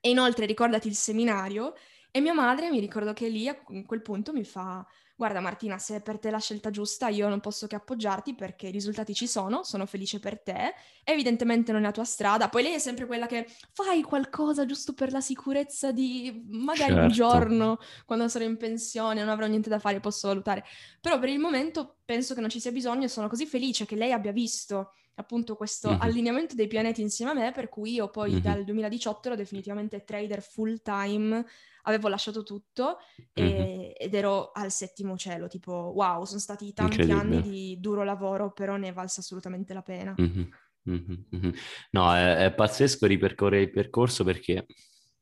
e 0.00 0.10
inoltre 0.10 0.46
ricordati 0.46 0.88
il 0.88 0.94
seminario. 0.94 1.74
E 2.14 2.20
mia 2.20 2.34
madre 2.34 2.70
mi 2.70 2.78
ricordo 2.78 3.12
che 3.12 3.28
lì 3.28 3.48
a 3.48 3.56
quel 3.86 4.02
punto 4.02 4.32
mi 4.32 4.44
fa 4.44 4.86
guarda 5.22 5.38
Martina, 5.38 5.78
se 5.78 5.96
è 5.96 6.02
per 6.02 6.18
te 6.18 6.30
la 6.30 6.40
scelta 6.40 6.70
giusta, 6.70 7.06
io 7.06 7.28
non 7.28 7.38
posso 7.38 7.68
che 7.68 7.76
appoggiarti 7.76 8.34
perché 8.34 8.66
i 8.66 8.70
risultati 8.72 9.14
ci 9.14 9.28
sono, 9.28 9.62
sono 9.62 9.86
felice 9.86 10.18
per 10.18 10.40
te, 10.40 10.74
evidentemente 11.04 11.70
non 11.70 11.82
è 11.82 11.84
la 11.84 11.92
tua 11.92 12.02
strada. 12.02 12.48
Poi 12.48 12.64
lei 12.64 12.74
è 12.74 12.78
sempre 12.80 13.06
quella 13.06 13.26
che 13.26 13.46
fai 13.72 14.02
qualcosa 14.02 14.66
giusto 14.66 14.94
per 14.94 15.12
la 15.12 15.20
sicurezza 15.20 15.92
di 15.92 16.42
magari 16.48 16.92
certo. 16.92 17.02
un 17.02 17.08
giorno, 17.08 17.78
quando 18.04 18.26
sarò 18.26 18.44
in 18.44 18.56
pensione, 18.56 19.20
non 19.20 19.28
avrò 19.28 19.46
niente 19.46 19.68
da 19.68 19.78
fare, 19.78 20.00
posso 20.00 20.26
valutare. 20.26 20.64
Però 21.00 21.16
per 21.20 21.28
il 21.28 21.38
momento 21.38 21.98
penso 22.04 22.34
che 22.34 22.40
non 22.40 22.50
ci 22.50 22.58
sia 22.58 22.72
bisogno 22.72 23.04
e 23.04 23.08
sono 23.08 23.28
così 23.28 23.46
felice 23.46 23.86
che 23.86 23.94
lei 23.94 24.10
abbia 24.10 24.32
visto 24.32 24.94
appunto 25.14 25.54
questo 25.54 25.90
mm-hmm. 25.90 26.00
allineamento 26.00 26.54
dei 26.56 26.66
pianeti 26.66 27.00
insieme 27.00 27.30
a 27.30 27.34
me, 27.34 27.52
per 27.52 27.68
cui 27.68 27.92
io 27.92 28.08
poi 28.10 28.32
mm-hmm. 28.32 28.40
dal 28.40 28.64
2018 28.64 29.28
ero 29.28 29.36
definitivamente 29.36 30.02
trader 30.02 30.42
full 30.42 30.80
time 30.82 31.44
avevo 31.82 32.08
lasciato 32.08 32.42
tutto 32.42 32.98
e, 33.32 33.42
mm-hmm. 33.42 33.90
ed 33.96 34.14
ero 34.14 34.50
al 34.52 34.70
settimo 34.70 35.16
cielo, 35.16 35.48
tipo 35.48 35.92
wow, 35.94 36.24
sono 36.24 36.40
stati 36.40 36.72
tanti 36.72 37.10
anni 37.10 37.40
di 37.40 37.76
duro 37.80 38.04
lavoro, 38.04 38.52
però 38.52 38.76
ne 38.76 38.88
è 38.88 38.92
valsa 38.92 39.20
assolutamente 39.20 39.74
la 39.74 39.82
pena. 39.82 40.14
Mm-hmm. 40.20 40.42
Mm-hmm. 40.88 41.50
No, 41.92 42.14
è, 42.14 42.46
è, 42.46 42.52
pazzesco 42.52 43.06
ripercorrere 43.06 43.62
il 43.62 43.70
percorso 43.70 44.24
perché 44.24 44.66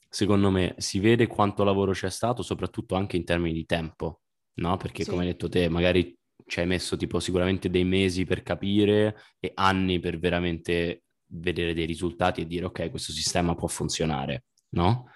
secondo 0.08 0.50
me 0.50 0.74
si 0.78 1.00
vede 1.00 1.26
quanto 1.26 1.64
lavoro 1.64 1.92
c'è 1.92 2.10
stato, 2.10 2.42
soprattutto 2.42 2.94
anche 2.94 3.16
in 3.16 3.24
termini 3.24 3.54
di 3.54 3.66
tempo, 3.66 4.22
no? 4.54 4.76
Perché 4.76 5.04
sì. 5.04 5.10
come 5.10 5.22
hai 5.22 5.28
detto 5.28 5.48
te, 5.48 5.68
magari 5.68 6.16
ci 6.46 6.60
hai 6.60 6.66
messo 6.66 6.96
tipo 6.96 7.20
sicuramente 7.20 7.68
dei 7.70 7.84
mesi 7.84 8.24
per 8.24 8.42
capire 8.42 9.16
e 9.38 9.52
anni 9.54 10.00
per 10.00 10.18
veramente 10.18 11.02
vedere 11.32 11.74
dei 11.74 11.86
risultati 11.86 12.40
e 12.40 12.46
dire 12.46 12.64
ok, 12.64 12.90
questo 12.90 13.12
sistema 13.12 13.54
può 13.54 13.68
funzionare, 13.68 14.46
no? 14.70 15.10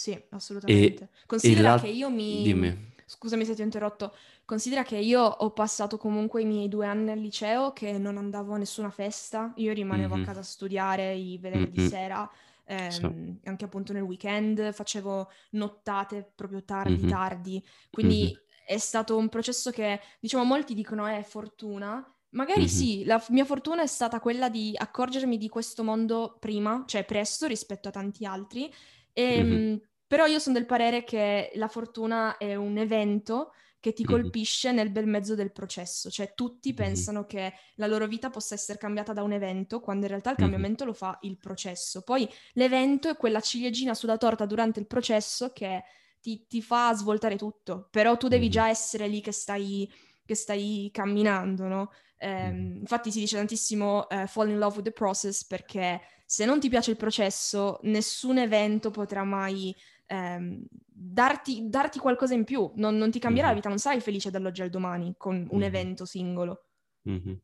Sì, 0.00 0.18
assolutamente. 0.30 1.02
E, 1.04 1.08
Considera 1.26 1.76
e 1.76 1.80
che 1.80 1.88
io 1.88 2.08
mi... 2.08 2.42
Dimmi. 2.42 2.88
Scusami 3.04 3.44
se 3.44 3.54
ti 3.54 3.60
ho 3.60 3.64
interrotto. 3.64 4.14
Considera 4.46 4.82
che 4.82 4.96
io 4.96 5.20
ho 5.20 5.50
passato 5.50 5.98
comunque 5.98 6.40
i 6.40 6.46
miei 6.46 6.70
due 6.70 6.86
anni 6.86 7.10
al 7.10 7.18
liceo 7.18 7.74
che 7.74 7.98
non 7.98 8.16
andavo 8.16 8.54
a 8.54 8.56
nessuna 8.56 8.88
festa, 8.88 9.52
io 9.56 9.74
rimanevo 9.74 10.14
mm-hmm. 10.14 10.22
a 10.22 10.26
casa 10.26 10.40
a 10.40 10.44
studiare 10.44 11.12
i 11.12 11.36
venerdì 11.36 11.80
mm-hmm. 11.80 11.90
sera, 11.90 12.30
ehm, 12.64 12.88
sì. 12.88 13.40
anche 13.44 13.64
appunto 13.66 13.92
nel 13.92 14.00
weekend, 14.00 14.72
facevo 14.72 15.30
nottate 15.50 16.32
proprio 16.34 16.64
tardi, 16.64 17.02
mm-hmm. 17.02 17.08
tardi, 17.10 17.62
quindi 17.90 18.22
mm-hmm. 18.22 18.34
è 18.64 18.78
stato 18.78 19.18
un 19.18 19.28
processo 19.28 19.70
che, 19.70 20.00
diciamo, 20.18 20.44
molti 20.44 20.72
dicono 20.72 21.04
è 21.04 21.22
fortuna, 21.22 22.02
Magari 22.32 22.68
sì, 22.68 23.04
la 23.04 23.20
mia 23.30 23.44
fortuna 23.44 23.82
è 23.82 23.88
stata 23.88 24.20
quella 24.20 24.48
di 24.48 24.72
accorgermi 24.76 25.36
di 25.36 25.48
questo 25.48 25.82
mondo 25.82 26.36
prima, 26.38 26.84
cioè 26.86 27.04
presto 27.04 27.48
rispetto 27.48 27.88
a 27.88 27.90
tanti 27.90 28.24
altri, 28.24 28.72
e, 29.12 29.42
mm-hmm. 29.42 29.76
Però 30.10 30.26
io 30.26 30.40
sono 30.40 30.56
del 30.56 30.66
parere 30.66 31.04
che 31.04 31.52
la 31.54 31.68
fortuna 31.68 32.36
è 32.36 32.56
un 32.56 32.78
evento 32.78 33.52
che 33.78 33.92
ti 33.92 34.02
colpisce 34.02 34.66
mm-hmm. 34.66 34.76
nel 34.76 34.90
bel 34.90 35.06
mezzo 35.06 35.36
del 35.36 35.52
processo, 35.52 36.10
cioè 36.10 36.34
tutti 36.34 36.70
mm-hmm. 36.70 36.76
pensano 36.76 37.26
che 37.26 37.52
la 37.76 37.86
loro 37.86 38.08
vita 38.08 38.28
possa 38.28 38.54
essere 38.54 38.76
cambiata 38.76 39.12
da 39.12 39.22
un 39.22 39.30
evento, 39.30 39.78
quando 39.78 40.06
in 40.06 40.10
realtà 40.10 40.30
il 40.32 40.36
cambiamento 40.36 40.84
lo 40.84 40.94
fa 40.94 41.16
il 41.22 41.38
processo. 41.38 42.02
Poi 42.02 42.28
l'evento 42.54 43.08
è 43.08 43.16
quella 43.16 43.38
ciliegina 43.38 43.94
sulla 43.94 44.16
torta 44.16 44.46
durante 44.46 44.80
il 44.80 44.88
processo 44.88 45.52
che 45.52 45.84
ti, 46.20 46.44
ti 46.48 46.60
fa 46.60 46.92
svoltare 46.92 47.36
tutto, 47.36 47.86
però 47.88 48.16
tu 48.16 48.26
devi 48.26 48.48
già 48.48 48.68
essere 48.68 49.06
lì 49.06 49.20
che 49.20 49.30
stai, 49.30 49.88
che 50.26 50.34
stai 50.34 50.90
camminando, 50.92 51.68
no? 51.68 51.92
Eh, 52.16 52.48
infatti 52.48 53.12
si 53.12 53.20
dice 53.20 53.36
tantissimo 53.36 54.08
uh, 54.10 54.26
fall 54.26 54.48
in 54.48 54.58
love 54.58 54.74
with 54.74 54.86
the 54.86 54.92
process 54.92 55.44
perché 55.44 56.00
se 56.26 56.44
non 56.44 56.60
ti 56.60 56.68
piace 56.68 56.92
il 56.92 56.96
processo, 56.96 57.78
nessun 57.82 58.38
evento 58.38 58.90
potrà 58.90 59.24
mai 59.24 59.74
ehm, 60.10 60.62
darti, 60.84 61.68
darti, 61.68 61.98
qualcosa 61.98 62.34
in 62.34 62.44
più, 62.44 62.70
non, 62.76 62.96
non 62.96 63.10
ti 63.10 63.20
cambierà 63.20 63.46
mm-hmm. 63.46 63.56
la 63.56 63.60
vita, 63.60 63.68
non 63.68 63.78
sarai 63.78 64.00
felice 64.00 64.30
dall'oggi 64.30 64.62
al 64.62 64.70
domani 64.70 65.14
con 65.16 65.36
un 65.36 65.58
mm-hmm. 65.58 65.62
evento 65.62 66.04
singolo. 66.04 66.64
Mm-hmm. 67.08 67.34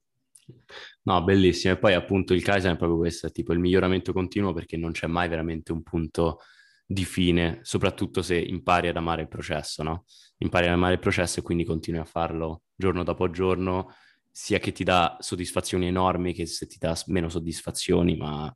No, 1.02 1.24
bellissimo. 1.24 1.74
E 1.74 1.78
poi 1.78 1.94
appunto 1.94 2.34
il 2.34 2.42
Kaizen 2.42 2.74
è 2.74 2.76
proprio 2.76 2.98
questo, 2.98 3.28
è 3.28 3.32
tipo 3.32 3.52
il 3.52 3.58
miglioramento 3.58 4.12
continuo 4.12 4.52
perché 4.52 4.76
non 4.76 4.92
c'è 4.92 5.06
mai 5.06 5.28
veramente 5.28 5.72
un 5.72 5.82
punto 5.82 6.40
di 6.84 7.04
fine, 7.04 7.60
soprattutto 7.62 8.22
se 8.22 8.36
impari 8.36 8.88
ad 8.88 8.96
amare 8.96 9.22
il 9.22 9.28
processo, 9.28 9.82
no? 9.82 10.04
Impari 10.38 10.66
ad 10.66 10.72
amare 10.72 10.94
il 10.94 11.00
processo 11.00 11.40
e 11.40 11.42
quindi 11.42 11.64
continui 11.64 12.00
a 12.00 12.04
farlo 12.04 12.62
giorno 12.74 13.02
dopo 13.02 13.30
giorno, 13.30 13.92
sia 14.30 14.58
che 14.58 14.70
ti 14.70 14.84
dà 14.84 15.16
soddisfazioni 15.18 15.86
enormi 15.86 16.32
che 16.32 16.46
se 16.46 16.66
ti 16.66 16.76
dà 16.78 16.96
meno 17.06 17.28
soddisfazioni, 17.28 18.16
ma 18.16 18.54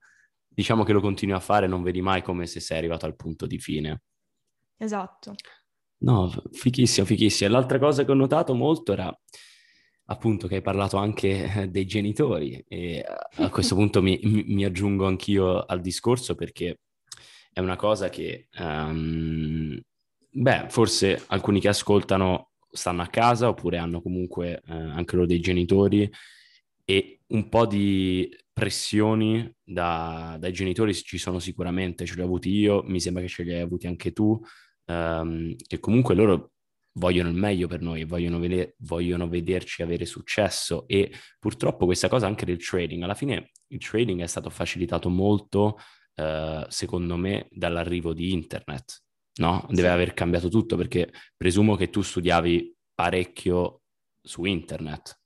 diciamo 0.52 0.84
che 0.84 0.92
lo 0.92 1.00
continui 1.00 1.34
a 1.34 1.40
fare, 1.40 1.66
non 1.66 1.82
vedi 1.82 2.02
mai 2.02 2.22
come 2.22 2.46
se 2.46 2.60
sei 2.60 2.78
arrivato 2.78 3.06
al 3.06 3.16
punto 3.16 3.46
di 3.46 3.58
fine. 3.58 4.02
Esatto. 4.76 5.34
No, 5.98 6.30
fichissimo, 6.52 7.06
fichissimo. 7.06 7.50
l'altra 7.50 7.78
cosa 7.78 8.04
che 8.04 8.10
ho 8.10 8.14
notato 8.14 8.54
molto 8.54 8.92
era 8.92 9.14
appunto 10.06 10.48
che 10.48 10.56
hai 10.56 10.62
parlato 10.62 10.96
anche 10.96 11.62
eh, 11.62 11.68
dei 11.68 11.86
genitori 11.86 12.62
e 12.66 13.04
a 13.36 13.48
questo 13.48 13.74
punto 13.74 14.02
mi, 14.02 14.18
mi, 14.22 14.64
aggiungo 14.64 15.06
anch'io 15.06 15.64
al 15.64 15.80
discorso 15.80 16.34
perché 16.34 16.80
è 17.52 17.60
una 17.60 17.76
cosa 17.76 18.08
che, 18.08 18.48
um, 18.58 19.78
beh, 20.30 20.66
forse 20.68 21.22
alcuni 21.28 21.60
che 21.60 21.68
ascoltano 21.68 22.50
stanno 22.70 23.02
a 23.02 23.08
casa 23.08 23.48
oppure 23.48 23.78
hanno 23.78 24.00
comunque 24.00 24.62
eh, 24.66 24.72
anche 24.72 25.16
loro 25.16 25.26
dei 25.26 25.40
genitori 25.40 26.10
e 26.84 27.20
un 27.28 27.48
po' 27.48 27.66
di 27.66 28.28
pressioni 28.60 29.50
da, 29.64 30.36
dai 30.38 30.52
genitori 30.52 30.92
ci 30.92 31.16
sono 31.16 31.38
sicuramente, 31.38 32.04
ce 32.04 32.14
li 32.14 32.20
ho 32.20 32.24
avuti 32.24 32.50
io, 32.50 32.82
mi 32.84 33.00
sembra 33.00 33.22
che 33.22 33.28
ce 33.28 33.42
li 33.42 33.54
hai 33.54 33.60
avuti 33.60 33.86
anche 33.86 34.12
tu, 34.12 34.38
um, 34.84 35.56
che 35.56 35.78
comunque 35.78 36.14
loro 36.14 36.52
vogliono 36.98 37.30
il 37.30 37.36
meglio 37.36 37.68
per 37.68 37.80
noi, 37.80 38.04
vogliono, 38.04 38.38
vede- 38.38 38.74
vogliono 38.80 39.28
vederci 39.28 39.80
avere 39.80 40.04
successo 40.04 40.86
e 40.88 41.10
purtroppo 41.38 41.86
questa 41.86 42.08
cosa 42.08 42.26
anche 42.26 42.44
del 42.44 42.62
trading, 42.62 43.02
alla 43.02 43.14
fine 43.14 43.52
il 43.68 43.78
trading 43.78 44.20
è 44.20 44.26
stato 44.26 44.50
facilitato 44.50 45.08
molto, 45.08 45.78
uh, 46.16 46.64
secondo 46.68 47.16
me, 47.16 47.46
dall'arrivo 47.48 48.12
di 48.12 48.30
internet, 48.30 49.04
no? 49.40 49.64
Deve 49.70 49.88
sì. 49.88 49.94
aver 49.94 50.12
cambiato 50.12 50.48
tutto 50.48 50.76
perché 50.76 51.10
presumo 51.34 51.76
che 51.76 51.88
tu 51.88 52.02
studiavi 52.02 52.76
parecchio 52.94 53.80
su 54.20 54.44
internet. 54.44 55.19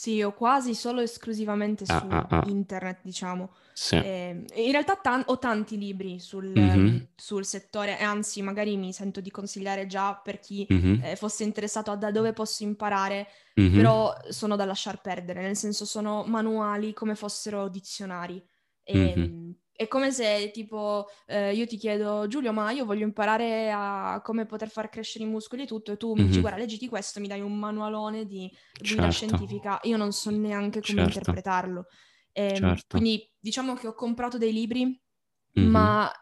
Sì, 0.00 0.22
ho 0.22 0.32
quasi 0.32 0.74
solo 0.74 1.02
esclusivamente 1.02 1.84
ah, 1.86 1.98
su 1.98 2.06
ah, 2.08 2.26
ah. 2.30 2.44
internet, 2.46 3.00
diciamo. 3.02 3.50
Sì. 3.74 3.96
Eh, 3.96 4.44
in 4.54 4.72
realtà 4.72 4.96
tan- 4.96 5.24
ho 5.26 5.38
tanti 5.38 5.76
libri 5.76 6.18
sul, 6.18 6.58
mm-hmm. 6.58 6.96
sul, 7.14 7.44
settore, 7.44 7.98
e 7.98 8.02
anzi, 8.02 8.40
magari 8.40 8.78
mi 8.78 8.94
sento 8.94 9.20
di 9.20 9.30
consigliare 9.30 9.86
già 9.86 10.14
per 10.14 10.40
chi 10.40 10.66
mm-hmm. 10.72 11.02
eh, 11.02 11.16
fosse 11.16 11.44
interessato 11.44 11.90
a 11.90 11.96
da 11.96 12.10
dove 12.10 12.32
posso 12.32 12.62
imparare, 12.62 13.28
mm-hmm. 13.60 13.76
però 13.76 14.16
sono 14.30 14.56
da 14.56 14.64
lasciar 14.64 15.02
perdere, 15.02 15.42
nel 15.42 15.56
senso 15.56 15.84
sono 15.84 16.24
manuali 16.26 16.94
come 16.94 17.14
fossero 17.14 17.68
dizionari. 17.68 18.42
E, 18.82 19.12
ehm, 19.14 19.54
è 19.80 19.88
come 19.88 20.12
se 20.12 20.50
tipo 20.52 21.08
eh, 21.24 21.54
io 21.54 21.66
ti 21.66 21.78
chiedo 21.78 22.26
Giulio, 22.26 22.52
ma 22.52 22.70
io 22.70 22.84
voglio 22.84 23.06
imparare 23.06 23.72
a 23.72 24.20
come 24.22 24.44
poter 24.44 24.68
far 24.68 24.90
crescere 24.90 25.24
i 25.24 25.26
muscoli 25.26 25.62
e 25.62 25.66
tutto, 25.66 25.92
e 25.92 25.96
tu 25.96 26.08
mm-hmm. 26.08 26.20
mi 26.20 26.26
dici 26.26 26.40
guarda, 26.40 26.58
leggiti 26.58 26.86
questo, 26.86 27.18
mi 27.18 27.28
dai 27.28 27.40
un 27.40 27.58
manualone 27.58 28.26
di 28.26 28.54
guida 28.78 29.10
certo. 29.10 29.10
scientifica, 29.10 29.80
io 29.84 29.96
non 29.96 30.12
so 30.12 30.28
neanche 30.28 30.82
come 30.82 31.04
certo. 31.04 31.18
interpretarlo. 31.18 31.86
E, 32.30 32.42
ehm, 32.42 32.56
certo. 32.56 32.98
Quindi 32.98 33.26
diciamo 33.38 33.72
che 33.72 33.86
ho 33.86 33.94
comprato 33.94 34.36
dei 34.36 34.52
libri, 34.52 34.84
mm-hmm. 34.84 35.70
ma 35.70 36.12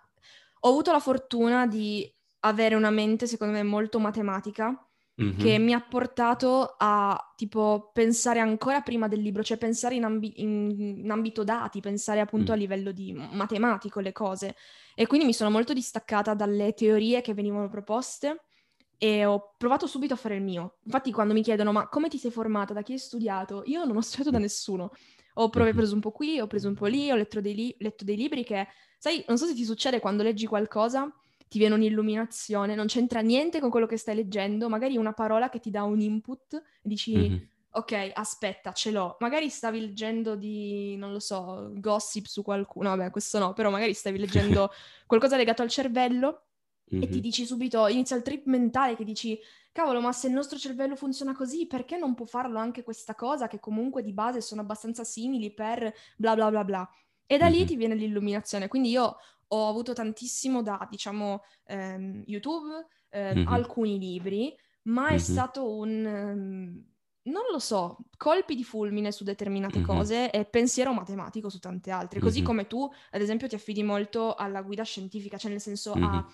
ho 0.60 0.68
avuto 0.68 0.92
la 0.92 1.00
fortuna 1.00 1.66
di 1.66 2.08
avere 2.42 2.76
una 2.76 2.90
mente, 2.90 3.26
secondo 3.26 3.54
me, 3.54 3.64
molto 3.64 3.98
matematica 3.98 4.87
mm-hmm. 5.20 5.38
che 5.38 5.58
mi 5.58 5.72
ha 5.72 5.80
portato 5.80 6.74
a 6.78 7.32
tipo 7.36 7.90
pensare 7.92 8.40
ancora 8.40 8.80
prima 8.80 9.08
del 9.08 9.20
libro, 9.20 9.42
cioè 9.42 9.56
pensare 9.58 9.94
in, 9.94 10.04
ambi- 10.04 10.40
in, 10.40 11.00
in 11.04 11.10
ambito 11.10 11.44
dati, 11.44 11.80
pensare 11.80 12.20
appunto 12.20 12.52
mm. 12.52 12.54
a 12.54 12.58
livello 12.58 12.92
di 12.92 13.12
matematico 13.12 14.00
le 14.00 14.12
cose. 14.12 14.54
E 14.94 15.06
quindi 15.06 15.26
mi 15.26 15.32
sono 15.32 15.50
molto 15.50 15.72
distaccata 15.72 16.34
dalle 16.34 16.74
teorie 16.74 17.20
che 17.20 17.34
venivano 17.34 17.68
proposte 17.68 18.44
e 18.96 19.24
ho 19.24 19.54
provato 19.56 19.86
subito 19.86 20.14
a 20.14 20.16
fare 20.16 20.36
il 20.36 20.42
mio. 20.42 20.78
Infatti 20.84 21.12
quando 21.12 21.34
mi 21.34 21.42
chiedono 21.42 21.72
ma 21.72 21.88
come 21.88 22.08
ti 22.08 22.18
sei 22.18 22.30
formata, 22.30 22.72
da 22.72 22.82
chi 22.82 22.92
hai 22.92 22.98
studiato, 22.98 23.62
io 23.66 23.84
non 23.84 23.96
ho 23.96 24.00
studiato 24.02 24.30
da 24.30 24.38
nessuno. 24.38 24.90
Ho 25.34 25.50
prov- 25.50 25.72
preso 25.72 25.94
un 25.94 26.00
po' 26.00 26.10
qui, 26.10 26.40
ho 26.40 26.48
preso 26.48 26.66
un 26.68 26.74
po' 26.74 26.86
lì, 26.86 27.10
ho 27.10 27.14
letto 27.14 27.40
dei, 27.40 27.54
li- 27.54 27.76
letto 27.78 28.04
dei 28.04 28.16
libri 28.16 28.42
che, 28.44 28.66
sai, 28.98 29.24
non 29.28 29.38
so 29.38 29.46
se 29.46 29.54
ti 29.54 29.64
succede 29.64 30.00
quando 30.00 30.24
leggi 30.24 30.46
qualcosa 30.46 31.12
ti 31.48 31.58
viene 31.58 31.74
un'illuminazione, 31.74 32.74
non 32.74 32.86
c'entra 32.86 33.20
niente 33.20 33.60
con 33.60 33.70
quello 33.70 33.86
che 33.86 33.96
stai 33.96 34.14
leggendo, 34.14 34.68
magari 34.68 34.96
una 34.96 35.12
parola 35.12 35.48
che 35.48 35.60
ti 35.60 35.70
dà 35.70 35.82
un 35.82 36.00
input 36.00 36.54
e 36.54 36.62
dici 36.82 37.16
mm-hmm. 37.16 37.36
ok, 37.70 38.10
aspetta, 38.14 38.72
ce 38.72 38.90
l'ho. 38.90 39.16
Magari 39.20 39.48
stavi 39.48 39.80
leggendo 39.80 40.36
di, 40.36 40.96
non 40.96 41.12
lo 41.12 41.20
so, 41.20 41.70
gossip 41.74 42.26
su 42.26 42.42
qualcuno, 42.42 42.90
vabbè, 42.90 43.10
questo 43.10 43.38
no, 43.38 43.54
però 43.54 43.70
magari 43.70 43.94
stavi 43.94 44.18
leggendo 44.18 44.70
qualcosa 45.06 45.36
legato 45.36 45.62
al 45.62 45.70
cervello 45.70 46.42
mm-hmm. 46.92 47.02
e 47.02 47.08
ti 47.08 47.20
dici 47.20 47.46
subito, 47.46 47.86
inizia 47.86 48.16
il 48.16 48.22
trip 48.22 48.46
mentale 48.46 48.94
che 48.94 49.04
dici 49.04 49.38
cavolo, 49.72 50.00
ma 50.00 50.12
se 50.12 50.26
il 50.26 50.32
nostro 50.32 50.58
cervello 50.58 50.96
funziona 50.96 51.32
così, 51.32 51.66
perché 51.66 51.96
non 51.96 52.14
può 52.14 52.26
farlo 52.26 52.58
anche 52.58 52.82
questa 52.82 53.14
cosa 53.14 53.46
che 53.46 53.60
comunque 53.60 54.02
di 54.02 54.12
base 54.12 54.40
sono 54.40 54.60
abbastanza 54.60 55.04
simili 55.04 55.52
per 55.52 55.94
bla 56.16 56.34
bla 56.34 56.50
bla 56.50 56.64
bla. 56.64 56.90
E 57.24 57.36
da 57.36 57.46
lì 57.46 57.64
ti 57.64 57.76
viene 57.76 57.94
l'illuminazione. 57.94 58.68
Quindi 58.68 58.88
io 58.88 59.18
ho 59.48 59.68
avuto 59.68 59.92
tantissimo 59.92 60.62
da, 60.62 60.86
diciamo, 60.90 61.42
ehm, 61.66 62.22
YouTube, 62.26 62.86
eh, 63.10 63.34
mm-hmm. 63.34 63.46
alcuni 63.48 63.98
libri, 63.98 64.54
ma 64.84 65.08
è 65.08 65.10
mm-hmm. 65.10 65.18
stato 65.18 65.76
un... 65.76 66.04
Um, 66.04 66.84
non 67.28 67.42
lo 67.52 67.58
so, 67.58 67.98
colpi 68.16 68.54
di 68.54 68.64
fulmine 68.64 69.12
su 69.12 69.22
determinate 69.22 69.78
mm-hmm. 69.78 69.86
cose 69.86 70.30
e 70.30 70.46
pensiero 70.46 70.94
matematico 70.94 71.50
su 71.50 71.58
tante 71.58 71.90
altre. 71.90 72.20
Così 72.20 72.40
come 72.40 72.66
tu, 72.66 72.88
ad 73.10 73.20
esempio, 73.20 73.46
ti 73.46 73.54
affidi 73.54 73.82
molto 73.82 74.34
alla 74.34 74.62
guida 74.62 74.82
scientifica, 74.82 75.36
cioè 75.36 75.50
nel 75.50 75.60
senso 75.60 75.92
a, 75.92 76.26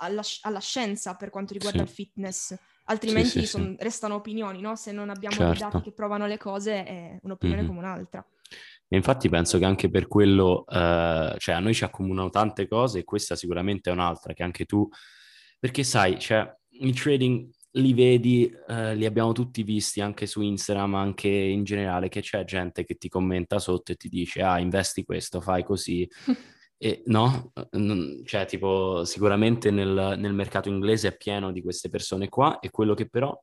alla, 0.00 0.22
alla, 0.42 0.60
scienza 0.60 1.14
per 1.14 1.30
quanto 1.30 1.54
riguarda 1.54 1.78
sì. 1.78 1.84
il 1.84 1.90
fitness. 1.90 2.54
Altrimenti 2.84 3.28
sì, 3.28 3.40
sì, 3.40 3.46
son, 3.46 3.76
restano 3.78 4.16
opinioni, 4.16 4.60
no? 4.60 4.76
Se 4.76 4.92
non 4.92 5.08
abbiamo 5.08 5.36
certo. 5.36 5.64
dati 5.64 5.80
che 5.80 5.92
provano 5.92 6.26
le 6.26 6.36
cose, 6.36 6.84
è 6.84 7.18
un'opinione 7.22 7.64
come 7.64 7.78
un'altra. 7.78 8.22
E 8.88 8.96
infatti 8.96 9.28
penso 9.28 9.58
che 9.58 9.64
anche 9.64 9.90
per 9.90 10.06
quello, 10.06 10.64
eh, 10.66 11.34
cioè 11.38 11.54
a 11.54 11.60
noi 11.60 11.74
ci 11.74 11.84
accomunano 11.84 12.30
tante 12.30 12.68
cose 12.68 13.00
e 13.00 13.04
questa 13.04 13.34
sicuramente 13.34 13.90
è 13.90 13.92
un'altra 13.92 14.32
che 14.34 14.42
anche 14.42 14.64
tu, 14.66 14.88
perché 15.58 15.82
sai, 15.82 16.18
cioè 16.18 16.48
il 16.80 16.94
trading 16.94 17.50
li 17.76 17.92
vedi, 17.92 18.52
eh, 18.68 18.94
li 18.94 19.04
abbiamo 19.04 19.32
tutti 19.32 19.62
visti 19.62 20.00
anche 20.00 20.26
su 20.26 20.42
Instagram, 20.42 20.94
anche 20.94 21.28
in 21.28 21.64
generale, 21.64 22.08
che 22.08 22.20
c'è 22.20 22.44
gente 22.44 22.84
che 22.84 22.94
ti 22.94 23.08
commenta 23.08 23.58
sotto 23.58 23.92
e 23.92 23.96
ti 23.96 24.08
dice, 24.08 24.42
ah, 24.42 24.58
investi 24.60 25.04
questo, 25.04 25.40
fai 25.40 25.64
così. 25.64 26.08
e 26.76 27.02
no, 27.06 27.52
cioè 28.24 28.46
tipo 28.46 29.04
sicuramente 29.04 29.70
nel, 29.70 30.16
nel 30.18 30.34
mercato 30.34 30.68
inglese 30.68 31.08
è 31.08 31.16
pieno 31.16 31.50
di 31.50 31.62
queste 31.62 31.88
persone 31.88 32.28
qua 32.28 32.58
e 32.60 32.70
quello 32.70 32.94
che 32.94 33.08
però, 33.08 33.36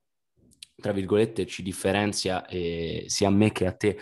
tra 0.75 0.91
virgolette, 0.93 1.45
ci 1.45 1.63
differenzia 1.63 2.45
eh, 2.45 3.05
sia 3.07 3.27
a 3.27 3.31
me 3.31 3.51
che 3.51 3.65
a 3.65 3.73
te 3.73 3.97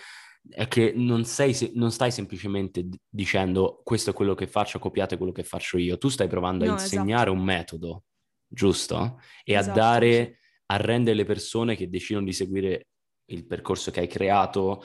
è 0.50 0.68
che 0.68 0.93
non, 0.95 1.26
sei, 1.26 1.72
non, 1.76 1.91
stai 1.91 2.12
semplicemente 2.12 2.88
dicendo 3.08 3.82
questo 3.84 4.10
è 4.10 4.14
quello 4.14 4.34
che 4.36 4.47
faccio, 4.47 4.80
copiate 4.80 5.18
quello 5.18 5.32
che 5.32 5.43
faccio 5.43 5.78
io, 5.78 5.97
tu 5.97 6.10
stai 6.10 6.28
provando 6.28 6.66
no, 6.66 6.72
a 6.72 6.74
insegnare 6.74 7.30
esatto. 7.30 7.32
un 7.32 7.43
metodo 7.43 8.04
giusto? 8.47 9.20
E 9.43 9.54
esatto, 9.54 9.72
a 9.72 9.82
dare, 9.82 10.24
sì. 10.24 10.36
a 10.68 10.78
rendere 10.78 11.16
le 11.16 11.26
persone 11.26 11.76
che 11.76 11.89
decidono 11.89 12.26
di 12.26 12.34
seguire 12.34 12.88
il 13.32 13.45
percorso 13.45 13.91
che 13.91 14.00
hai 14.00 14.08
creato, 14.08 14.84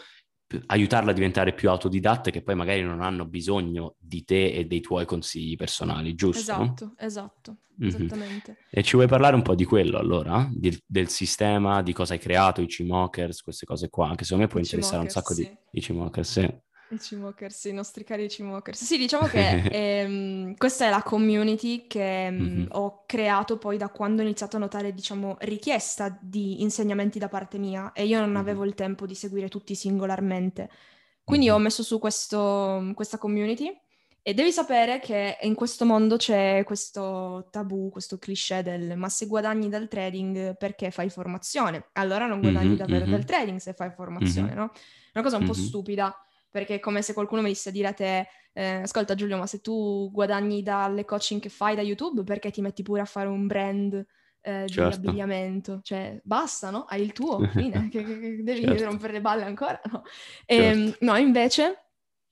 aiutarla 0.67 1.11
a 1.11 1.15
diventare 1.15 1.53
più 1.55 1.71
autodidatte 1.71 2.31
che 2.31 2.43
poi 2.43 2.55
magari 2.55 2.83
non 2.83 3.01
hanno 3.01 3.27
bisogno 3.27 3.97
di 3.99 4.25
te 4.25 4.53
e 4.53 4.67
dei 4.67 4.81
tuoi 4.81 5.05
consigli 5.05 5.57
personali, 5.57 6.15
giusto? 6.15 6.41
Esatto, 6.41 6.95
esatto, 6.97 7.57
mm-hmm. 7.81 7.89
esattamente. 7.89 8.57
E 8.71 8.83
ci 8.83 8.97
vuoi 8.97 9.09
parlare 9.09 9.35
un 9.35 9.43
po' 9.43 9.55
di 9.55 9.65
quello 9.65 9.99
allora? 9.99 10.49
Di, 10.53 10.77
del 10.87 11.09
sistema, 11.09 11.83
di 11.83 11.93
cosa 11.93 12.15
hai 12.15 12.19
creato, 12.19 12.61
i 12.61 12.67
CMOKers, 12.67 13.43
queste 13.43 13.67
cose 13.67 13.89
qua, 13.89 14.15
che 14.15 14.25
secondo 14.25 14.45
me 14.45 14.51
può 14.51 14.61
I 14.61 14.63
interessare 14.63 15.03
un 15.03 15.09
sacco 15.09 15.35
sì. 15.35 15.43
di... 15.43 15.79
I 15.79 15.81
CMOKers, 15.81 16.31
sì. 16.31 16.63
I 16.95 16.99
Cimokers, 16.99 17.65
i 17.65 17.73
nostri 17.73 18.05
cari 18.05 18.29
Cimokers. 18.29 18.83
Sì, 18.83 18.97
diciamo 18.97 19.27
che 19.27 19.69
ehm, 19.71 20.57
questa 20.57 20.87
è 20.87 20.91
la 20.91 21.03
community 21.03 21.87
che 21.87 22.31
mm-hmm. 22.31 22.67
ho 22.71 23.05
creato 23.07 23.59
poi 23.59 23.77
da 23.77 23.89
quando 23.89 24.23
ho 24.23 24.25
iniziato 24.25 24.57
a 24.57 24.61
notare, 24.61 24.95
diciamo, 24.95 25.37
richiesta 25.41 26.17
di 26.21 26.63
insegnamenti 26.63 27.19
da 27.19 27.29
parte 27.29 27.59
mia 27.59 27.93
e 27.93 28.05
io 28.07 28.19
non 28.19 28.31
mm-hmm. 28.31 28.39
avevo 28.39 28.65
il 28.65 28.75
tempo 28.75 29.07
di 29.07 29.15
seguire 29.15 29.49
tutti 29.49 29.75
singolarmente. 29.75 30.71
Quindi 31.23 31.47
mm-hmm. 31.47 31.55
ho 31.55 31.59
messo 31.59 31.83
su 31.83 31.99
questo, 31.99 32.91
questa 32.95 33.19
community 33.19 33.71
e 34.27 34.33
devi 34.33 34.53
sapere 34.53 35.01
che 35.01 35.37
in 35.43 35.55
questo 35.55 35.85
mondo 35.85 36.17
c'è 36.17 36.63
questo 36.65 37.49
tabù, 37.51 37.91
questo 37.91 38.17
cliché 38.17 38.63
del 38.63 38.97
ma 38.97 39.11
se 39.11 39.27
guadagni 39.27 39.69
dal 39.69 39.87
trading 39.87 40.57
perché 40.57 40.91
fai 40.91 41.11
formazione? 41.11 41.89
Allora 41.93 42.27
non 42.27 42.41
guadagni 42.41 42.75
davvero 42.75 43.05
dal 43.05 43.27
trading 43.27 43.59
se 43.59 43.75
fai 43.75 43.91
formazione, 43.91 44.55
no? 44.55 44.73
È 44.73 45.19
una 45.19 45.23
cosa 45.23 45.37
un 45.37 45.45
po' 45.45 45.53
stupida 45.53 46.17
perché 46.55 46.77
è 46.77 46.79
come 46.79 47.03
se 47.03 47.15
qualcuno 47.15 47.43
venisse 47.43 47.71
a 47.71 47.73
dire 47.73 47.89
a 47.89 47.93
te, 47.93 48.29
eh, 48.53 48.83
ascolta 48.83 49.17
Giulio, 49.17 49.37
ma 49.37 49.45
se 49.45 49.61
tu 49.61 50.09
guadagni 50.13 50.63
dalle 50.63 51.05
coaching 51.05 51.41
che 51.41 51.49
fai 51.49 51.75
da 51.75 51.83
YouTube, 51.83 52.23
perché 52.23 52.53
ti 52.53 52.61
metti 52.61 52.85
pure 52.85 53.01
a 53.01 53.05
fare 53.07 53.27
un 53.27 53.49
brand 53.49 53.93
eh, 54.41 54.65
certo. 54.69 55.01
di 55.01 55.09
abbigliamento? 55.09 55.81
Cioè, 55.83 56.21
basta, 56.23 56.71
no? 56.71 56.85
Hai 56.85 57.03
il 57.03 57.13
tuo, 57.13 57.41
fine, 57.51 57.89
che, 57.89 58.05
che, 58.05 58.43
devi 58.45 58.63
certo. 58.63 58.85
rompere 58.85 59.15
le 59.15 59.21
balle 59.21 59.43
ancora, 59.43 59.81
no? 59.91 60.05
E, 60.47 60.57
ehm, 60.57 60.85
certo. 60.91 61.05
no, 61.05 61.17
invece... 61.17 61.79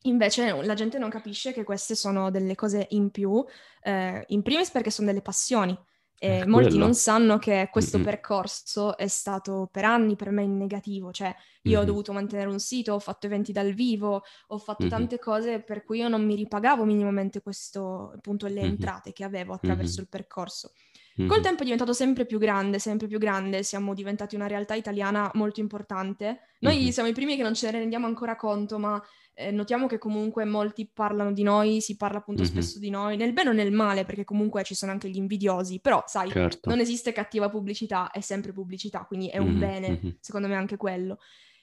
Invece 0.05 0.65
la 0.65 0.75
gente 0.75 0.99
non 0.99 1.11
capisce 1.11 1.53
che 1.53 1.63
queste 1.63 1.95
sono 1.95 2.33
delle 2.33 2.57
cose 2.57 2.89
in 2.91 3.13
più, 3.13 3.45
eh, 3.83 4.25
in 4.29 4.43
primis 4.43 4.69
perché 4.73 4.91
sono 4.91 5.07
delle 5.07 5.23
passioni, 5.23 5.79
eh, 6.25 6.47
molti 6.47 6.79
non 6.79 6.95
sanno 6.95 7.37
che 7.39 7.69
questo 7.73 7.97
mm-hmm. 7.97 8.07
percorso 8.07 8.97
è 8.97 9.09
stato 9.09 9.69
per 9.73 9.85
anni 9.85 10.15
per 10.15 10.31
me 10.31 10.45
in 10.45 10.57
negativo, 10.57 11.11
cioè 11.11 11.35
io 11.63 11.73
mm-hmm. 11.73 11.83
ho 11.83 11.85
dovuto 11.85 12.13
mantenere 12.13 12.49
un 12.49 12.61
sito, 12.61 12.93
ho 12.93 13.01
fatto 13.01 13.27
eventi 13.27 13.51
dal 13.51 13.73
vivo, 13.73 14.23
ho 14.47 14.59
fatto 14.59 14.85
mm-hmm. 14.85 14.93
tante 14.93 15.19
cose 15.19 15.63
per 15.63 15.83
cui 15.83 15.99
io 15.99 16.07
non 16.07 16.25
mi 16.25 16.37
ripagavo 16.37 16.85
minimamente 16.85 17.43
questo, 17.43 18.13
appunto, 18.15 18.47
le 18.47 18.61
entrate 18.61 19.13
che 19.13 19.25
avevo 19.25 19.53
attraverso 19.53 20.01
il 20.01 20.07
percorso. 20.07 20.71
Col 21.15 21.41
tempo 21.41 21.61
è 21.61 21.65
diventato 21.65 21.93
sempre 21.93 22.25
più 22.25 22.39
grande, 22.39 22.79
sempre 22.79 23.07
più 23.07 23.19
grande, 23.19 23.63
siamo 23.63 23.95
diventati 23.95 24.35
una 24.35 24.47
realtà 24.47 24.75
italiana 24.75 25.31
molto 25.35 25.61
importante. 25.61 26.41
Noi 26.61 26.91
siamo 26.93 27.09
i 27.09 27.13
primi 27.13 27.37
che 27.37 27.43
non 27.43 27.55
ce 27.55 27.71
ne 27.71 27.79
rendiamo 27.79 28.07
ancora 28.07 28.37
conto, 28.37 28.79
ma 28.79 29.03
eh, 29.35 29.51
notiamo 29.51 29.87
che 29.87 29.99
comunque 29.99 30.45
molti 30.45 30.89
parlano 30.93 31.33
di 31.33 31.43
noi, 31.43 31.81
si 31.81 31.97
parla 31.97 32.19
appunto 32.19 32.43
mm-hmm. 32.43 32.51
spesso 32.51 32.79
di 32.79 32.91
noi, 32.91 33.17
nel 33.17 33.33
bene 33.33 33.51
o 33.51 33.53
nel 33.53 33.73
male, 33.73 34.05
perché 34.05 34.25
comunque 34.25 34.63
ci 34.63 34.75
sono 34.75 34.93
anche 34.93 35.09
gli 35.09 35.17
invidiosi, 35.17 35.81
però 35.81 36.03
sai, 36.07 36.31
certo. 36.31 36.69
non 36.69 36.81
esiste 36.81 37.13
cattiva 37.13 37.49
pubblicità, 37.49 38.11
è 38.11 38.21
sempre 38.21 38.53
pubblicità, 38.53 39.05
quindi 39.07 39.29
è 39.29 39.39
un 39.39 39.49
mm-hmm. 39.49 39.59
bene, 39.59 39.89
mm-hmm. 39.91 40.15
secondo 40.21 40.49
me 40.49 40.55
anche 40.55 40.77
quello. 40.77 41.19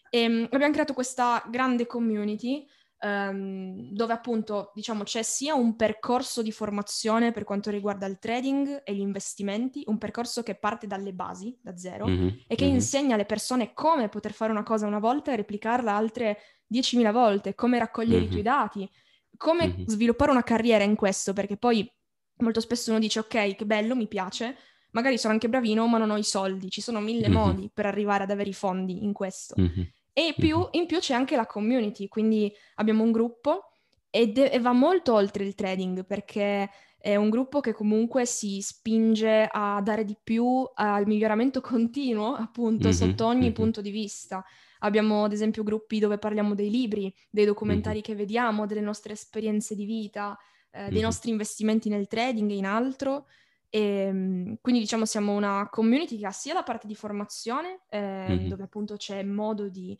E, 0.09 0.25
um, 0.25 0.47
abbiamo 0.49 0.73
creato 0.73 0.93
questa 0.93 1.43
grande 1.49 1.85
community 1.85 2.65
um, 3.01 3.91
dove 3.91 4.13
appunto 4.13 4.71
diciamo 4.73 5.03
c'è 5.03 5.21
sia 5.21 5.53
un 5.55 5.75
percorso 5.75 6.41
di 6.41 6.51
formazione 6.51 7.31
per 7.31 7.43
quanto 7.43 7.69
riguarda 7.69 8.05
il 8.05 8.19
trading 8.19 8.81
e 8.83 8.93
gli 8.93 8.99
investimenti, 8.99 9.83
un 9.87 9.97
percorso 9.97 10.43
che 10.43 10.55
parte 10.55 10.87
dalle 10.87 11.13
basi, 11.13 11.57
da 11.61 11.77
zero, 11.77 12.07
mm-hmm. 12.07 12.27
e 12.47 12.55
che 12.55 12.65
mm-hmm. 12.65 12.73
insegna 12.73 13.15
alle 13.15 13.25
persone 13.25 13.73
come 13.73 14.09
poter 14.09 14.33
fare 14.33 14.51
una 14.51 14.63
cosa 14.63 14.87
una 14.87 14.99
volta 14.99 15.31
e 15.31 15.37
replicarla 15.37 15.93
altre 15.93 16.37
10.000 16.71 17.11
volte, 17.11 17.55
come 17.55 17.79
raccogliere 17.79 18.19
mm-hmm. 18.19 18.27
i 18.27 18.29
tuoi 18.29 18.43
dati, 18.43 18.89
come 19.37 19.67
mm-hmm. 19.67 19.87
sviluppare 19.87 20.31
una 20.31 20.43
carriera 20.43 20.83
in 20.83 20.95
questo, 20.95 21.33
perché 21.33 21.57
poi 21.57 21.89
molto 22.37 22.59
spesso 22.59 22.91
uno 22.91 22.99
dice 22.99 23.19
ok, 23.19 23.55
che 23.55 23.65
bello, 23.65 23.95
mi 23.95 24.07
piace, 24.07 24.55
magari 24.91 25.17
sono 25.17 25.33
anche 25.33 25.49
bravino, 25.49 25.87
ma 25.87 25.97
non 25.97 26.11
ho 26.11 26.17
i 26.17 26.23
soldi, 26.23 26.69
ci 26.69 26.81
sono 26.81 26.99
mille 26.99 27.29
mm-hmm. 27.29 27.37
modi 27.37 27.71
per 27.73 27.85
arrivare 27.85 28.23
ad 28.23 28.31
avere 28.31 28.49
i 28.49 28.53
fondi 28.53 29.03
in 29.03 29.13
questo. 29.13 29.55
Mm-hmm. 29.59 29.81
E 30.13 30.33
più, 30.37 30.67
in 30.71 30.85
più 30.85 30.99
c'è 30.99 31.13
anche 31.13 31.35
la 31.35 31.45
community, 31.45 32.07
quindi 32.07 32.51
abbiamo 32.75 33.03
un 33.03 33.11
gruppo 33.11 33.69
e, 34.09 34.27
de- 34.27 34.49
e 34.49 34.59
va 34.59 34.73
molto 34.73 35.13
oltre 35.13 35.43
il 35.43 35.55
trading 35.55 36.05
perché 36.05 36.69
è 37.01 37.15
un 37.15 37.29
gruppo 37.29 37.61
che 37.61 37.73
comunque 37.73 38.25
si 38.25 38.59
spinge 38.61 39.47
a 39.49 39.81
dare 39.81 40.03
di 40.03 40.17
più 40.21 40.67
al 40.73 41.07
miglioramento 41.07 41.61
continuo, 41.61 42.35
appunto, 42.35 42.89
mm-hmm, 42.89 42.97
sotto 42.97 43.25
ogni 43.25 43.45
mm-hmm. 43.45 43.53
punto 43.53 43.81
di 43.81 43.89
vista. 43.89 44.43
Abbiamo 44.79 45.25
ad 45.25 45.31
esempio 45.31 45.63
gruppi 45.63 45.99
dove 45.99 46.17
parliamo 46.17 46.55
dei 46.55 46.69
libri, 46.69 47.13
dei 47.29 47.45
documentari 47.45 47.95
mm-hmm. 47.95 48.03
che 48.03 48.15
vediamo, 48.15 48.65
delle 48.65 48.81
nostre 48.81 49.13
esperienze 49.13 49.75
di 49.75 49.85
vita, 49.85 50.37
eh, 50.71 50.83
dei 50.83 50.91
mm-hmm. 50.91 51.03
nostri 51.03 51.31
investimenti 51.31 51.89
nel 51.89 52.07
trading 52.07 52.51
e 52.51 52.55
in 52.55 52.65
altro. 52.65 53.27
E, 53.69 53.79
ehm, 53.79 54.57
quindi 54.61 54.81
diciamo 54.81 55.05
siamo 55.05 55.35
una 55.35 55.67
community 55.69 56.17
che 56.17 56.25
ha 56.25 56.31
sia 56.31 56.53
la 56.53 56.63
parte 56.63 56.87
di 56.87 56.95
formazione, 56.95 57.81
eh, 57.89 58.25
mm-hmm. 58.29 58.47
dove 58.47 58.63
appunto 58.63 58.95
c'è 58.95 59.23
modo 59.23 59.69
di 59.69 59.97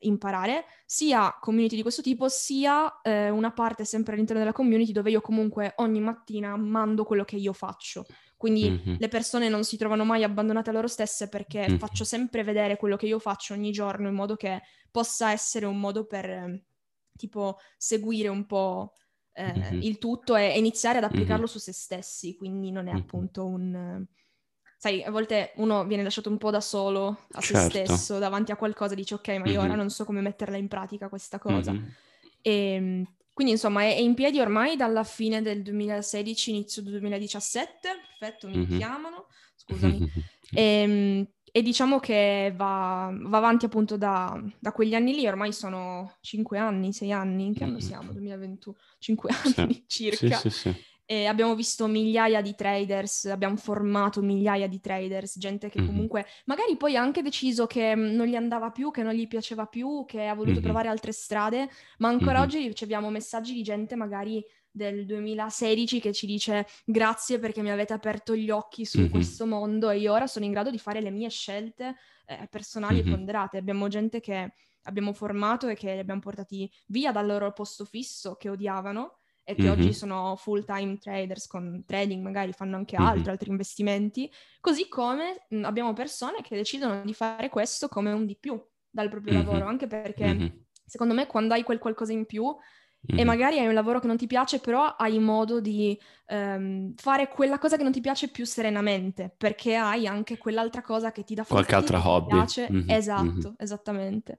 imparare, 0.00 0.64
sia 0.84 1.36
community 1.40 1.76
di 1.76 1.82
questo 1.82 2.02
tipo, 2.02 2.28
sia 2.28 3.00
eh, 3.02 3.30
una 3.30 3.52
parte 3.52 3.84
sempre 3.84 4.14
all'interno 4.14 4.42
della 4.42 4.54
community 4.54 4.92
dove 4.92 5.10
io 5.10 5.20
comunque 5.20 5.72
ogni 5.76 6.00
mattina 6.00 6.56
mando 6.56 7.04
quello 7.04 7.24
che 7.24 7.36
io 7.36 7.52
faccio. 7.52 8.04
Quindi 8.36 8.68
mm-hmm. 8.70 8.96
le 8.98 9.08
persone 9.08 9.48
non 9.48 9.64
si 9.64 9.76
trovano 9.76 10.04
mai 10.04 10.22
abbandonate 10.22 10.70
a 10.70 10.72
loro 10.72 10.88
stesse 10.88 11.28
perché 11.28 11.66
mm-hmm. 11.66 11.78
faccio 11.78 12.04
sempre 12.04 12.42
vedere 12.42 12.76
quello 12.76 12.96
che 12.96 13.06
io 13.06 13.18
faccio 13.18 13.54
ogni 13.54 13.72
giorno 13.72 14.08
in 14.08 14.14
modo 14.14 14.36
che 14.36 14.60
possa 14.90 15.32
essere 15.32 15.64
un 15.64 15.78
modo 15.78 16.04
per 16.04 16.28
eh, 16.28 16.64
tipo 17.16 17.58
seguire 17.78 18.28
un 18.28 18.44
po' 18.44 18.92
eh, 19.36 19.52
mm-hmm. 19.52 19.82
il 19.82 19.98
tutto 19.98 20.34
e, 20.34 20.56
iniziare 20.58 20.98
ad 20.98 21.04
applicarlo 21.04 21.46
su 21.46 21.58
se 21.58 21.72
stessi. 21.72 22.36
Quindi 22.36 22.70
non 22.70 22.88
è 22.88 22.92
appunto 22.92 23.44
un... 23.44 24.04
Sai, 24.78 25.02
a 25.02 25.10
volte 25.10 25.52
uno 25.56 25.84
viene 25.84 26.02
lasciato 26.02 26.30
un 26.30 26.38
po' 26.38 26.50
da 26.50 26.60
solo 26.60 27.26
a 27.32 27.40
certo. 27.40 27.70
se 27.70 27.84
stesso 27.86 28.18
davanti 28.18 28.52
a 28.52 28.56
qualcosa 28.56 28.94
dice 28.94 29.14
ok, 29.14 29.28
ma 29.38 29.48
io 29.48 29.60
ora 29.60 29.74
non 29.74 29.90
so 29.90 30.04
come 30.04 30.20
metterla 30.20 30.56
in 30.56 30.68
pratica 30.68 31.08
questa 31.08 31.38
cosa. 31.38 31.72
E, 32.42 32.72
ehm, 32.72 33.04
quindi 33.32 33.52
insomma 33.52 33.82
è, 33.82 33.94
è, 33.94 33.98
in 33.98 34.14
piedi 34.14 34.38
ormai 34.40 34.76
dalla 34.76 35.04
fine 35.04 35.42
del 35.42 35.62
2016, 35.62 36.50
inizio 36.50 36.82
del 36.82 36.92
2017, 36.92 37.88
perfetto, 38.18 38.48
mi 38.48 38.58
mm-hmm. 38.58 38.76
chiamano, 38.76 39.26
scusami. 39.56 40.10
e, 40.52 40.62
ehm, 40.62 41.28
e, 41.56 41.62
diciamo 41.62 41.98
che 41.98 42.52
va, 42.54 43.10
va 43.12 43.38
avanti 43.38 43.64
appunto 43.64 43.96
da, 43.96 44.38
da, 44.58 44.72
quegli 44.72 44.94
anni 44.94 45.14
lì, 45.14 45.26
ormai 45.26 45.52
sono 45.52 46.16
5 46.20 46.58
anni, 46.58 46.92
6 46.92 47.12
anni, 47.12 47.46
in 47.46 47.54
che 47.54 47.64
anno 47.64 47.80
siamo? 47.80 48.12
2021? 48.12 48.76
5 48.98 49.30
anni 49.30 49.84
sì. 49.86 50.08
circa. 50.08 50.36
Sì, 50.36 50.50
sì, 50.50 50.74
e 51.08 51.26
abbiamo 51.26 51.54
visto 51.54 51.86
migliaia 51.86 52.40
di 52.40 52.56
traders, 52.56 53.26
abbiamo 53.26 53.56
formato 53.56 54.20
migliaia 54.20 54.66
di 54.66 54.80
traders, 54.80 55.38
gente 55.38 55.70
che 55.70 55.78
mm-hmm. 55.78 55.88
comunque 55.88 56.26
magari 56.46 56.76
poi 56.76 56.96
ha 56.96 57.00
anche 57.00 57.22
deciso 57.22 57.66
che 57.66 57.94
mm, 57.94 58.14
non 58.14 58.26
gli 58.26 58.34
andava 58.34 58.70
più, 58.70 58.90
che 58.90 59.04
non 59.04 59.14
gli 59.14 59.28
piaceva 59.28 59.66
più, 59.66 60.04
che 60.04 60.26
ha 60.26 60.34
voluto 60.34 60.54
mm-hmm. 60.54 60.62
provare 60.62 60.88
altre 60.88 61.12
strade, 61.12 61.70
ma 61.98 62.08
ancora 62.08 62.32
mm-hmm. 62.32 62.42
oggi 62.42 62.66
riceviamo 62.66 63.08
messaggi 63.08 63.54
di 63.54 63.62
gente 63.62 63.94
magari 63.94 64.44
del 64.76 65.06
2016 65.06 66.00
che 66.00 66.12
ci 66.12 66.26
dice 66.26 66.66
grazie 66.84 67.38
perché 67.38 67.62
mi 67.62 67.70
avete 67.70 67.94
aperto 67.94 68.36
gli 68.36 68.50
occhi 68.50 68.84
su 68.84 69.00
mm-hmm. 69.00 69.10
questo 69.10 69.46
mondo 69.46 69.88
e 69.88 69.98
io 69.98 70.12
ora 70.12 70.26
sono 70.26 70.44
in 70.44 70.52
grado 70.52 70.70
di 70.70 70.78
fare 70.78 71.00
le 71.00 71.10
mie 71.10 71.30
scelte 71.30 71.96
eh, 72.26 72.46
personali 72.50 72.96
mm-hmm. 72.96 73.06
e 73.06 73.10
ponderate. 73.10 73.56
Abbiamo 73.56 73.88
gente 73.88 74.20
che 74.20 74.52
abbiamo 74.82 75.14
formato 75.14 75.68
e 75.68 75.74
che 75.74 75.94
li 75.94 75.98
abbiamo 75.98 76.20
portati 76.20 76.70
via 76.86 77.10
dal 77.10 77.26
loro 77.26 77.52
posto 77.52 77.86
fisso 77.86 78.34
che 78.34 78.50
odiavano 78.50 79.20
e 79.42 79.54
che 79.54 79.62
mm-hmm. 79.62 79.72
oggi 79.72 79.94
sono 79.94 80.36
full 80.36 80.64
time 80.64 80.98
traders 80.98 81.46
con 81.46 81.82
trading, 81.86 82.22
magari 82.22 82.52
fanno 82.52 82.76
anche 82.76 82.96
altro, 82.96 83.20
mm-hmm. 83.20 83.28
altri 83.28 83.50
investimenti, 83.50 84.30
così 84.60 84.88
come 84.88 85.46
abbiamo 85.62 85.94
persone 85.94 86.42
che 86.42 86.54
decidono 86.54 87.02
di 87.02 87.14
fare 87.14 87.48
questo 87.48 87.88
come 87.88 88.12
un 88.12 88.26
di 88.26 88.36
più 88.36 88.62
dal 88.90 89.08
proprio 89.08 89.32
mm-hmm. 89.32 89.46
lavoro, 89.46 89.66
anche 89.66 89.86
perché 89.86 90.66
secondo 90.84 91.14
me 91.14 91.26
quando 91.26 91.54
hai 91.54 91.62
quel 91.62 91.78
qualcosa 91.78 92.12
in 92.12 92.26
più 92.26 92.54
e 93.06 93.24
magari 93.24 93.58
hai 93.58 93.66
un 93.66 93.74
lavoro 93.74 94.00
che 94.00 94.06
non 94.06 94.16
ti 94.16 94.26
piace, 94.26 94.58
però 94.58 94.84
hai 94.96 95.18
modo 95.18 95.60
di 95.60 95.98
um, 96.28 96.92
fare 96.96 97.28
quella 97.28 97.58
cosa 97.58 97.76
che 97.76 97.82
non 97.82 97.92
ti 97.92 98.00
piace 98.00 98.28
più 98.28 98.44
serenamente, 98.44 99.32
perché 99.36 99.76
hai 99.76 100.06
anche 100.06 100.38
quell'altra 100.38 100.82
cosa 100.82 101.12
che 101.12 101.24
ti 101.24 101.34
dà 101.34 101.44
fastidio, 101.44 101.64
qualche 101.64 101.74
altra 101.74 102.08
hobby. 102.08 102.34
Piace. 102.34 102.68
Mm-hmm. 102.70 102.90
Esatto, 102.90 103.24
mm-hmm. 103.24 103.54
esattamente. 103.58 104.38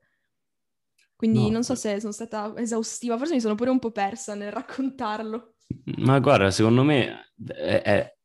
Quindi 1.15 1.45
no. 1.45 1.49
non 1.49 1.63
so 1.63 1.76
se 1.76 1.99
sono 1.99 2.11
stata 2.11 2.53
esaustiva, 2.57 3.18
forse 3.18 3.34
mi 3.34 3.41
sono 3.41 3.55
pure 3.55 3.70
un 3.70 3.80
po' 3.80 3.91
persa 3.91 4.36
nel 4.36 4.51
raccontarlo. 4.51 5.55
Ma 5.97 6.20
guarda, 6.20 6.51
secondo 6.51 6.84
me 6.84 7.32
è, 7.45 7.82
è, 7.82 8.15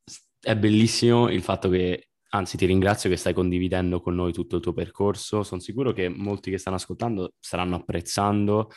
è 0.41 0.57
bellissimo 0.57 1.31
il 1.31 1.43
fatto 1.43 1.69
che, 1.69 2.11
anzi 2.35 2.57
ti 2.57 2.67
ringrazio 2.67 3.09
che 3.09 3.17
stai 3.17 3.33
condividendo 3.33 4.01
con 4.01 4.15
noi 4.15 4.33
tutto 4.33 4.57
il 4.57 4.63
tuo 4.63 4.73
percorso, 4.73 5.43
sono 5.43 5.61
sicuro 5.61 5.93
che 5.93 6.09
molti 6.09 6.51
che 6.51 6.59
stanno 6.59 6.77
ascoltando 6.77 7.35
staranno 7.39 7.77
apprezzando 7.77 8.71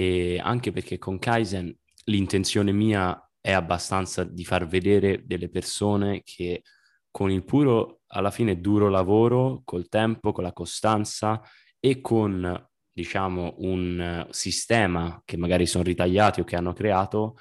e 0.00 0.40
anche 0.42 0.72
perché 0.72 0.96
con 0.96 1.18
Kaizen 1.18 1.76
l'intenzione 2.04 2.72
mia 2.72 3.22
è 3.38 3.52
abbastanza 3.52 4.24
di 4.24 4.46
far 4.46 4.66
vedere 4.66 5.26
delle 5.26 5.50
persone 5.50 6.22
che 6.24 6.62
con 7.10 7.30
il 7.30 7.44
puro, 7.44 8.00
alla 8.06 8.30
fine, 8.30 8.62
duro 8.62 8.88
lavoro, 8.88 9.60
col 9.62 9.90
tempo, 9.90 10.32
con 10.32 10.42
la 10.42 10.54
costanza 10.54 11.42
e 11.78 12.00
con 12.00 12.66
diciamo, 12.90 13.56
un 13.58 14.26
sistema 14.30 15.20
che 15.22 15.36
magari 15.36 15.66
sono 15.66 15.84
ritagliati 15.84 16.40
o 16.40 16.44
che 16.44 16.56
hanno 16.56 16.72
creato, 16.72 17.36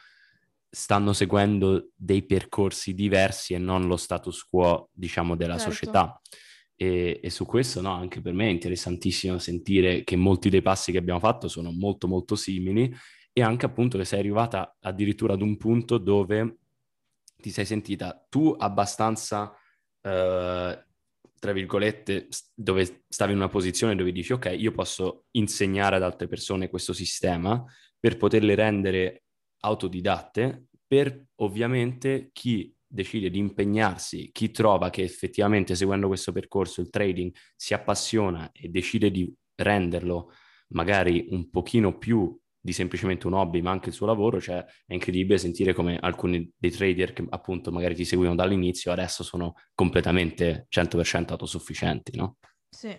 stanno 0.70 1.14
seguendo 1.14 1.91
dei 1.95 2.26
percorsi 2.26 2.93
diversi 2.93 3.53
e 3.53 3.57
non 3.57 3.88
lo 3.88 3.95
status 3.95 4.43
quo, 4.43 4.89
diciamo, 4.91 5.38
della 5.38 5.57
certo. 5.57 5.72
società. 5.72 6.22
E, 6.82 7.19
e, 7.21 7.30
su 7.30 7.45
questo, 7.45 7.82
no, 7.82 7.91
anche 7.93 8.21
per 8.21 8.32
me 8.32 8.47
è 8.47 8.51
interessantissimo 8.51 9.38
sentire 9.38 10.05
che 10.05 10.15
molti 10.15 10.49
dei 10.49 10.61
passi 10.61 10.93
che 10.93 10.97
abbiamo 10.97 11.19
fatto 11.19 11.49
sono 11.49 11.71
molto, 11.71 12.07
molto 12.07 12.38
simili 12.38 12.89
e 13.34 13.41
anche 13.41 13.65
appunto 13.65 13.97
che 13.97 14.05
sei 14.05 14.19
arrivata 14.19 14.77
addirittura 14.80 15.34
ad 15.34 15.41
un 15.41 15.57
punto 15.57 15.97
dove 15.97 16.59
ti 17.36 17.49
sei 17.49 17.65
sentita 17.65 18.25
tu 18.30 18.55
abbastanza 18.57 19.53
eh, 20.01 20.86
tra 21.39 21.51
virgolette, 21.53 22.27
dove 22.53 23.03
stavi 23.07 23.32
in 23.32 23.38
una 23.38 23.49
posizione 23.49 23.95
dove 23.95 24.11
dici, 24.11 24.34
ok, 24.34 24.55
io 24.57 24.71
posso 24.71 25.25
insegnare 25.32 25.95
ad 25.95 26.03
altre 26.03 26.27
persone 26.27 26.69
questo 26.69 26.93
sistema 26.93 27.63
per 27.97 28.17
poterle 28.17 28.55
rendere 28.55 29.23
autodidatte, 29.61 30.67
per 30.86 31.25
ovviamente 31.36 32.30
chi 32.32 32.73
decide 32.89 33.29
di 33.29 33.37
impegnarsi, 33.37 34.31
chi 34.31 34.51
trova 34.51 34.89
che 34.89 35.03
effettivamente 35.03 35.75
seguendo 35.75 36.07
questo 36.07 36.31
percorso 36.31 36.81
il 36.81 36.89
trading 36.89 37.31
si 37.55 37.73
appassiona 37.73 38.51
e 38.51 38.69
decide 38.69 39.11
di 39.11 39.31
renderlo 39.55 40.31
magari 40.69 41.27
un 41.29 41.49
pochino 41.49 41.97
più 41.97 42.37
di 42.61 42.73
semplicemente 42.73 43.27
un 43.27 43.33
hobby, 43.33 43.61
ma 43.61 43.71
anche 43.71 43.89
il 43.89 43.95
suo 43.95 44.05
lavoro, 44.05 44.41
cioè 44.41 44.63
è 44.85 44.93
incredibile 44.93 45.37
sentire 45.37 45.73
come 45.73 45.97
alcuni 45.97 46.51
dei 46.57 46.71
trader 46.71 47.13
che 47.13 47.25
appunto 47.29 47.71
magari 47.71 47.95
ti 47.95 48.03
seguivano 48.03 48.35
dall'inizio 48.35 48.91
adesso 48.91 49.23
sono 49.23 49.53
completamente 49.73 50.65
100% 50.69 51.31
autosufficienti, 51.31 52.17
no? 52.17 52.37
Sì, 52.69 52.95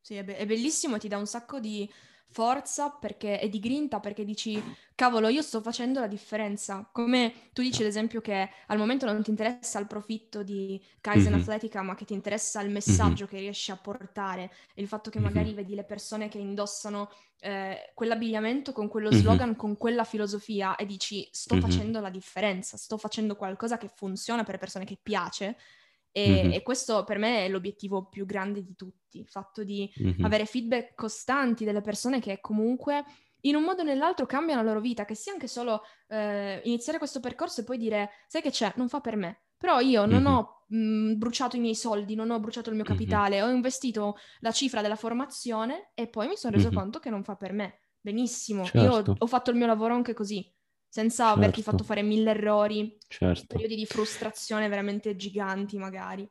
sì, 0.00 0.14
è, 0.14 0.24
be- 0.24 0.36
è 0.36 0.46
bellissimo, 0.46 0.98
ti 0.98 1.08
dà 1.08 1.16
un 1.16 1.26
sacco 1.26 1.60
di 1.60 1.88
forza 2.34 2.90
perché, 2.90 3.40
e 3.40 3.48
di 3.48 3.60
grinta 3.60 4.00
perché 4.00 4.24
dici, 4.24 4.60
cavolo, 4.96 5.28
io 5.28 5.40
sto 5.40 5.60
facendo 5.60 6.00
la 6.00 6.08
differenza. 6.08 6.88
Come 6.90 7.32
tu 7.52 7.62
dici, 7.62 7.82
ad 7.82 7.86
esempio, 7.86 8.20
che 8.20 8.50
al 8.66 8.76
momento 8.76 9.06
non 9.06 9.22
ti 9.22 9.30
interessa 9.30 9.78
il 9.78 9.86
profitto 9.86 10.42
di 10.42 10.82
Kaizen 11.00 11.30
mm-hmm. 11.30 11.40
Atletica, 11.40 11.82
ma 11.82 11.94
che 11.94 12.04
ti 12.04 12.12
interessa 12.12 12.60
il 12.60 12.70
messaggio 12.70 13.22
mm-hmm. 13.22 13.32
che 13.32 13.38
riesci 13.38 13.70
a 13.70 13.76
portare, 13.76 14.50
il 14.74 14.88
fatto 14.88 15.10
che 15.10 15.20
mm-hmm. 15.20 15.32
magari 15.32 15.54
vedi 15.54 15.76
le 15.76 15.84
persone 15.84 16.28
che 16.28 16.38
indossano 16.38 17.08
eh, 17.38 17.92
quell'abbigliamento 17.94 18.72
con 18.72 18.88
quello 18.88 19.12
slogan, 19.12 19.54
con 19.54 19.76
quella 19.76 20.02
filosofia, 20.02 20.74
e 20.74 20.86
dici, 20.86 21.28
sto 21.30 21.60
facendo 21.60 22.00
la 22.00 22.10
differenza, 22.10 22.76
sto 22.76 22.98
facendo 22.98 23.36
qualcosa 23.36 23.78
che 23.78 23.88
funziona 23.94 24.42
per 24.42 24.58
persone 24.58 24.84
che 24.84 24.98
piace. 25.00 25.56
E, 26.16 26.28
mm-hmm. 26.28 26.52
e, 26.52 26.62
questo 26.62 27.02
per 27.02 27.18
me 27.18 27.44
è 27.44 27.48
l'obiettivo 27.48 28.06
più 28.06 28.24
grande 28.24 28.62
di 28.62 28.76
tutti, 28.76 29.18
il 29.18 29.26
fatto 29.26 29.64
di 29.64 29.92
mm-hmm. 30.00 30.24
avere 30.24 30.46
feedback 30.46 30.94
costanti 30.94 31.64
delle 31.64 31.80
persone 31.80 32.20
che 32.20 32.38
comunque 32.40 33.04
in 33.40 33.56
un 33.56 33.64
modo 33.64 33.82
o 33.82 33.84
nell'altro 33.84 34.24
cambiano 34.24 34.62
la 34.62 34.68
loro 34.68 34.80
vita, 34.80 35.04
che 35.04 35.16
sia 35.16 35.32
anche 35.32 35.48
solo 35.48 35.82
eh, 36.06 36.60
iniziare 36.64 36.98
questo 36.98 37.18
percorso 37.18 37.60
e 37.60 37.64
poi 37.64 37.78
dire, 37.78 38.10
sai 38.28 38.42
che 38.42 38.50
c'è, 38.50 38.72
non 38.76 38.88
fa 38.88 39.00
per 39.00 39.16
me. 39.16 39.40
Però 39.58 39.80
io 39.80 40.06
non 40.06 40.22
mm-hmm. 40.22 40.32
ho 40.32 40.64
mh, 40.68 41.14
bruciato 41.14 41.56
i 41.56 41.60
miei 41.60 41.74
soldi, 41.74 42.14
non 42.14 42.30
ho 42.30 42.38
bruciato 42.38 42.70
il 42.70 42.76
mio 42.76 42.84
capitale, 42.84 43.42
ho 43.42 43.50
investito 43.50 44.16
la 44.38 44.52
cifra 44.52 44.82
della 44.82 44.94
formazione 44.94 45.90
e 45.94 46.06
poi 46.06 46.28
mi 46.28 46.36
sono 46.36 46.54
reso 46.54 46.70
conto 46.70 47.00
che 47.00 47.10
non 47.10 47.24
fa 47.24 47.34
per 47.34 47.52
me. 47.52 47.80
Benissimo, 48.00 48.64
certo. 48.66 48.78
io 49.10 49.16
ho 49.18 49.26
fatto 49.26 49.50
il 49.50 49.56
mio 49.56 49.66
lavoro 49.66 49.94
anche 49.94 50.14
così 50.14 50.48
senza 50.94 51.24
certo. 51.24 51.40
averti 51.40 51.60
fatto 51.62 51.82
fare 51.82 52.02
mille 52.02 52.30
errori, 52.30 52.96
certo. 53.08 53.46
periodi 53.48 53.74
di 53.74 53.84
frustrazione 53.84 54.68
veramente 54.68 55.16
giganti 55.16 55.76
magari. 55.76 56.24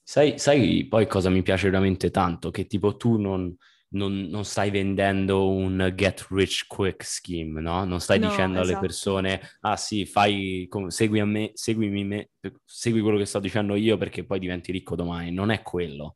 Sai, 0.00 0.38
sai, 0.38 0.86
poi 0.86 1.08
cosa 1.08 1.28
mi 1.28 1.42
piace 1.42 1.68
veramente 1.68 2.12
tanto? 2.12 2.52
Che 2.52 2.68
tipo 2.68 2.96
tu 2.96 3.16
non, 3.18 3.52
non, 3.94 4.28
non 4.30 4.44
stai 4.44 4.70
vendendo 4.70 5.48
un 5.48 5.92
get 5.96 6.24
rich 6.30 6.68
quick 6.68 7.02
scheme, 7.02 7.60
no? 7.60 7.84
Non 7.84 7.98
stai 7.98 8.20
no, 8.20 8.28
dicendo 8.28 8.60
esatto. 8.60 8.78
alle 8.78 8.86
persone, 8.86 9.40
ah 9.62 9.76
sì, 9.76 10.06
fai, 10.06 10.68
segui 10.86 11.18
a 11.18 11.24
me, 11.24 11.50
seguimi 11.54 12.04
me, 12.04 12.30
segui 12.64 13.00
quello 13.00 13.18
che 13.18 13.24
sto 13.24 13.40
dicendo 13.40 13.74
io 13.74 13.96
perché 13.96 14.24
poi 14.24 14.38
diventi 14.38 14.70
ricco 14.70 14.94
domani. 14.94 15.32
Non 15.32 15.50
è 15.50 15.62
quello, 15.62 16.14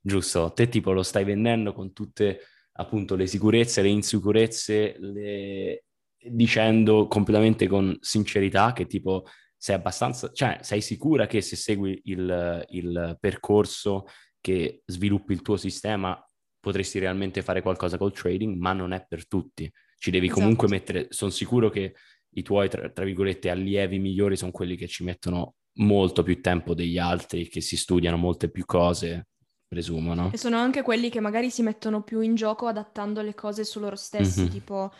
giusto? 0.00 0.52
Te 0.52 0.68
tipo 0.68 0.92
lo 0.92 1.02
stai 1.02 1.24
vendendo 1.24 1.72
con 1.72 1.92
tutte 1.92 2.38
appunto 2.74 3.16
le 3.16 3.26
sicurezze, 3.26 3.82
le 3.82 3.88
insicurezze, 3.88 4.94
le, 5.00 5.82
dicendo 6.24 7.06
completamente 7.06 7.66
con 7.66 7.96
sincerità 8.00 8.72
che 8.72 8.86
tipo 8.86 9.24
sei 9.56 9.76
abbastanza, 9.76 10.30
cioè 10.32 10.58
sei 10.60 10.80
sicura 10.80 11.26
che 11.26 11.40
se 11.40 11.56
segui 11.56 12.00
il, 12.04 12.64
il 12.70 13.16
percorso 13.20 14.06
che 14.40 14.82
sviluppi 14.86 15.32
il 15.32 15.42
tuo 15.42 15.56
sistema 15.56 16.20
potresti 16.58 16.98
realmente 16.98 17.42
fare 17.42 17.62
qualcosa 17.62 17.96
col 17.96 18.12
trading, 18.12 18.56
ma 18.56 18.72
non 18.72 18.92
è 18.92 19.04
per 19.06 19.26
tutti. 19.26 19.70
Ci 19.96 20.10
devi 20.10 20.26
esatto. 20.26 20.40
comunque 20.40 20.68
mettere, 20.68 21.06
sono 21.10 21.30
sicuro 21.30 21.70
che 21.70 21.94
i 22.34 22.42
tuoi, 22.42 22.68
tra, 22.68 22.88
tra, 22.90 23.04
virgolette, 23.04 23.50
allievi 23.50 23.98
migliori 23.98 24.36
sono 24.36 24.50
quelli 24.50 24.76
che 24.76 24.88
ci 24.88 25.04
mettono 25.04 25.54
molto 25.74 26.22
più 26.22 26.40
tempo 26.40 26.74
degli 26.74 26.98
altri, 26.98 27.48
che 27.48 27.60
si 27.60 27.76
studiano 27.76 28.16
molte 28.16 28.50
più 28.50 28.64
cose, 28.64 29.28
presumo, 29.66 30.14
no? 30.14 30.30
E 30.32 30.38
sono 30.38 30.56
anche 30.56 30.82
quelli 30.82 31.08
che 31.08 31.20
magari 31.20 31.50
si 31.50 31.62
mettono 31.62 32.02
più 32.02 32.20
in 32.20 32.34
gioco 32.34 32.66
adattando 32.66 33.22
le 33.22 33.34
cose 33.34 33.64
su 33.64 33.80
loro 33.80 33.96
stessi, 33.96 34.42
mm-hmm. 34.42 34.50
tipo 34.50 34.92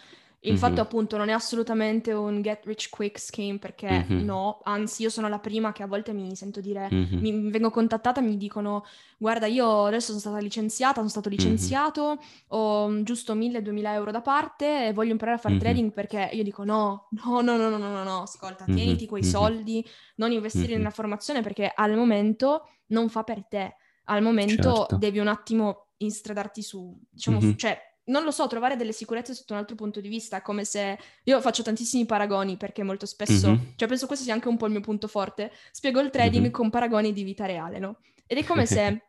il 0.45 0.53
mm-hmm. 0.53 0.61
fatto 0.61 0.81
appunto 0.81 1.17
non 1.17 1.29
è 1.29 1.33
assolutamente 1.33 2.13
un 2.13 2.41
get 2.43 2.65
rich 2.65 2.89
quick 2.89 3.19
scheme 3.19 3.59
perché 3.59 4.07
mm-hmm. 4.09 4.25
no, 4.25 4.61
anzi 4.65 5.03
io 5.03 5.11
sono 5.11 5.29
la 5.29 5.39
prima 5.39 5.71
che 5.71 5.85
a 5.85 5.87
volte 5.87 6.13
mi 6.13 6.35
sento 6.35 6.61
dire, 6.61 6.89
mm-hmm. 6.93 7.19
mi 7.21 7.51
vengo 7.51 7.71
contattata 7.71 8.21
e 8.21 8.25
mi 8.25 8.37
dicono 8.37 8.85
guarda 9.19 9.47
io 9.47 9.85
adesso 9.85 10.09
sono 10.09 10.19
stata 10.19 10.39
licenziata, 10.39 10.97
sono 10.97 11.09
stato 11.09 11.29
licenziato, 11.29 12.19
ho 12.49 13.03
giusto 13.05 13.37
1000-2000 13.37 13.87
euro 13.93 14.11
da 14.11 14.21
parte 14.21 14.89
e 14.89 14.93
voglio 14.93 15.13
imparare 15.13 15.37
a 15.37 15.41
fare 15.41 15.59
trading 15.59 15.93
perché 15.93 16.31
io 16.33 16.43
dico 16.43 16.65
no, 16.65 17.09
no, 17.25 17.41
no, 17.41 17.57
no, 17.57 17.69
no, 17.69 17.79
no, 17.79 18.03
no, 18.03 18.23
ascolta, 18.23 18.65
tieniti 18.65 19.07
quei 19.07 19.23
soldi, 19.23 19.87
non 20.17 20.33
investire 20.33 20.77
nella 20.77 20.91
formazione 20.91 21.43
perché 21.43 21.71
al 21.73 21.95
momento 21.95 22.67
non 22.87 23.09
fa 23.09 23.23
per 23.23 23.45
te, 23.47 23.77
al 24.05 24.23
momento 24.23 24.75
certo. 24.75 24.97
devi 24.97 25.21
un 25.21 25.29
attimo 25.29 25.87
instradarti 25.99 26.63
su, 26.63 26.99
diciamo, 27.09 27.41
su, 27.41 27.55
cioè 27.55 27.79
non 28.05 28.25
lo 28.25 28.31
so, 28.31 28.47
trovare 28.47 28.77
delle 28.77 28.93
sicurezze 28.93 29.35
sotto 29.35 29.53
un 29.53 29.61
altro 29.61 29.77
punto 29.77 30.01
di 30.01 30.09
vista, 30.09 30.43
come 30.43 30.65
se 30.65 30.99
io 31.25 31.41
faccio 31.41 31.63
tantissimi 31.63 32.05
paragoni 32.05 32.57
perché 32.57 32.83
molto 32.83 33.07
spesso, 33.07 33.49
mm-hmm. 33.49 33.65
cioè 33.77 33.89
penso 33.89 34.07
questo 34.07 34.25
sia 34.25 34.35
anche 34.35 34.49
un 34.49 34.57
po' 34.57 34.67
il 34.67 34.73
mio 34.73 34.81
punto 34.81 35.07
forte, 35.07 35.53
spiego 35.71 36.01
il 36.01 36.11
trading 36.11 36.45
mm-hmm. 36.45 36.53
con 36.53 36.71
paragoni 36.71 37.13
di 37.13 37.23
vita 37.23 37.47
reale, 37.47 37.79
no? 37.79 37.99
Ed 38.27 38.39
è 38.39 38.45
come 38.45 38.67
se 38.67 39.03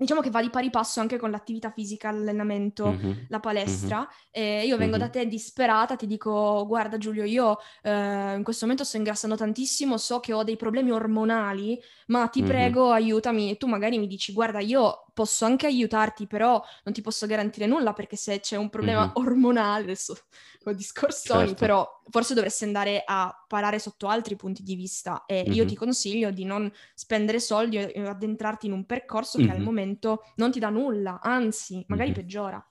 diciamo 0.00 0.20
che 0.20 0.30
va 0.30 0.40
di 0.40 0.48
pari 0.48 0.70
passo 0.70 1.00
anche 1.00 1.18
con 1.18 1.30
l'attività 1.32 1.72
fisica, 1.72 2.12
l'allenamento, 2.12 2.86
mm-hmm. 2.86 3.12
la 3.28 3.40
palestra. 3.40 3.98
Mm-hmm. 3.98 4.08
E 4.30 4.64
io 4.64 4.76
vengo 4.76 4.96
mm-hmm. 4.96 5.06
da 5.06 5.10
te 5.10 5.26
disperata, 5.26 5.96
ti 5.96 6.06
dico: 6.06 6.64
Guarda, 6.66 6.96
Giulio, 6.98 7.24
io 7.24 7.58
eh, 7.82 8.34
in 8.36 8.42
questo 8.44 8.64
momento 8.64 8.84
sto 8.84 8.96
ingrassando 8.96 9.36
tantissimo, 9.36 9.98
so 9.98 10.20
che 10.20 10.32
ho 10.32 10.44
dei 10.44 10.56
problemi 10.56 10.92
ormonali, 10.92 11.78
ma 12.06 12.28
ti 12.28 12.42
prego, 12.42 12.92
aiutami. 12.92 13.50
E 13.50 13.56
tu 13.56 13.66
magari 13.66 13.98
mi 13.98 14.06
dici: 14.06 14.32
Guarda, 14.32 14.60
io 14.60 15.07
posso 15.18 15.44
anche 15.44 15.66
aiutarti, 15.66 16.28
però 16.28 16.62
non 16.84 16.94
ti 16.94 17.00
posso 17.00 17.26
garantire 17.26 17.66
nulla 17.66 17.92
perché 17.92 18.14
se 18.14 18.38
c'è 18.38 18.54
un 18.54 18.68
problema 18.68 19.00
mm-hmm. 19.00 19.10
ormonale, 19.14 19.82
adesso 19.82 20.16
ho 20.64 20.72
discorsoni, 20.72 21.48
certo. 21.48 21.54
però 21.56 22.02
forse 22.08 22.34
dovresti 22.34 22.62
andare 22.62 23.02
a 23.04 23.34
parare 23.48 23.80
sotto 23.80 24.06
altri 24.06 24.36
punti 24.36 24.62
di 24.62 24.76
vista 24.76 25.24
e 25.26 25.42
mm-hmm. 25.42 25.52
io 25.52 25.66
ti 25.66 25.74
consiglio 25.74 26.30
di 26.30 26.44
non 26.44 26.70
spendere 26.94 27.40
soldi 27.40 27.78
e 27.78 28.00
addentrarti 28.00 28.66
in 28.66 28.72
un 28.72 28.86
percorso 28.86 29.38
che 29.38 29.50
al 29.50 29.60
momento 29.60 30.22
non 30.36 30.52
ti 30.52 30.60
dà 30.60 30.68
nulla, 30.68 31.18
anzi, 31.20 31.84
magari 31.88 32.12
peggiora. 32.12 32.64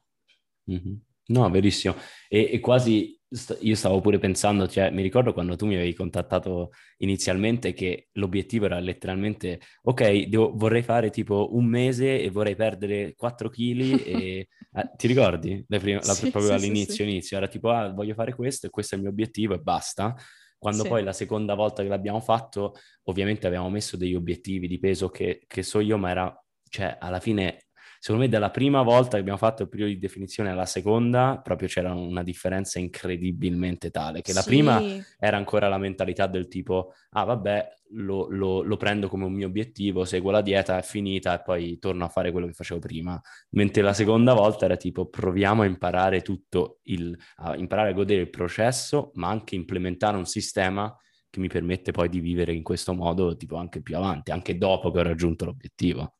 No, 1.25 1.49
verissimo. 1.49 1.95
E, 2.29 2.49
e 2.53 2.59
quasi 2.61 3.16
st- 3.29 3.57
io 3.61 3.75
stavo 3.75 3.99
pure 4.01 4.19
pensando, 4.19 4.67
cioè, 4.67 4.89
mi 4.91 5.01
ricordo 5.01 5.33
quando 5.33 5.55
tu 5.55 5.65
mi 5.65 5.75
avevi 5.75 5.93
contattato 5.93 6.71
inizialmente 6.97 7.73
che 7.73 8.07
l'obiettivo 8.13 8.65
era 8.65 8.79
letteralmente, 8.79 9.59
ok, 9.83 10.27
devo, 10.27 10.53
vorrei 10.55 10.83
fare 10.83 11.09
tipo 11.09 11.49
un 11.55 11.65
mese 11.65 12.21
e 12.21 12.29
vorrei 12.29 12.55
perdere 12.55 13.13
4 13.15 13.49
kg 13.49 14.05
e... 14.05 14.47
eh, 14.73 14.91
ti 14.95 15.07
ricordi? 15.07 15.63
La 15.67 15.79
prima, 15.79 15.99
la, 15.99 16.13
sì, 16.13 16.29
proprio 16.29 16.57
sì, 16.57 16.65
all'inizio, 16.65 16.93
sì, 16.93 17.03
inizio, 17.03 17.37
era 17.37 17.47
tipo, 17.47 17.69
ah, 17.69 17.91
voglio 17.91 18.13
fare 18.13 18.33
questo 18.33 18.67
e 18.67 18.69
questo 18.69 18.95
è 18.95 18.97
il 18.97 19.03
mio 19.03 19.11
obiettivo 19.11 19.53
e 19.53 19.59
basta. 19.59 20.15
Quando 20.59 20.83
poi 20.85 21.03
la 21.03 21.13
seconda 21.13 21.53
volta 21.53 21.83
che 21.83 21.89
l'abbiamo 21.89 22.19
fatto, 22.19 22.73
ovviamente 23.03 23.45
abbiamo 23.45 23.69
messo 23.69 23.95
degli 23.95 24.15
obiettivi 24.15 24.67
di 24.67 24.79
peso 24.79 25.09
che, 25.09 25.43
che 25.45 25.61
so 25.61 25.79
io, 25.79 25.97
ma 25.99 26.09
era, 26.09 26.43
cioè, 26.67 26.97
alla 26.99 27.19
fine 27.19 27.66
secondo 27.99 28.23
me 28.23 28.29
dalla 28.29 28.51
prima 28.51 28.81
volta 28.81 29.11
che 29.11 29.19
abbiamo 29.19 29.37
fatto 29.37 29.63
il 29.63 29.69
periodo 29.69 29.91
di 29.91 29.99
definizione 29.99 30.49
alla 30.49 30.65
seconda 30.65 31.39
proprio 31.43 31.67
c'era 31.67 31.93
una 31.93 32.23
differenza 32.23 32.79
incredibilmente 32.79 33.89
tale, 33.89 34.21
che 34.21 34.33
la 34.33 34.41
sì. 34.41 34.49
prima 34.49 34.81
era 35.19 35.37
ancora 35.37 35.67
la 35.67 35.77
mentalità 35.77 36.27
del 36.27 36.47
tipo, 36.47 36.93
ah 37.11 37.23
vabbè, 37.23 37.75
lo, 37.91 38.27
lo, 38.29 38.61
lo, 38.61 38.77
prendo 38.77 39.07
come 39.07 39.25
un 39.25 39.33
mio 39.33 39.47
obiettivo, 39.47 40.05
seguo 40.05 40.31
la 40.31 40.41
dieta, 40.41 40.77
è 40.77 40.81
finita 40.81 41.39
e 41.39 41.43
poi 41.43 41.79
torno 41.79 42.05
a 42.05 42.09
fare 42.09 42.31
quello 42.31 42.47
che 42.47 42.53
facevo 42.53 42.79
prima. 42.79 43.19
Mentre 43.51 43.81
la 43.81 43.93
seconda 43.93 44.33
volta 44.33 44.65
era 44.65 44.75
tipo 44.75 45.07
proviamo 45.07 45.61
a 45.61 45.65
imparare 45.65 46.21
tutto, 46.21 46.79
il, 46.83 47.17
a 47.37 47.55
imparare 47.55 47.91
a 47.91 47.93
godere 47.93 48.21
il 48.21 48.29
processo, 48.29 49.11
ma 49.15 49.29
anche 49.29 49.55
implementare 49.55 50.17
un 50.17 50.25
sistema 50.25 50.93
che 51.29 51.39
mi 51.39 51.47
permette 51.47 51.91
poi 51.91 52.09
di 52.09 52.19
vivere 52.19 52.53
in 52.53 52.63
questo 52.63 52.93
modo 52.93 53.35
tipo 53.35 53.57
anche 53.57 53.81
più 53.81 53.95
avanti, 53.95 54.31
anche 54.31 54.57
dopo 54.57 54.91
che 54.91 54.99
ho 54.99 55.03
raggiunto 55.03 55.45
l'obiettivo. 55.45 56.15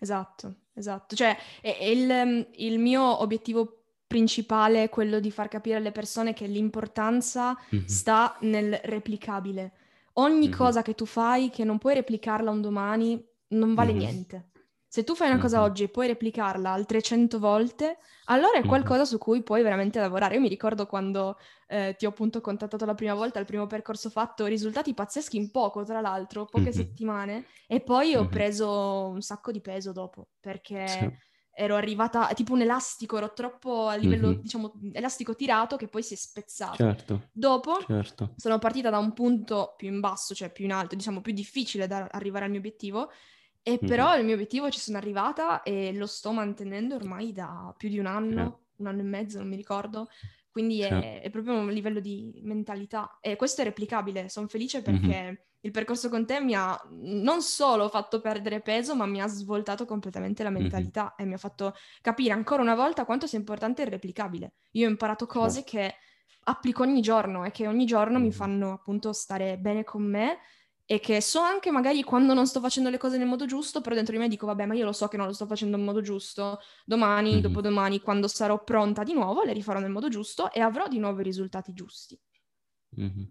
Esatto, 0.00 0.66
esatto. 0.78 1.14
Cioè, 1.14 1.36
il, 1.82 2.48
il 2.56 2.78
mio 2.78 3.20
obiettivo 3.22 3.78
principale 4.06 4.84
è 4.84 4.88
quello 4.88 5.20
di 5.20 5.30
far 5.30 5.48
capire 5.48 5.76
alle 5.76 5.92
persone 5.92 6.32
che 6.32 6.46
l'importanza 6.46 7.56
mm-hmm. 7.74 7.84
sta 7.84 8.36
nel 8.40 8.80
replicabile. 8.84 9.72
Ogni 10.14 10.48
mm-hmm. 10.48 10.56
cosa 10.56 10.82
che 10.82 10.94
tu 10.94 11.04
fai 11.04 11.50
che 11.50 11.62
non 11.62 11.78
puoi 11.78 11.94
replicarla 11.94 12.50
un 12.50 12.62
domani 12.62 13.22
non 13.48 13.74
vale 13.74 13.92
mm-hmm. 13.92 14.00
niente. 14.00 14.48
Se 14.90 15.04
tu 15.04 15.14
fai 15.14 15.30
una 15.30 15.38
cosa 15.38 15.60
oggi 15.60 15.82
e 15.82 15.88
puoi 15.90 16.06
replicarla 16.06 16.70
altre 16.70 17.02
100 17.02 17.38
volte, 17.38 17.98
allora 18.24 18.58
è 18.58 18.64
qualcosa 18.64 19.04
su 19.04 19.18
cui 19.18 19.42
puoi 19.42 19.62
veramente 19.62 20.00
lavorare. 20.00 20.36
Io 20.36 20.40
mi 20.40 20.48
ricordo 20.48 20.86
quando 20.86 21.36
eh, 21.66 21.94
ti 21.98 22.06
ho 22.06 22.08
appunto 22.08 22.40
contattato 22.40 22.86
la 22.86 22.94
prima 22.94 23.12
volta, 23.12 23.38
il 23.38 23.44
primo 23.44 23.66
percorso 23.66 24.08
fatto, 24.08 24.46
risultati 24.46 24.94
pazzeschi 24.94 25.36
in 25.36 25.50
poco, 25.50 25.84
tra 25.84 26.00
l'altro, 26.00 26.46
poche 26.46 26.64
mm-hmm. 26.64 26.72
settimane, 26.72 27.44
e 27.66 27.82
poi 27.82 28.14
ho 28.14 28.22
mm-hmm. 28.22 28.30
preso 28.30 29.08
un 29.08 29.20
sacco 29.20 29.52
di 29.52 29.60
peso 29.60 29.92
dopo, 29.92 30.28
perché 30.40 30.88
sì. 30.88 31.16
ero 31.50 31.74
arrivata, 31.74 32.26
tipo 32.32 32.54
un 32.54 32.62
elastico, 32.62 33.18
ero 33.18 33.34
troppo 33.34 33.88
a 33.88 33.94
livello, 33.94 34.28
mm-hmm. 34.28 34.40
diciamo, 34.40 34.72
elastico 34.94 35.34
tirato 35.34 35.76
che 35.76 35.88
poi 35.88 36.02
si 36.02 36.14
è 36.14 36.16
spezzato. 36.16 36.76
Certo. 36.76 37.28
Dopo 37.30 37.78
certo. 37.86 38.32
sono 38.36 38.58
partita 38.58 38.88
da 38.88 38.96
un 38.96 39.12
punto 39.12 39.74
più 39.76 39.88
in 39.88 40.00
basso, 40.00 40.34
cioè 40.34 40.50
più 40.50 40.64
in 40.64 40.72
alto, 40.72 40.96
diciamo 40.96 41.20
più 41.20 41.34
difficile 41.34 41.86
da 41.86 42.08
arrivare 42.10 42.46
al 42.46 42.50
mio 42.50 42.60
obiettivo, 42.60 43.10
e 43.62 43.78
però 43.78 44.08
mm-hmm. 44.08 44.18
il 44.18 44.24
mio 44.24 44.34
obiettivo 44.34 44.70
ci 44.70 44.80
sono 44.80 44.96
arrivata 44.96 45.62
e 45.62 45.92
lo 45.92 46.06
sto 46.06 46.32
mantenendo 46.32 46.94
ormai 46.94 47.32
da 47.32 47.74
più 47.76 47.88
di 47.88 47.98
un 47.98 48.06
anno, 48.06 48.40
yeah. 48.40 48.58
un 48.76 48.86
anno 48.86 49.00
e 49.00 49.04
mezzo, 49.04 49.38
non 49.38 49.48
mi 49.48 49.56
ricordo. 49.56 50.08
Quindi 50.50 50.80
è, 50.80 50.90
yeah. 50.90 51.20
è, 51.20 51.30
proprio 51.30 51.54
un 51.54 51.68
livello 51.68 52.00
di 52.00 52.40
mentalità. 52.42 53.18
E 53.20 53.36
questo 53.36 53.60
è 53.60 53.64
replicabile. 53.64 54.28
Sono 54.28 54.48
felice 54.48 54.82
perché 54.82 55.22
mm-hmm. 55.22 55.34
il 55.60 55.70
percorso 55.70 56.08
con 56.08 56.24
te 56.24 56.40
mi 56.40 56.54
ha 56.54 56.80
non 56.90 57.42
solo 57.42 57.88
fatto 57.88 58.20
perdere 58.20 58.60
peso, 58.60 58.96
ma 58.96 59.06
mi 59.06 59.20
ha 59.20 59.26
svoltato 59.26 59.84
completamente 59.84 60.42
la 60.42 60.50
mentalità 60.50 61.02
mm-hmm. 61.02 61.14
e 61.18 61.24
mi 61.26 61.34
ha 61.34 61.38
fatto 61.38 61.74
capire 62.00 62.32
ancora 62.32 62.62
una 62.62 62.74
volta 62.74 63.04
quanto 63.04 63.26
sia 63.26 63.38
importante 63.38 63.82
il 63.82 63.88
replicabile. 63.88 64.54
Io 64.72 64.86
ho 64.86 64.90
imparato 64.90 65.26
cose 65.26 65.64
yeah. 65.66 65.88
che 65.88 65.94
applico 66.44 66.82
ogni 66.82 67.02
giorno 67.02 67.44
e 67.44 67.50
che 67.50 67.66
ogni 67.66 67.84
giorno 67.84 68.18
mi 68.18 68.32
fanno 68.32 68.72
appunto 68.72 69.12
stare 69.12 69.58
bene 69.58 69.84
con 69.84 70.02
me 70.02 70.38
e 70.90 71.00
che 71.00 71.20
so 71.20 71.40
anche 71.40 71.70
magari 71.70 72.02
quando 72.02 72.32
non 72.32 72.46
sto 72.46 72.60
facendo 72.60 72.88
le 72.88 72.96
cose 72.96 73.18
nel 73.18 73.26
modo 73.26 73.44
giusto, 73.44 73.82
però 73.82 73.94
dentro 73.94 74.14
di 74.14 74.20
me 74.20 74.26
dico, 74.26 74.46
vabbè, 74.46 74.64
ma 74.64 74.72
io 74.72 74.86
lo 74.86 74.92
so 74.92 75.06
che 75.06 75.18
non 75.18 75.26
lo 75.26 75.34
sto 75.34 75.44
facendo 75.44 75.76
nel 75.76 75.84
modo 75.84 76.00
giusto, 76.00 76.60
domani, 76.86 77.32
mm-hmm. 77.32 77.40
dopodomani, 77.40 78.00
quando 78.00 78.26
sarò 78.26 78.64
pronta 78.64 79.02
di 79.02 79.12
nuovo, 79.12 79.42
le 79.42 79.52
rifarò 79.52 79.80
nel 79.80 79.90
modo 79.90 80.08
giusto 80.08 80.50
e 80.50 80.60
avrò 80.60 80.88
di 80.88 80.98
nuovo 80.98 81.20
i 81.20 81.24
risultati 81.24 81.74
giusti. 81.74 82.18
Mm-hmm. 82.98 83.24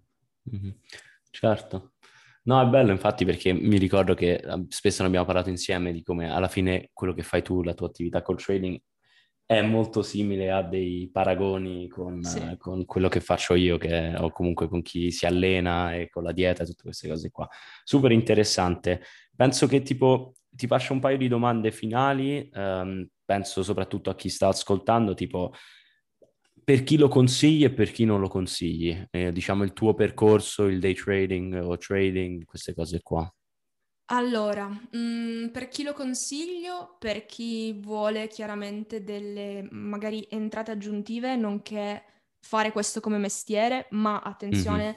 Mm-hmm. 0.54 0.72
Certo. 1.32 1.94
No, 2.44 2.62
è 2.62 2.68
bello 2.68 2.92
infatti 2.92 3.26
perché 3.26 3.54
mi 3.54 3.80
ricordo 3.80 4.14
che 4.14 4.36
eh, 4.36 4.66
spesso 4.68 5.02
ne 5.02 5.08
abbiamo 5.08 5.26
parlato 5.26 5.50
insieme 5.50 5.92
di 5.92 6.04
come 6.04 6.32
alla 6.32 6.48
fine 6.48 6.92
quello 6.94 7.14
che 7.14 7.24
fai 7.24 7.42
tu, 7.42 7.64
la 7.64 7.74
tua 7.74 7.88
attività 7.88 8.22
col 8.22 8.38
trading, 8.40 8.80
è 9.48 9.62
molto 9.62 10.02
simile 10.02 10.52
a 10.52 10.62
dei 10.62 11.10
paragoni 11.10 11.88
con, 11.88 12.22
sì. 12.22 12.38
uh, 12.38 12.58
con, 12.58 12.84
quello 12.84 13.08
che 13.08 13.22
faccio 13.22 13.56
io, 13.56 13.78
che, 13.78 14.14
o 14.18 14.30
comunque 14.30 14.68
con 14.68 14.82
chi 14.82 15.10
si 15.10 15.26
allena 15.26 15.96
e 15.96 16.10
con 16.10 16.24
la 16.24 16.34
dieta 16.34 16.64
e 16.64 16.66
tutte 16.66 16.84
queste 16.84 17.08
cose 17.08 17.32
qua. 17.32 17.48
Super 17.86 18.12
interessante. 18.12 19.02
Penso 19.34 19.66
che 19.66 19.82
tipo 19.84 20.34
ti 20.50 20.68
faccio 20.68 20.92
un 20.92 21.00
paio 21.00 21.18
di 21.18 21.30
domande 21.30 21.72
finali, 21.72 22.50
um, 22.54 23.08
penso 23.24 23.64
soprattutto 23.64 24.10
a 24.10 24.16
chi 24.16 24.28
sta 24.28 24.50
ascoltando, 24.50 25.14
tipo 25.14 25.54
per 26.62 26.84
chi 26.84 26.98
lo 26.98 27.08
consigli 27.08 27.64
e 27.64 27.72
per 27.72 27.92
chi 27.92 28.04
non 28.04 28.20
lo 28.20 28.28
consigli, 28.28 29.02
eh, 29.12 29.32
diciamo 29.32 29.64
il 29.64 29.72
tuo 29.72 29.94
percorso, 29.94 30.66
il 30.66 30.82
day 30.82 30.94
trading 30.94 31.64
o 31.64 31.78
trading, 31.78 32.44
queste 32.44 32.74
cose 32.74 33.00
qua. 33.02 33.34
Allora, 34.10 34.68
mhmm, 34.70 35.50
per 35.52 35.68
chi 35.68 35.84
lo 35.84 35.92
consiglio? 35.94 36.96
Per 36.98 37.26
chi 37.26 37.74
vuole 37.74 38.28
chiaramente 38.28 39.04
delle 39.04 39.68
magari 39.70 40.26
entrate 40.30 40.72
aggiuntive, 40.72 41.36
nonché 41.36 42.04
fare 42.40 42.72
questo 42.72 43.02
come 43.02 43.18
mestiere, 43.18 43.88
ma 43.92 44.22
Mh-mh. 44.52 44.88
attenzione, 44.92 44.96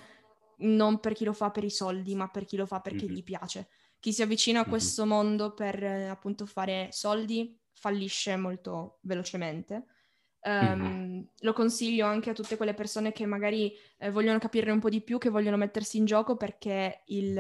non 0.59 1.01
per 1.01 1.15
chi 1.15 1.25
lo 1.25 1.33
fa 1.33 1.51
per 1.51 1.65
i 1.65 1.71
soldi, 1.71 2.15
ma 2.15 2.29
per 2.29 2.45
chi 2.45 2.57
lo 2.57 2.67
fa 2.67 2.81
perché 2.81 3.07
Mh-mh. 3.07 3.09
gli 3.09 3.25
piace. 3.25 3.69
Chi 3.99 4.13
si 4.13 4.23
avvicina 4.23 4.61
a 4.61 4.67
Mh-mh. 4.67 4.67
questo 4.67 5.05
mondo 5.07 5.55
per 5.55 5.83
appunto 5.83 6.47
fare 6.47 6.89
soldi 6.93 7.61
fallisce 7.73 8.37
molto 8.37 9.01
velocemente. 9.03 9.87
Mh-mh. 10.61 11.01
Ehm, 11.01 11.29
lo 11.41 11.53
consiglio 11.53 12.07
anche 12.07 12.31
a 12.31 12.33
tutte 12.35 12.57
quelle 12.57 12.75
persone 12.75 13.11
che 13.13 13.27
magari, 13.27 13.73
ehm, 13.99 14.13
vogliono 14.13 14.39
capirne 14.39 14.71
un 14.73 14.79
po' 14.81 14.89
di 14.89 15.03
più, 15.03 15.19
che 15.19 15.31
vogliono 15.31 15.57
mettersi 15.57 15.97
in 15.99 16.05
gioco 16.05 16.37
perché 16.37 17.03
il 17.07 17.37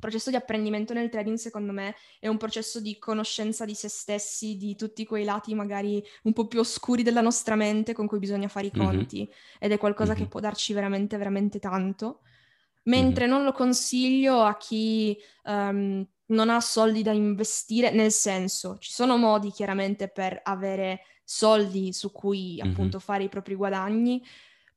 processo 0.00 0.30
di 0.30 0.36
apprendimento 0.36 0.92
nel 0.92 1.08
trading, 1.08 1.36
secondo 1.36 1.70
me, 1.72 1.94
è 2.18 2.26
un 2.26 2.36
processo 2.36 2.80
di 2.80 2.98
conoscenza 2.98 3.64
di 3.64 3.74
se 3.74 3.88
stessi, 3.88 4.56
di 4.56 4.74
tutti 4.74 5.06
quei 5.06 5.24
lati 5.24 5.54
magari 5.54 6.02
un 6.24 6.32
po' 6.32 6.48
più 6.48 6.58
oscuri 6.58 7.04
della 7.04 7.20
nostra 7.20 7.54
mente 7.54 7.92
con 7.92 8.08
cui 8.08 8.18
bisogna 8.18 8.48
fare 8.48 8.66
i 8.66 8.72
conti. 8.72 9.18
Mm-hmm. 9.18 9.30
Ed 9.60 9.72
è 9.72 9.78
qualcosa 9.78 10.12
mm-hmm. 10.12 10.22
che 10.22 10.28
può 10.28 10.40
darci 10.40 10.72
veramente, 10.72 11.16
veramente 11.16 11.60
tanto. 11.60 12.22
Mentre 12.84 13.26
mm-hmm. 13.26 13.34
non 13.34 13.44
lo 13.44 13.52
consiglio 13.52 14.40
a 14.40 14.56
chi 14.56 15.16
um, 15.44 16.04
non 16.26 16.48
ha 16.48 16.60
soldi 16.60 17.02
da 17.02 17.12
investire, 17.12 17.90
nel 17.92 18.10
senso, 18.10 18.78
ci 18.78 18.90
sono 18.90 19.16
modi 19.16 19.50
chiaramente 19.50 20.08
per 20.08 20.40
avere 20.42 21.02
soldi 21.24 21.92
su 21.92 22.10
cui 22.10 22.60
appunto 22.60 22.98
fare 22.98 23.24
i 23.24 23.28
propri 23.28 23.54
guadagni, 23.54 24.20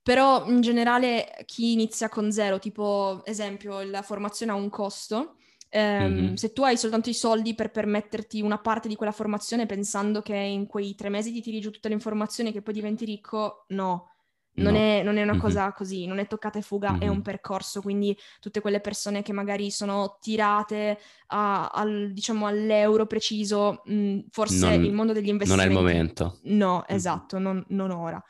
però 0.04 0.46
in 0.48 0.60
generale 0.60 1.44
chi 1.46 1.72
inizia 1.72 2.10
con 2.10 2.30
zero, 2.30 2.60
tipo 2.60 3.22
esempio 3.24 3.82
la 3.84 4.02
formazione 4.02 4.52
ha 4.52 4.56
un 4.56 4.70
costo, 4.70 5.38
ehm, 5.70 6.14
mm-hmm. 6.14 6.34
se 6.34 6.52
tu 6.52 6.64
hai 6.64 6.78
soltanto 6.78 7.10
i 7.10 7.14
soldi 7.14 7.56
per 7.56 7.72
permetterti 7.72 8.42
una 8.42 8.60
parte 8.60 8.90
di 8.90 8.96
quella 8.96 9.14
formazione 9.14 9.66
pensando 9.66 10.22
che 10.22 10.36
in 10.36 10.68
quei 10.68 10.94
tre 10.96 11.08
mesi 11.08 11.32
ti 11.32 11.42
tiri 11.42 11.62
giù 11.62 11.72
tutte 11.72 11.88
le 11.88 11.94
informazioni 11.94 12.50
e 12.50 12.52
che 12.52 12.62
poi 12.62 12.74
diventi 12.74 13.06
ricco, 13.06 13.64
no. 13.70 14.10
Non, 14.56 14.74
no. 14.74 14.80
È, 14.80 15.02
non, 15.02 15.18
è, 15.18 15.24
una 15.24 15.32
mm-hmm. 15.32 15.42
cosa 15.42 15.72
così, 15.72 16.06
non 16.06 16.20
è 16.20 16.28
toccata 16.28 16.60
e 16.60 16.62
fuga, 16.62 16.92
mm-hmm. 16.92 17.02
è 17.02 17.08
un 17.08 17.24
percorso, 17.24 17.82
quindi 17.82 18.16
tutte 18.40 18.62
quelle 18.62 18.82
persone 18.82 19.24
che 19.24 19.34
magari 19.34 19.72
sono 19.72 20.18
tirate 20.22 21.00
a, 21.28 21.70
al, 21.70 22.12
diciamo, 22.12 22.46
all'euro 22.46 23.08
preciso, 23.08 23.82
mh, 23.86 24.20
forse 24.30 24.70
non, 24.70 24.84
il 24.84 24.94
mondo 24.94 25.12
degli 25.12 25.30
investimenti... 25.30 25.74
Non 25.74 25.76
è 25.76 25.80
il 25.80 25.88
momento. 25.88 26.40
No, 26.44 26.86
esatto, 26.88 27.40
non, 27.40 27.66
non 27.70 27.90
ora. 27.90 28.24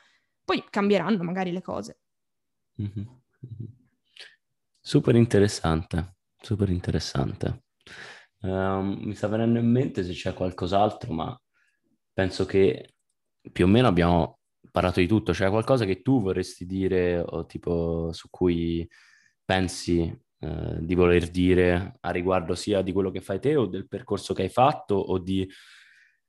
Poi 0.44 0.64
cambieranno 0.68 1.22
magari 1.22 1.52
le 1.52 1.62
cose. 1.62 1.98
Mm-hmm. 2.80 3.06
Super 4.80 5.14
interessante, 5.14 6.16
super 6.40 6.68
interessante. 6.68 7.64
Um, 8.40 8.98
mi 9.00 9.14
sta 9.14 9.28
venendo 9.28 9.58
in 9.58 9.70
mente 9.70 10.04
se 10.04 10.12
c'è 10.12 10.34
qualcos'altro, 10.34 11.12
ma 11.14 11.40
penso 12.12 12.44
che 12.44 12.96
più 13.50 13.64
o 13.64 13.68
meno 13.68 13.88
abbiamo 13.88 14.40
parlato 14.70 15.00
di 15.00 15.06
tutto. 15.06 15.32
C'è 15.32 15.48
qualcosa 15.48 15.84
che 15.86 16.02
tu 16.02 16.20
vorresti 16.20 16.66
dire 16.66 17.18
o 17.20 17.46
tipo 17.46 18.12
su 18.12 18.28
cui 18.28 18.86
pensi 19.44 20.02
eh, 20.40 20.76
di 20.80 20.94
voler 20.94 21.30
dire 21.30 21.96
a 22.00 22.10
riguardo 22.10 22.54
sia 22.54 22.82
di 22.82 22.92
quello 22.92 23.10
che 23.10 23.20
fai 23.20 23.40
te 23.40 23.56
o 23.56 23.66
del 23.66 23.88
percorso 23.88 24.34
che 24.34 24.42
hai 24.42 24.48
fatto 24.50 24.94
o 24.94 25.18
di 25.18 25.48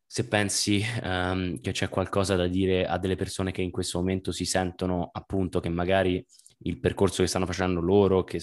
se 0.06 0.28
pensi 0.28 0.84
um, 1.04 1.60
che 1.60 1.72
c'è 1.72 1.90
qualcosa 1.90 2.36
da 2.36 2.48
dire 2.48 2.86
a 2.86 2.98
delle 2.98 3.16
persone 3.16 3.52
che 3.52 3.62
in 3.62 3.72
questo 3.72 3.98
momento 4.00 4.32
si 4.32 4.46
sentono 4.46 5.10
appunto 5.12 5.60
che 5.60 5.70
magari 5.70 6.26
il 6.60 6.80
percorso 6.80 7.22
che 7.22 7.28
stanno 7.28 7.46
facendo 7.46 7.82
loro, 7.82 8.24
che 8.24 8.40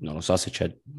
non 0.00 0.14
lo 0.14 0.20
so 0.20 0.36
se, 0.36 0.50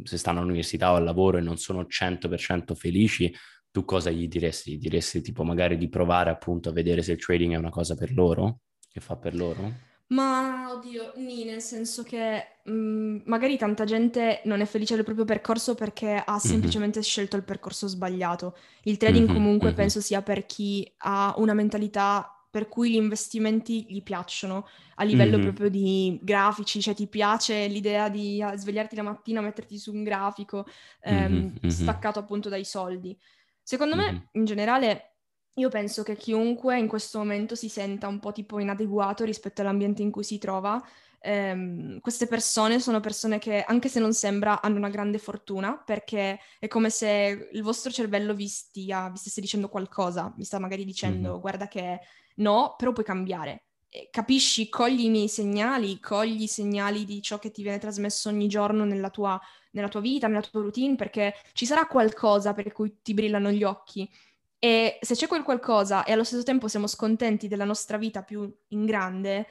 se 0.03 0.17
stanno 0.17 0.39
all'università 0.39 0.91
o 0.91 0.95
al 0.95 1.03
lavoro 1.03 1.37
e 1.37 1.41
non 1.41 1.57
sono 1.57 1.85
100% 1.87 2.75
felici, 2.75 3.33
tu 3.71 3.83
cosa 3.85 4.11
gli 4.11 4.27
diresti? 4.27 4.73
Gli 4.73 4.77
diresti 4.77 5.21
tipo 5.21 5.43
magari 5.43 5.77
di 5.77 5.89
provare 5.89 6.29
appunto 6.29 6.69
a 6.69 6.73
vedere 6.73 7.01
se 7.01 7.13
il 7.13 7.23
trading 7.23 7.53
è 7.53 7.57
una 7.57 7.69
cosa 7.69 7.95
per 7.95 8.13
loro, 8.13 8.59
che 8.89 8.99
fa 8.99 9.17
per 9.17 9.35
loro? 9.35 9.89
Ma 10.11 10.69
oddio, 10.71 11.13
nì, 11.15 11.45
nel 11.45 11.61
senso 11.61 12.03
che 12.03 12.57
mh, 12.63 12.71
mm, 12.71 13.17
magari 13.25 13.57
tanta 13.57 13.85
gente 13.85 14.41
non 14.43 14.59
è 14.59 14.65
felice 14.65 14.95
del 14.95 15.05
proprio 15.05 15.25
percorso 15.25 15.73
perché 15.73 16.21
ha 16.23 16.37
semplicemente 16.37 16.99
mm-hmm. 16.99 17.07
scelto 17.07 17.37
il 17.37 17.43
percorso 17.43 17.87
sbagliato. 17.87 18.57
Il 18.83 18.97
trading 18.97 19.25
mm-hmm, 19.25 19.35
comunque 19.35 19.67
mm-hmm. 19.67 19.77
penso 19.77 20.01
sia 20.01 20.21
per 20.21 20.45
chi 20.45 20.89
ha 20.97 21.33
una 21.37 21.53
mentalità 21.53 22.35
per 22.49 22.67
cui 22.67 22.91
gli 22.91 22.95
investimenti 22.95 23.85
gli 23.87 24.03
piacciono 24.03 24.67
a 24.95 25.05
livello 25.05 25.39
proprio 25.39 25.69
di 25.69 26.19
grafici, 26.21 26.81
cioè 26.81 26.93
ti 26.93 27.07
piace 27.07 27.65
l'idea 27.67 28.09
di 28.09 28.41
ah, 28.41 28.57
svegliarti 28.57 28.97
la 28.97 29.03
mattina, 29.03 29.39
metterti 29.39 29.77
su 29.77 29.93
un 29.93 30.03
grafico 30.03 30.67
ehm, 30.99 31.67
staccato 31.67 32.19
appunto 32.19 32.49
dai 32.49 32.65
soldi. 32.65 33.17
Secondo 33.63 33.95
me, 33.95 34.27
in 34.33 34.43
generale, 34.43 35.10
io 35.55 35.69
penso 35.69 36.03
che 36.03 36.15
chiunque 36.15 36.79
in 36.79 36.87
questo 36.87 37.17
momento 37.17 37.55
si 37.55 37.69
senta 37.69 38.07
un 38.07 38.19
po' 38.19 38.31
tipo 38.31 38.59
inadeguato 38.59 39.25
rispetto 39.25 39.61
all'ambiente 39.61 40.01
in 40.01 40.11
cui 40.11 40.23
si 40.23 40.37
trova, 40.37 40.81
ehm, 41.19 41.99
queste 41.99 42.27
persone 42.27 42.79
sono 42.79 42.99
persone 42.99 43.37
che, 43.37 43.63
anche 43.63 43.89
se 43.89 43.99
non 43.99 44.13
sembra, 44.13 44.61
hanno 44.61 44.77
una 44.77 44.89
grande 44.89 45.17
fortuna, 45.17 45.77
perché 45.77 46.39
è 46.59 46.67
come 46.67 46.89
se 46.89 47.49
il 47.51 47.61
vostro 47.63 47.91
cervello 47.91 48.33
vi, 48.33 48.47
stia, 48.47 49.09
vi 49.09 49.17
stesse 49.17 49.41
dicendo 49.41 49.69
qualcosa, 49.69 50.33
vi 50.35 50.43
sta 50.43 50.59
magari 50.59 50.85
dicendo 50.85 51.31
mm-hmm. 51.31 51.39
guarda 51.39 51.67
che 51.67 51.99
no, 52.35 52.75
però 52.77 52.91
puoi 52.91 53.05
cambiare. 53.05 53.65
Capisci, 54.09 54.69
cogli 54.69 55.01
i 55.03 55.09
miei 55.09 55.27
segnali, 55.27 55.99
cogli 55.99 56.43
i 56.43 56.47
segnali 56.47 57.03
di 57.03 57.21
ciò 57.21 57.39
che 57.39 57.51
ti 57.51 57.61
viene 57.61 57.77
trasmesso 57.77 58.29
ogni 58.29 58.47
giorno 58.47 58.85
nella 58.85 59.09
tua, 59.09 59.37
nella 59.71 59.89
tua 59.89 59.99
vita, 59.99 60.27
nella 60.27 60.41
tua 60.41 60.61
routine, 60.61 60.95
perché 60.95 61.33
ci 61.51 61.65
sarà 61.65 61.85
qualcosa 61.87 62.53
per 62.53 62.71
cui 62.71 62.99
ti 63.01 63.13
brillano 63.13 63.51
gli 63.51 63.65
occhi. 63.65 64.09
E 64.63 64.99
se 65.01 65.15
c'è 65.15 65.25
quel 65.25 65.41
qualcosa 65.41 66.03
e 66.03 66.11
allo 66.11 66.23
stesso 66.23 66.43
tempo 66.43 66.67
siamo 66.67 66.85
scontenti 66.85 67.47
della 67.47 67.65
nostra 67.65 67.97
vita 67.97 68.21
più 68.21 68.47
in 68.67 68.85
grande, 68.85 69.47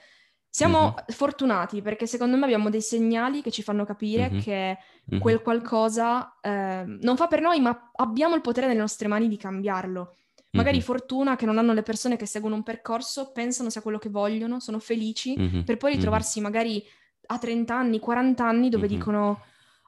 siamo 0.48 0.82
mm-hmm. 0.82 0.94
fortunati 1.08 1.82
perché 1.82 2.06
secondo 2.06 2.36
me 2.36 2.44
abbiamo 2.44 2.70
dei 2.70 2.80
segnali 2.80 3.42
che 3.42 3.50
ci 3.50 3.64
fanno 3.64 3.84
capire 3.84 4.30
mm-hmm. 4.30 4.40
che 4.40 4.78
mm-hmm. 5.10 5.20
quel 5.20 5.42
qualcosa 5.42 6.38
eh, 6.40 6.84
non 6.86 7.16
fa 7.16 7.26
per 7.26 7.40
noi, 7.40 7.58
ma 7.58 7.90
abbiamo 7.96 8.36
il 8.36 8.40
potere 8.40 8.68
nelle 8.68 8.78
nostre 8.78 9.08
mani 9.08 9.26
di 9.26 9.36
cambiarlo. 9.36 10.14
Magari 10.52 10.80
fortuna 10.80 11.34
che 11.34 11.46
non 11.46 11.58
hanno 11.58 11.72
le 11.72 11.82
persone 11.82 12.16
che 12.16 12.26
seguono 12.26 12.54
un 12.54 12.62
percorso, 12.62 13.32
pensano 13.32 13.68
sia 13.68 13.82
quello 13.82 13.98
che 13.98 14.10
vogliono, 14.10 14.60
sono 14.60 14.78
felici, 14.78 15.62
per 15.64 15.76
poi 15.76 15.94
ritrovarsi 15.94 16.40
magari 16.40 16.84
a 17.26 17.38
30 17.38 17.74
anni, 17.74 17.98
40 17.98 18.44
anni 18.44 18.68
dove 18.68 18.86
dicono 18.86 19.42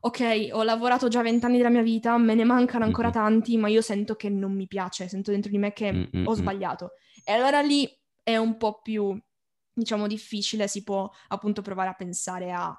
ok, 0.04 0.48
ho 0.50 0.64
lavorato 0.64 1.06
già 1.06 1.22
vent'anni 1.22 1.58
della 1.58 1.68
mia 1.68 1.82
vita, 1.82 2.18
me 2.18 2.34
ne 2.34 2.42
mancano 2.42 2.84
ancora 2.84 3.08
mm-hmm. 3.08 3.16
tanti, 3.16 3.56
ma 3.56 3.68
io 3.68 3.80
sento 3.80 4.16
che 4.16 4.28
non 4.28 4.52
mi 4.52 4.66
piace, 4.66 5.06
sento 5.06 5.30
dentro 5.30 5.50
di 5.50 5.58
me 5.58 5.72
che 5.72 5.92
mm-hmm. 5.92 6.26
ho 6.26 6.34
sbagliato. 6.34 6.92
E 7.24 7.32
allora 7.32 7.60
lì 7.60 7.88
è 8.20 8.36
un 8.36 8.56
po' 8.56 8.80
più, 8.80 9.16
diciamo, 9.72 10.08
difficile, 10.08 10.66
si 10.66 10.82
può 10.82 11.08
appunto 11.28 11.62
provare 11.62 11.90
a 11.90 11.94
pensare 11.94 12.50
a 12.50 12.76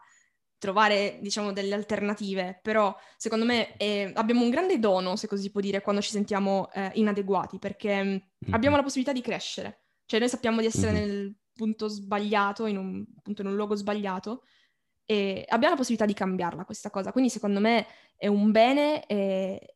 trovare, 0.57 1.19
diciamo, 1.21 1.53
delle 1.53 1.73
alternative, 1.75 2.59
però 2.61 2.93
secondo 3.15 3.45
me 3.45 3.77
è... 3.77 4.11
abbiamo 4.13 4.43
un 4.43 4.49
grande 4.49 4.77
dono, 4.77 5.15
se 5.15 5.27
così 5.27 5.43
si 5.43 5.51
può 5.51 5.61
dire, 5.61 5.81
quando 5.81 6.01
ci 6.01 6.11
sentiamo 6.11 6.69
eh, 6.73 6.91
inadeguati, 6.95 7.57
perché 7.57 8.03
mm-hmm. 8.03 8.51
abbiamo 8.53 8.75
la 8.75 8.83
possibilità 8.83 9.13
di 9.13 9.21
crescere. 9.21 9.85
Cioè 10.05 10.19
noi 10.19 10.27
sappiamo 10.27 10.59
di 10.59 10.65
essere 10.65 10.91
nel 10.91 11.37
punto 11.53 11.87
sbagliato, 11.87 12.65
in 12.65 12.77
un, 12.77 13.05
appunto, 13.17 13.43
in 13.43 13.47
un 13.47 13.55
luogo 13.55 13.75
sbagliato, 13.75 14.43
e 15.05 15.45
abbiamo 15.47 15.73
la 15.73 15.79
possibilità 15.79 16.05
di 16.05 16.13
cambiarla 16.13 16.65
questa 16.65 16.89
cosa. 16.89 17.11
Quindi 17.11 17.29
secondo 17.29 17.59
me 17.59 17.85
è 18.15 18.27
un 18.27 18.51
bene 18.51 19.05
e, 19.05 19.75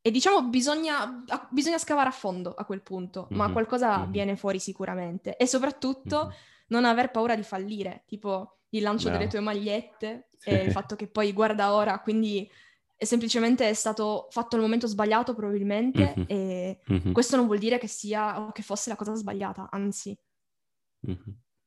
e 0.00 0.10
diciamo 0.10 0.44
bisogna, 0.44 1.24
bisogna, 1.50 1.78
scavare 1.78 2.08
a 2.08 2.12
fondo 2.12 2.54
a 2.54 2.64
quel 2.64 2.82
punto, 2.82 3.22
mm-hmm. 3.22 3.38
ma 3.38 3.52
qualcosa 3.52 3.98
mm-hmm. 3.98 4.10
viene 4.10 4.36
fuori 4.36 4.58
sicuramente. 4.58 5.36
E 5.36 5.46
soprattutto 5.46 6.26
mm-hmm. 6.26 6.36
non 6.68 6.84
aver 6.84 7.10
paura 7.10 7.34
di 7.34 7.42
fallire, 7.42 8.04
tipo 8.06 8.58
il 8.70 8.82
lancio 8.82 9.10
no. 9.10 9.16
delle 9.16 9.28
tue 9.28 9.40
magliette 9.40 10.28
e 10.42 10.54
il 10.54 10.70
fatto 10.70 10.96
che 10.96 11.08
poi 11.08 11.32
guarda 11.32 11.74
ora, 11.74 11.98
quindi 12.00 12.48
è 12.96 13.04
semplicemente 13.04 13.68
è 13.68 13.74
stato 13.74 14.28
fatto 14.30 14.56
al 14.56 14.62
momento 14.62 14.86
sbagliato 14.86 15.34
probabilmente 15.34 16.14
mm-hmm. 16.16 16.24
e 16.28 16.80
mm-hmm. 16.90 17.12
questo 17.12 17.36
non 17.36 17.46
vuol 17.46 17.58
dire 17.58 17.78
che 17.78 17.88
sia 17.88 18.40
o 18.40 18.52
che 18.52 18.62
fosse 18.62 18.90
la 18.90 18.96
cosa 18.96 19.14
sbagliata, 19.14 19.68
anzi. 19.70 20.16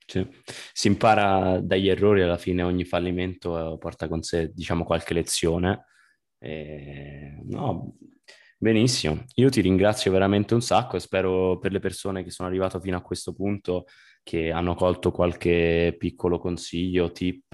Sì. 0.05 0.27
Si 0.73 0.87
impara 0.87 1.59
dagli 1.61 1.89
errori, 1.89 2.21
alla 2.21 2.37
fine 2.37 2.63
ogni 2.63 2.85
fallimento 2.85 3.73
eh, 3.73 3.77
porta 3.77 4.07
con 4.07 4.21
sé, 4.21 4.51
diciamo, 4.53 4.83
qualche 4.83 5.13
lezione. 5.13 5.85
E... 6.39 7.39
No, 7.45 7.95
benissimo. 8.57 9.23
Io 9.35 9.49
ti 9.49 9.61
ringrazio 9.61 10.11
veramente 10.11 10.53
un 10.53 10.61
sacco 10.61 10.97
e 10.97 10.99
spero 10.99 11.57
per 11.59 11.71
le 11.71 11.79
persone 11.79 12.23
che 12.23 12.31
sono 12.31 12.49
arrivate 12.49 12.79
fino 12.79 12.97
a 12.97 13.01
questo 13.01 13.33
punto 13.33 13.85
che 14.23 14.51
hanno 14.51 14.73
colto 14.73 15.11
qualche 15.11 15.95
piccolo 15.97 16.39
consiglio, 16.39 17.11
tip 17.11 17.53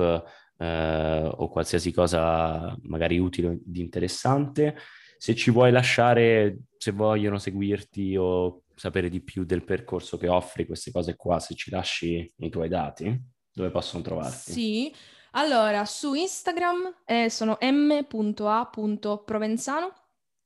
eh, 0.57 1.29
o 1.31 1.49
qualsiasi 1.49 1.91
cosa 1.91 2.77
magari 2.83 3.17
utile 3.17 3.53
ed 3.53 3.77
interessante. 3.77 4.75
Se 5.19 5.35
ci 5.35 5.51
vuoi 5.51 5.71
lasciare, 5.71 6.59
se 6.77 6.91
vogliono 6.91 7.39
seguirti 7.39 8.15
o 8.15 8.61
sapere 8.73 9.09
di 9.09 9.19
più 9.19 9.43
del 9.43 9.65
percorso 9.65 10.17
che 10.17 10.29
offri, 10.29 10.65
queste 10.65 10.91
cose 10.91 11.17
qua, 11.17 11.39
se 11.39 11.55
ci 11.55 11.69
lasci 11.69 12.33
i 12.37 12.49
tuoi 12.49 12.69
dati, 12.69 13.21
dove 13.51 13.69
possono 13.69 14.01
trovarti? 14.01 14.53
Sì, 14.53 14.95
allora 15.31 15.83
su 15.83 16.13
Instagram 16.13 17.01
eh, 17.05 17.29
sono 17.29 17.57
m.a.provenzano 17.59 19.93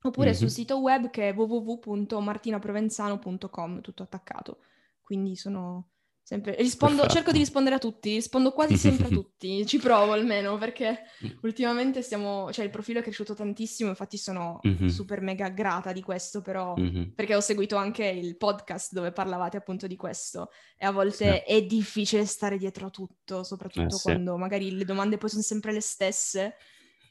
oppure 0.02 0.30
mm-hmm. 0.30 0.38
sul 0.38 0.50
sito 0.50 0.80
web 0.80 1.12
che 1.12 1.30
è 1.30 1.36
www.martinaprovenzano.com, 1.36 3.82
tutto 3.82 4.02
attaccato. 4.02 4.58
Quindi 5.02 5.36
sono 5.36 5.93
Sempre, 6.26 6.56
rispondo, 6.56 7.06
cerco 7.08 7.34
di 7.34 7.40
rispondere 7.40 7.76
a 7.76 7.80
tutti, 7.80 8.14
rispondo 8.14 8.54
quasi 8.54 8.78
sempre 8.78 9.08
a 9.08 9.10
tutti, 9.12 9.66
ci 9.68 9.78
provo 9.78 10.14
almeno 10.14 10.58
perché 10.58 11.02
ultimamente 11.42 12.02
stiamo, 12.02 12.50
cioè 12.54 12.64
il 12.64 12.72
profilo 12.72 13.00
è 13.00 13.04
cresciuto 13.04 13.34
tantissimo, 13.34 13.90
infatti 13.90 14.18
sono 14.18 14.62
mm-hmm. 14.66 14.88
super 14.88 15.20
mega 15.20 15.50
grata 15.50 15.92
di 15.92 16.02
questo 16.02 16.42
però, 16.42 16.76
mm-hmm. 16.80 17.10
perché 17.10 17.36
ho 17.36 17.42
seguito 17.42 17.76
anche 17.76 18.06
il 18.06 18.38
podcast 18.38 18.94
dove 18.94 19.12
parlavate 19.12 19.58
appunto 19.58 19.86
di 19.86 19.98
questo 19.98 20.50
e 20.78 20.86
a 20.86 20.92
volte 20.92 21.44
sì. 21.46 21.54
è 21.54 21.62
difficile 21.66 22.26
stare 22.26 22.58
dietro 22.58 22.86
a 22.88 22.90
tutto, 22.90 23.44
soprattutto 23.44 23.98
eh, 23.98 24.02
quando 24.02 24.34
sì. 24.36 24.40
magari 24.40 24.72
le 24.72 24.86
domande 24.86 25.18
poi 25.18 25.30
sono 25.30 25.42
sempre 25.42 25.74
le 25.74 25.82
stesse, 25.82 26.56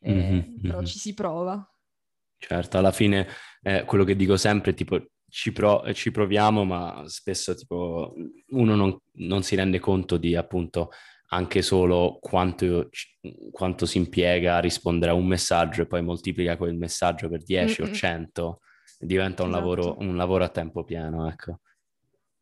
eh, 0.01 0.11
mm-hmm. 0.11 0.61
però 0.63 0.83
ci 0.83 0.99
si 0.99 1.13
prova. 1.13 1.63
Certo, 2.39 2.79
alla 2.79 2.93
fine 2.93 3.29
eh, 3.61 3.85
quello 3.85 4.05
che 4.05 4.17
dico 4.17 4.39
sempre 4.39 4.71
è 4.71 4.75
tipo 4.75 4.99
ci, 5.33 5.51
pro- 5.51 5.83
ci, 5.95 6.11
proviamo, 6.11 6.62
ma 6.62 7.05
spesso 7.07 7.55
tipo 7.55 8.12
uno 8.49 8.74
non, 8.74 8.99
non, 9.12 9.43
si 9.43 9.57
rende 9.57 9.78
conto 9.78 10.18
di 10.18 10.37
appunto 10.37 10.91
anche 11.28 11.62
solo 11.62 12.18
quanto, 12.20 12.91
quanto, 13.51 13.87
si 13.87 13.97
impiega 13.97 14.57
a 14.57 14.61
rispondere 14.61 15.11
a 15.11 15.14
un 15.14 15.26
messaggio 15.26 15.80
e 15.80 15.87
poi 15.87 16.03
moltiplica 16.03 16.59
quel 16.59 16.76
messaggio 16.76 17.30
per 17.30 17.43
10 17.43 17.80
Mm-mm. 17.80 17.91
o 17.91 17.95
100 17.95 18.61
e 19.01 19.07
diventa 19.07 19.43
un, 19.43 19.49
esatto. 19.49 19.64
lavoro, 19.64 19.97
un 20.01 20.16
lavoro 20.16 20.45
a 20.45 20.51
tempo 20.51 20.85
pieno, 20.85 21.26
ecco. 21.26 21.61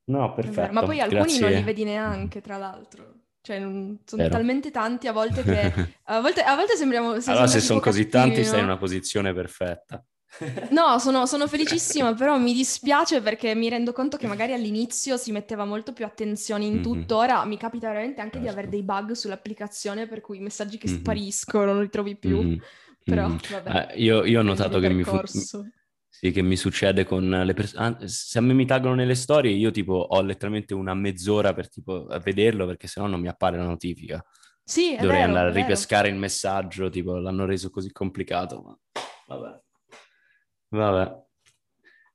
No, 0.06 0.34
perfetto. 0.34 0.72
Ma 0.72 0.82
poi 0.82 0.98
alcuni 0.98 1.20
Grazie. 1.20 1.40
non 1.40 1.52
li 1.52 1.62
vedi 1.62 1.84
neanche, 1.84 2.40
tra 2.40 2.56
l'altro. 2.56 3.18
Cioè, 3.40 3.60
sono 3.60 3.98
Vero. 4.16 4.30
talmente 4.30 4.72
tanti 4.72 5.06
a 5.06 5.12
volte 5.12 5.44
che... 5.44 5.72
A 6.10 6.20
volte, 6.20 6.42
a 6.42 6.56
volte 6.56 6.74
sembriamo... 6.74 7.12
Allora, 7.26 7.46
se 7.46 7.60
sono 7.60 7.78
così 7.78 8.08
cattivi, 8.08 8.34
tanti, 8.34 8.44
stai 8.44 8.58
in 8.58 8.64
una 8.64 8.76
posizione 8.76 9.32
perfetta. 9.32 10.04
No, 10.70 10.98
sono, 10.98 11.26
sono, 11.26 11.46
felicissima, 11.46 12.14
però 12.14 12.38
mi 12.38 12.54
dispiace 12.54 13.20
perché 13.20 13.54
mi 13.54 13.68
rendo 13.68 13.92
conto 13.92 14.16
che 14.16 14.26
magari 14.26 14.52
all'inizio 14.52 15.16
si 15.16 15.32
metteva 15.32 15.64
molto 15.64 15.92
più 15.92 16.04
attenzione 16.04 16.64
in 16.64 16.74
mm-hmm. 16.74 16.82
tutto. 16.82 17.16
Ora 17.16 17.44
mi 17.44 17.56
capita 17.56 17.88
veramente 17.88 18.20
anche 18.20 18.38
certo. 18.38 18.46
di 18.46 18.52
avere 18.52 18.68
dei 18.68 18.82
bug 18.82 19.12
sull'applicazione 19.12 20.06
per 20.06 20.20
cui 20.20 20.38
i 20.38 20.40
messaggi 20.40 20.78
che 20.78 20.88
mm-hmm. 20.88 20.98
spariscono 20.98 21.72
non 21.72 21.82
li 21.82 21.90
trovi 21.90 22.16
più. 22.16 22.42
Mm-hmm. 22.42 22.58
Però, 23.02 23.28
vabbè. 23.28 23.88
Eh, 23.92 24.02
io, 24.02 24.24
io, 24.24 24.40
ho 24.40 24.42
notato 24.42 24.78
che 24.78 24.88
mi, 24.88 25.02
fu- 25.02 25.20
sì, 26.08 26.30
che 26.30 26.42
mi 26.42 26.56
succede 26.56 27.04
con 27.04 27.28
le 27.28 27.54
persone. 27.54 28.06
Se 28.06 28.38
a 28.38 28.42
me 28.42 28.52
mi 28.52 28.66
taggano 28.66 28.94
nelle 28.94 29.14
storie, 29.14 29.50
io 29.52 29.70
tipo 29.70 29.94
ho 29.94 30.20
letteralmente 30.20 30.74
una 30.74 30.94
mezz'ora 30.94 31.54
per 31.54 31.68
tipo 31.68 32.06
vederlo 32.22 32.66
perché 32.66 32.86
sennò 32.86 33.06
non 33.06 33.20
mi 33.20 33.28
appare 33.28 33.56
la 33.56 33.64
notifica. 33.64 34.24
Sì, 34.62 34.90
Dovrei 34.90 35.20
vero, 35.20 35.24
andare 35.24 35.48
a 35.48 35.52
ripescare 35.52 36.08
il 36.08 36.14
messaggio, 36.14 36.90
tipo 36.90 37.16
l'hanno 37.16 37.44
reso 37.44 37.70
così 37.70 37.90
complicato, 37.90 38.62
ma 38.62 38.78
vabbè. 39.26 39.60
Vabbè. 40.70 41.28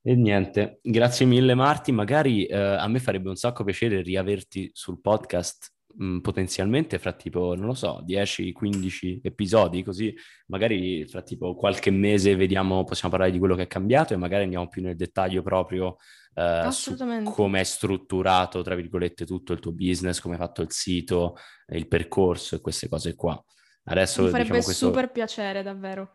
E 0.08 0.16
niente, 0.16 0.80
grazie 0.84 1.26
mille 1.26 1.56
Marti, 1.56 1.92
magari 1.92 2.46
eh, 2.46 2.56
a 2.56 2.88
me 2.88 3.00
farebbe 3.00 3.30
un 3.30 3.36
sacco 3.36 3.64
piacere 3.64 4.02
riaverti 4.02 4.70
sul 4.72 5.02
podcast 5.02 5.74
mh, 5.98 6.20
potenzialmente 6.20 7.00
fra 7.00 7.14
tipo, 7.14 7.56
non 7.56 7.66
lo 7.66 7.74
so, 7.74 8.04
10-15 8.06 9.20
episodi, 9.24 9.84
così 9.84 10.16
magari 10.48 11.08
fra 11.08 11.22
tipo 11.22 11.56
qualche 11.56 11.90
mese 11.90 12.36
vediamo, 12.36 12.84
possiamo 12.84 13.14
parlare 13.14 13.32
di 13.32 13.40
quello 13.40 13.56
che 13.56 13.64
è 13.64 13.68
cambiato 13.68 14.14
e 14.14 14.18
magari 14.18 14.44
andiamo 14.44 14.68
più 14.68 14.82
nel 14.82 14.96
dettaglio 14.96 15.42
proprio 15.42 15.98
eh, 16.36 16.68
su 16.70 16.96
come 17.24 17.62
è 17.62 17.64
strutturato, 17.64 18.62
tra 18.62 18.76
virgolette, 18.76 19.26
tutto 19.26 19.54
il 19.54 19.60
tuo 19.60 19.72
business, 19.72 20.20
come 20.20 20.36
hai 20.36 20.40
fatto 20.40 20.62
il 20.62 20.72
sito, 20.72 21.36
il 21.68 21.88
percorso 21.88 22.56
e 22.56 22.62
queste 22.62 22.90
cose 22.90 23.16
qua. 23.16 23.42
Adesso, 23.86 24.24
Mi 24.24 24.30
farebbe 24.30 24.48
diciamo, 24.50 24.64
questo... 24.64 24.86
super 24.88 25.12
piacere, 25.12 25.64
davvero. 25.64 26.10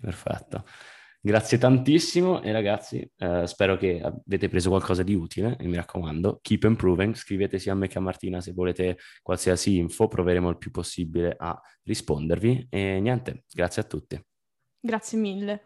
Perfetto. 0.00 0.64
Grazie 1.24 1.56
tantissimo 1.56 2.42
e 2.42 2.50
ragazzi, 2.50 3.08
eh, 3.16 3.46
spero 3.46 3.76
che 3.76 4.00
avete 4.00 4.48
preso 4.48 4.70
qualcosa 4.70 5.04
di 5.04 5.14
utile 5.14 5.56
e 5.56 5.68
mi 5.68 5.76
raccomando, 5.76 6.40
keep 6.42 6.64
improving, 6.64 7.14
scrivete 7.14 7.60
sia 7.60 7.70
a 7.70 7.76
me 7.76 7.86
che 7.86 7.98
a 7.98 8.00
Martina 8.00 8.40
se 8.40 8.50
volete 8.52 8.98
qualsiasi 9.22 9.76
info, 9.76 10.08
proveremo 10.08 10.50
il 10.50 10.58
più 10.58 10.72
possibile 10.72 11.36
a 11.38 11.56
rispondervi 11.84 12.66
e 12.68 12.98
niente, 12.98 13.44
grazie 13.52 13.82
a 13.82 13.84
tutti. 13.84 14.20
Grazie 14.80 15.16
mille. 15.16 15.62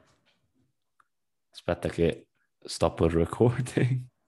Aspetta 1.49 1.89
che 1.89 2.27
stop 2.63 3.01
il 3.01 3.11
recording. 3.13 4.05